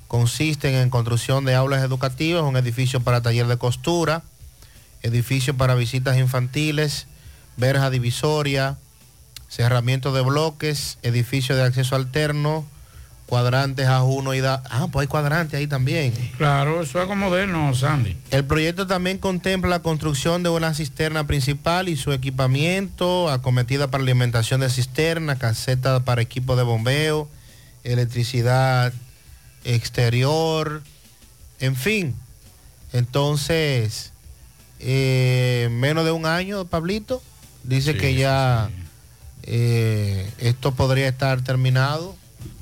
[0.08, 4.22] consisten en construcción de aulas educativas, un edificio para taller de costura,
[5.02, 7.08] edificio para visitas infantiles,
[7.58, 8.78] verja divisoria,
[9.52, 12.64] cerramiento de bloques, edificio de acceso alterno,
[13.26, 14.62] cuadrantes A1 y da...
[14.70, 16.14] Ah, pues hay cuadrantes ahí también.
[16.38, 18.16] Claro, eso es como moderno, Sandy.
[18.30, 24.02] El proyecto también contempla la construcción de una cisterna principal y su equipamiento, acometida para
[24.02, 27.28] alimentación de cisterna, caseta para equipo de bombeo,
[27.84, 28.94] electricidad
[29.64, 30.82] exterior,
[31.60, 32.16] en fin.
[32.94, 34.12] Entonces,
[34.80, 37.22] eh, menos de un año, Pablito,
[37.64, 38.70] dice Sí, que ya
[39.44, 42.16] eh, esto podría estar terminado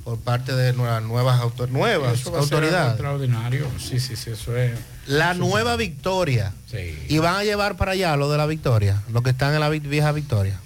[0.05, 2.93] por parte de nuevas, nuevas, autor- nuevas autoridades.
[2.93, 3.66] extraordinario.
[3.78, 4.78] Sí, sí, sí, eso es.
[5.07, 6.52] La eso- nueva victoria.
[6.70, 6.98] Sí.
[7.09, 9.69] Y van a llevar para allá lo de la victoria, lo que están en la
[9.69, 10.59] vi- vieja victoria.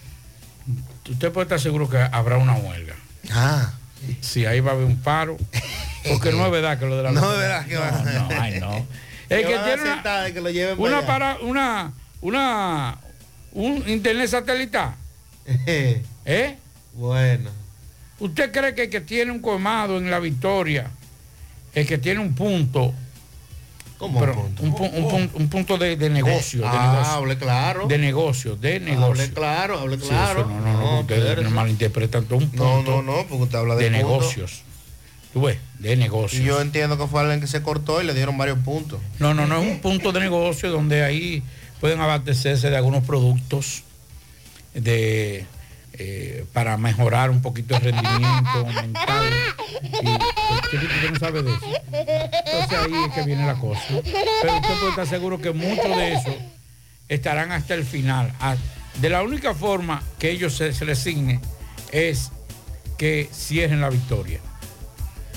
[1.08, 2.94] Usted puede estar seguro que habrá una huelga.
[3.32, 3.72] Ah.
[4.20, 5.36] Sí, ahí va a haber un paro.
[6.08, 8.28] Porque no es verdad que lo de la No es verdad que no, va- no,
[8.40, 8.86] ay, no.
[9.28, 12.98] Que Es que a tiene una, que lo lleven una para una una
[13.52, 14.94] un internet satelital.
[16.24, 16.56] ¿Eh?
[16.94, 17.50] Bueno.
[18.20, 20.90] ¿Usted cree que el que tiene un colmado en la victoria,
[21.74, 22.94] el que tiene un punto,
[23.98, 24.82] ¿Cómo pero un punto?
[24.82, 27.86] un, pu- un un punto de, de negocio, de Ah, negocio, hable claro.
[27.86, 29.06] de negocio, de negocio.
[29.06, 30.40] Hable claro, hable Sí, claro.
[30.40, 31.50] eso no, no, no, ustedes espérese.
[31.54, 34.62] malinterpretan todo un No, punto no, no, porque usted habla de, de negocios.
[35.32, 36.40] Tú ves, de negocios.
[36.40, 39.00] Y yo entiendo que fue alguien que se cortó y le dieron varios puntos.
[39.18, 41.42] No, no, no es un punto de negocio donde ahí
[41.80, 43.82] pueden abastecerse de algunos productos
[44.74, 45.46] de
[45.96, 49.30] eh, para mejorar un poquito el rendimiento mental.
[49.82, 50.08] Y,
[50.76, 51.66] usted no sabe de eso.
[51.92, 53.80] Entonces ahí es que viene la cosa.
[53.88, 56.34] Pero usted puede estar seguro que muchos de esos
[57.08, 58.32] estarán hasta el final.
[58.40, 58.56] Ah,
[59.00, 61.40] De la única forma que ellos se, se les signe
[61.92, 62.32] es
[62.98, 64.40] que cierren la victoria.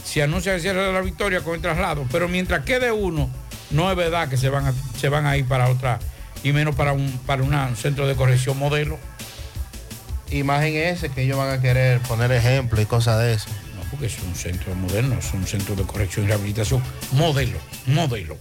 [0.04, 3.30] Si anuncia que cierran la victoria con el traslado, pero mientras quede uno,
[3.72, 6.00] no es verdad que se van a, se van a ir para otra,
[6.44, 8.98] y menos para un, para un centro de corrección modelo.
[10.30, 13.50] Y más en ese que ellos van a querer poner ejemplo y cosas de eso.
[13.76, 16.84] No, porque es un centro moderno, es un centro de corrección y rehabilitación
[17.14, 18.38] modelo, modelo.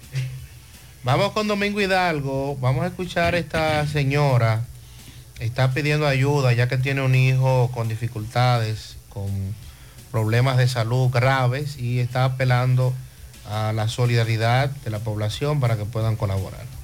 [1.05, 4.65] Vamos con Domingo Hidalgo, vamos a escuchar a esta señora.
[5.39, 9.55] Está pidiendo ayuda ya que tiene un hijo con dificultades, con
[10.11, 12.93] problemas de salud graves y está apelando
[13.49, 16.76] a la solidaridad de la población para que puedan colaborar.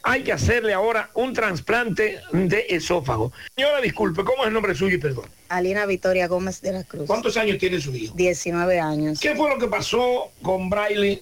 [0.04, 3.32] hay que hacerle ahora un trasplante de esófago.
[3.56, 5.26] Señora, disculpe, ¿cómo es el nombre suyo y perdón?
[5.50, 7.08] Alina Victoria Gómez de la Cruz.
[7.08, 8.14] ¿Cuántos años tiene su hijo?
[8.16, 9.20] 19 años.
[9.20, 11.22] ¿Qué fue lo que pasó con Braille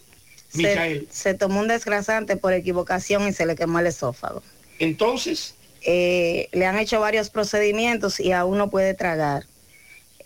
[0.53, 1.07] Micael?
[1.11, 4.41] Se, se tomó un desgrasante por equivocación y se le quemó el esófago.
[4.79, 9.45] Entonces, Eh, le han hecho varios procedimientos y aún no puede tragar.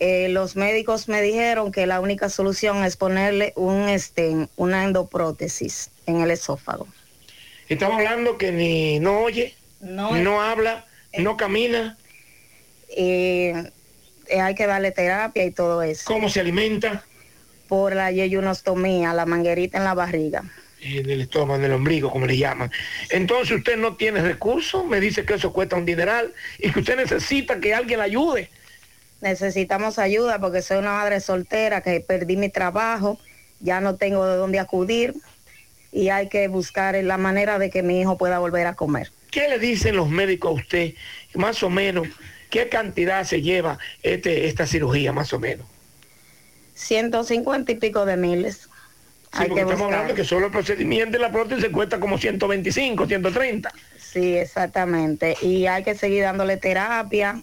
[0.00, 5.90] Eh, los médicos me dijeron que la única solución es ponerle un este, una endoprótesis
[6.06, 6.88] en el esófago.
[7.68, 10.84] Estamos hablando que ni no oye, No, no, habla,
[11.18, 11.96] no camina.
[12.96, 13.70] Eh,
[14.28, 16.04] eh, hay que darle terapia y todo eso.
[16.06, 17.04] ¿Cómo se alimenta?
[17.68, 20.44] Por la yeyunostomía, la manguerita en la barriga.
[20.80, 22.70] En el estómago, en el ombligo, como le llaman.
[23.08, 26.96] Entonces usted no tiene recursos, me dice que eso cuesta un dineral y que usted
[26.96, 28.50] necesita que alguien la ayude.
[29.22, 33.18] Necesitamos ayuda porque soy una madre soltera que perdí mi trabajo,
[33.60, 35.14] ya no tengo de dónde acudir
[35.94, 39.12] y hay que buscar la manera de que mi hijo pueda volver a comer.
[39.30, 40.94] ¿Qué le dicen los médicos a usted,
[41.34, 42.08] más o menos,
[42.50, 45.66] qué cantidad se lleva este, esta cirugía, más o menos?
[46.74, 48.62] 150 y pico de miles.
[48.62, 48.68] Sí,
[49.32, 49.94] hay porque que estamos buscar.
[50.00, 53.72] hablando que solo el procedimiento de la prótesis cuesta como 125, 130.
[53.96, 55.36] Sí, exactamente.
[55.42, 57.40] Y hay que seguir dándole terapia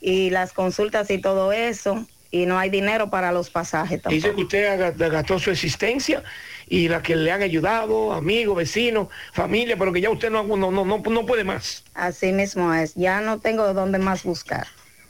[0.00, 2.06] y las consultas y todo eso.
[2.32, 4.14] Y no hay dinero para los pasajes tampoco.
[4.14, 6.22] Dice que usted gastó su existencia
[6.70, 10.70] y la que le han ayudado, amigos, vecinos, familia, pero que ya usted no, no,
[10.70, 11.82] no, no, puede más.
[11.94, 12.94] Así mismo es.
[12.94, 14.68] Ya no tengo dónde más buscar.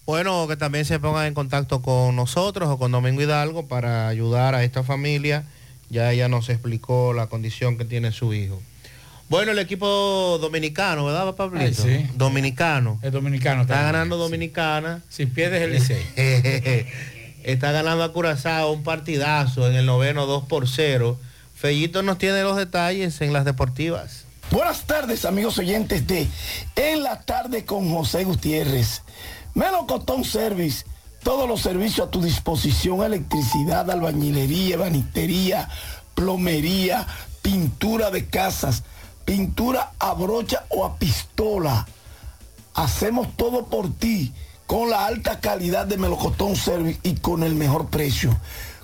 [0.06, 4.54] Bueno, que también se pongan en contacto con nosotros o con Domingo Hidalgo para ayudar
[4.54, 5.44] a esta familia.
[5.90, 8.62] Ya ella nos explicó la condición que tiene su hijo.
[9.28, 11.64] Bueno, el equipo dominicano, ¿verdad, Pablito?
[11.64, 12.10] Ay, sí.
[12.14, 13.00] Dominicano.
[13.02, 15.02] El dominicano Está también, ganando Dominicana.
[15.08, 16.06] Si pierdes el Licey.
[17.42, 21.18] Está ganando a Curazao un partidazo en el noveno 2 por 0.
[21.56, 24.26] Fellito nos tiene los detalles en las deportivas.
[24.52, 26.28] Buenas tardes, amigos oyentes de
[26.76, 29.02] En la tarde con José Gutiérrez.
[29.56, 30.84] Melocotón Service,
[31.22, 35.70] todos los servicios a tu disposición, electricidad, albañilería, banistería,
[36.14, 37.06] plomería,
[37.40, 38.82] pintura de casas,
[39.24, 41.86] pintura a brocha o a pistola.
[42.74, 44.34] Hacemos todo por ti
[44.66, 48.38] con la alta calidad de Melocotón Service y con el mejor precio.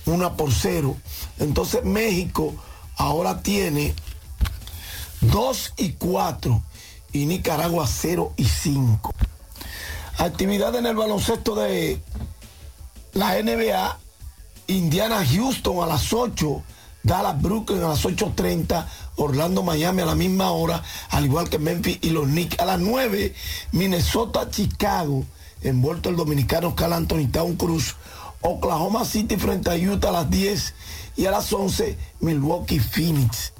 [0.07, 0.97] 1 por 0.
[1.39, 2.55] Entonces México
[2.97, 3.95] ahora tiene
[5.21, 6.63] 2 y 4
[7.13, 9.15] y Nicaragua 0 y 5.
[10.19, 12.01] Actividad en el baloncesto de
[13.15, 13.99] la NBA,
[14.69, 16.63] Indiana Houston a las 8,
[17.03, 18.87] Dallas Brooklyn a las 8.30,
[19.17, 22.81] Orlando Miami a la misma hora, al igual que Memphis y los Knicks a las
[22.81, 23.35] 9,
[23.73, 25.25] Minnesota Chicago,
[25.65, 27.97] envuelto el dominicano Cal Anthony Town Cruz,
[28.41, 30.75] Oklahoma City frente a Utah a las 10
[31.17, 33.53] y a las 11 Milwaukee Phoenix.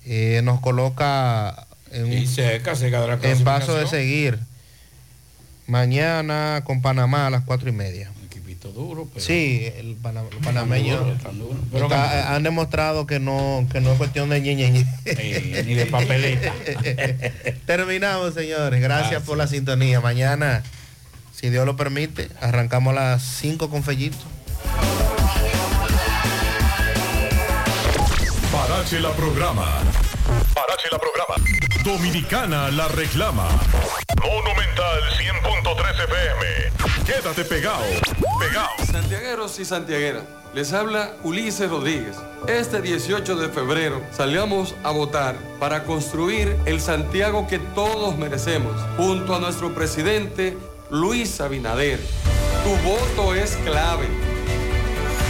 [0.06, 4.38] eh, nos coloca en, Y cerca, cerca de la en paso de seguir.
[5.66, 8.10] Mañana con Panamá a las cuatro y media.
[8.64, 12.28] Equipito duro, pero Sí, el pana- los panameños está- ganó.
[12.34, 14.86] han demostrado que no, que no es cuestión de ñe, ñe, ñe.
[15.04, 16.52] Eh, ni de papeleta.
[17.66, 18.80] Terminamos, señores.
[18.80, 20.00] Gracias por la sintonía.
[20.00, 20.62] Mañana,
[21.32, 24.16] si Dios lo permite, arrancamos a las 5 con Fellito.
[28.52, 29.66] Parache la programa.
[30.54, 31.34] Parache la programa.
[31.84, 33.46] Dominicana la reclama.
[34.22, 37.04] Monumental 100.13 FM.
[37.04, 37.84] Quédate pegado.
[38.40, 38.70] Pegado.
[38.90, 40.22] Santiagueros y santiagueras,
[40.54, 42.16] les habla Ulises Rodríguez.
[42.48, 49.34] Este 18 de febrero salíamos a votar para construir el Santiago que todos merecemos, junto
[49.34, 50.56] a nuestro presidente
[50.90, 52.00] Luis Abinader.
[52.64, 54.08] Tu voto es clave.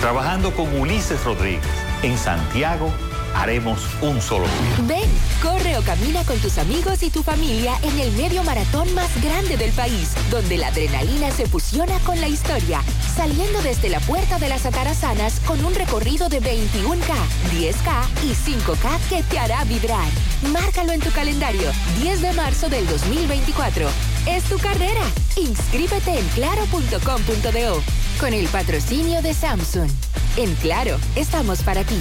[0.01, 1.67] Trabajando con Ulises Rodríguez
[2.05, 2.93] en Santiago,
[3.35, 4.89] haremos un solo tuyo.
[4.89, 5.11] Ven,
[5.43, 9.57] corre o camina con tus amigos y tu familia en el medio maratón más grande
[9.57, 12.83] del país, donde la adrenalina se fusiona con la historia,
[13.15, 17.15] saliendo desde la Puerta de las Atarazanas con un recorrido de 21K,
[17.53, 20.09] 10K y 5K que te hará vibrar.
[20.53, 21.71] Márcalo en tu calendario,
[22.01, 23.89] 10 de marzo del 2024.
[24.27, 25.03] Es tu carrera.
[25.37, 27.83] Inscríbete en claro.com.do
[28.21, 29.91] con el patrocinio de Samsung.
[30.37, 32.01] En Claro, estamos para ti.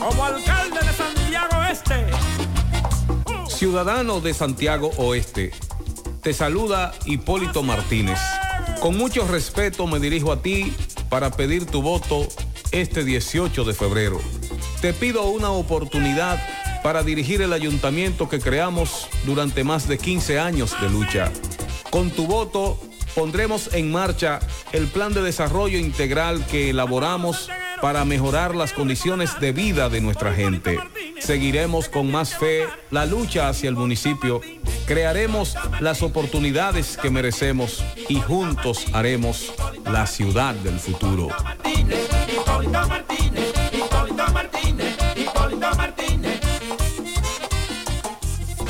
[0.00, 2.06] Como alcalde de Santiago Este.
[3.54, 5.52] Ciudadano de Santiago Oeste,
[6.22, 8.18] te saluda Hipólito Martínez.
[8.80, 10.72] Con mucho respeto me dirijo a ti
[11.10, 12.26] para pedir tu voto
[12.72, 14.18] este 18 de febrero.
[14.80, 16.40] Te pido una oportunidad
[16.82, 21.30] para dirigir el ayuntamiento que creamos durante más de 15 años de lucha.
[21.90, 22.80] Con tu voto
[23.14, 24.40] pondremos en marcha
[24.72, 27.50] el plan de desarrollo integral que elaboramos
[27.80, 30.78] para mejorar las condiciones de vida de nuestra gente.
[31.18, 34.40] Seguiremos con más fe la lucha hacia el municipio,
[34.86, 39.52] crearemos las oportunidades que merecemos y juntos haremos
[39.84, 41.28] la ciudad del futuro.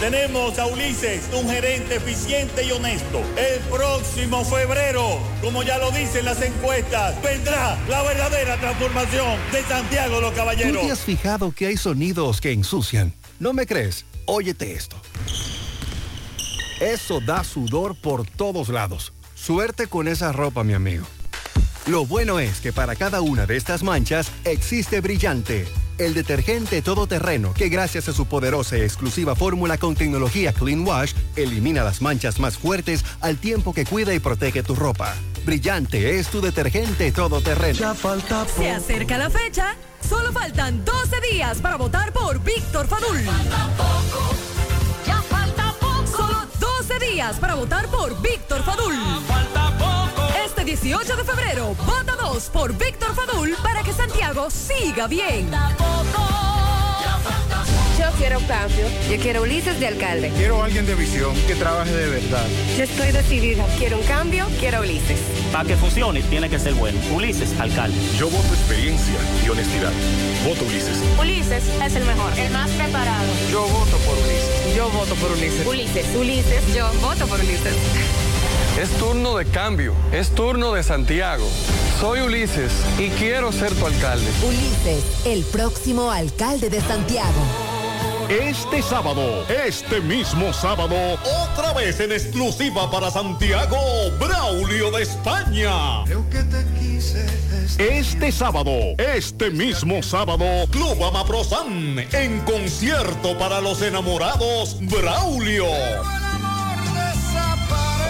[0.01, 3.21] Tenemos a Ulises, un gerente eficiente y honesto.
[3.37, 10.23] El próximo febrero, como ya lo dicen las encuestas, vendrá la verdadera transformación de Santiago
[10.23, 10.87] los ¿Tú Caballeros.
[10.87, 13.13] te has fijado que hay sonidos que ensucian?
[13.39, 14.07] ¿No me crees?
[14.25, 14.97] Óyete esto.
[16.81, 19.13] Eso da sudor por todos lados.
[19.35, 21.05] Suerte con esa ropa, mi amigo.
[21.87, 25.67] Lo bueno es que para cada una de estas manchas existe Brillante,
[26.01, 31.13] el detergente todoterreno que gracias a su poderosa y exclusiva fórmula con tecnología Clean Wash
[31.37, 35.15] elimina las manchas más fuertes al tiempo que cuida y protege tu ropa.
[35.45, 37.79] Brillante es tu detergente todoterreno.
[37.79, 39.77] Ya falta Se acerca la fecha.
[40.07, 43.21] Solo faltan 12 días para votar por Víctor Fadul.
[45.07, 46.07] Ya falta poco.
[46.07, 48.95] Solo 12 días para votar por Víctor Fadul.
[50.61, 55.51] Este 18 de febrero, vota 2 por Víctor Fadul para que Santiago siga bien.
[57.99, 58.85] Yo quiero cambio.
[59.11, 60.31] Yo quiero Ulises de alcalde.
[60.37, 62.47] Quiero alguien de visión que trabaje de verdad.
[62.77, 63.65] Yo estoy decidida.
[63.79, 65.19] Quiero un cambio, quiero Ulises.
[65.51, 67.01] Para que funcione, tiene que ser bueno.
[67.15, 67.97] Ulises, alcalde.
[68.19, 69.93] Yo voto experiencia y honestidad.
[70.47, 70.99] Voto Ulises.
[71.19, 73.33] Ulises es el mejor, el más preparado.
[73.51, 74.77] Yo voto por Ulises.
[74.77, 75.67] Yo voto por Ulises.
[75.67, 76.07] Ulises.
[76.15, 76.75] Ulises.
[76.75, 77.75] Yo voto por Ulises.
[78.79, 81.47] Es turno de cambio, es turno de Santiago.
[82.01, 84.27] Soy Ulises y quiero ser tu alcalde.
[84.47, 87.29] Ulises, el próximo alcalde de Santiago.
[88.31, 90.97] Este sábado, este mismo sábado,
[91.43, 93.77] otra vez en exclusiva para Santiago,
[94.19, 96.05] Braulio de España.
[97.77, 105.67] Este sábado, este mismo sábado, Club Amaprosan, en concierto para los enamorados, Braulio.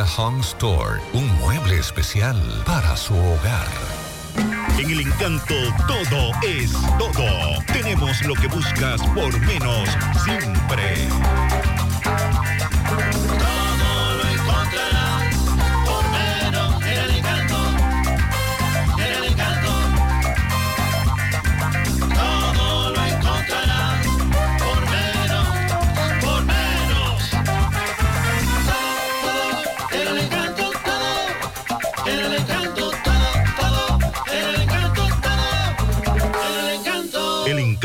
[0.00, 3.66] Home Store, un mueble especial para su hogar.
[4.78, 5.54] En el encanto
[5.86, 7.62] todo es todo.
[7.66, 9.88] Tenemos lo que buscas por menos
[10.24, 11.08] siempre.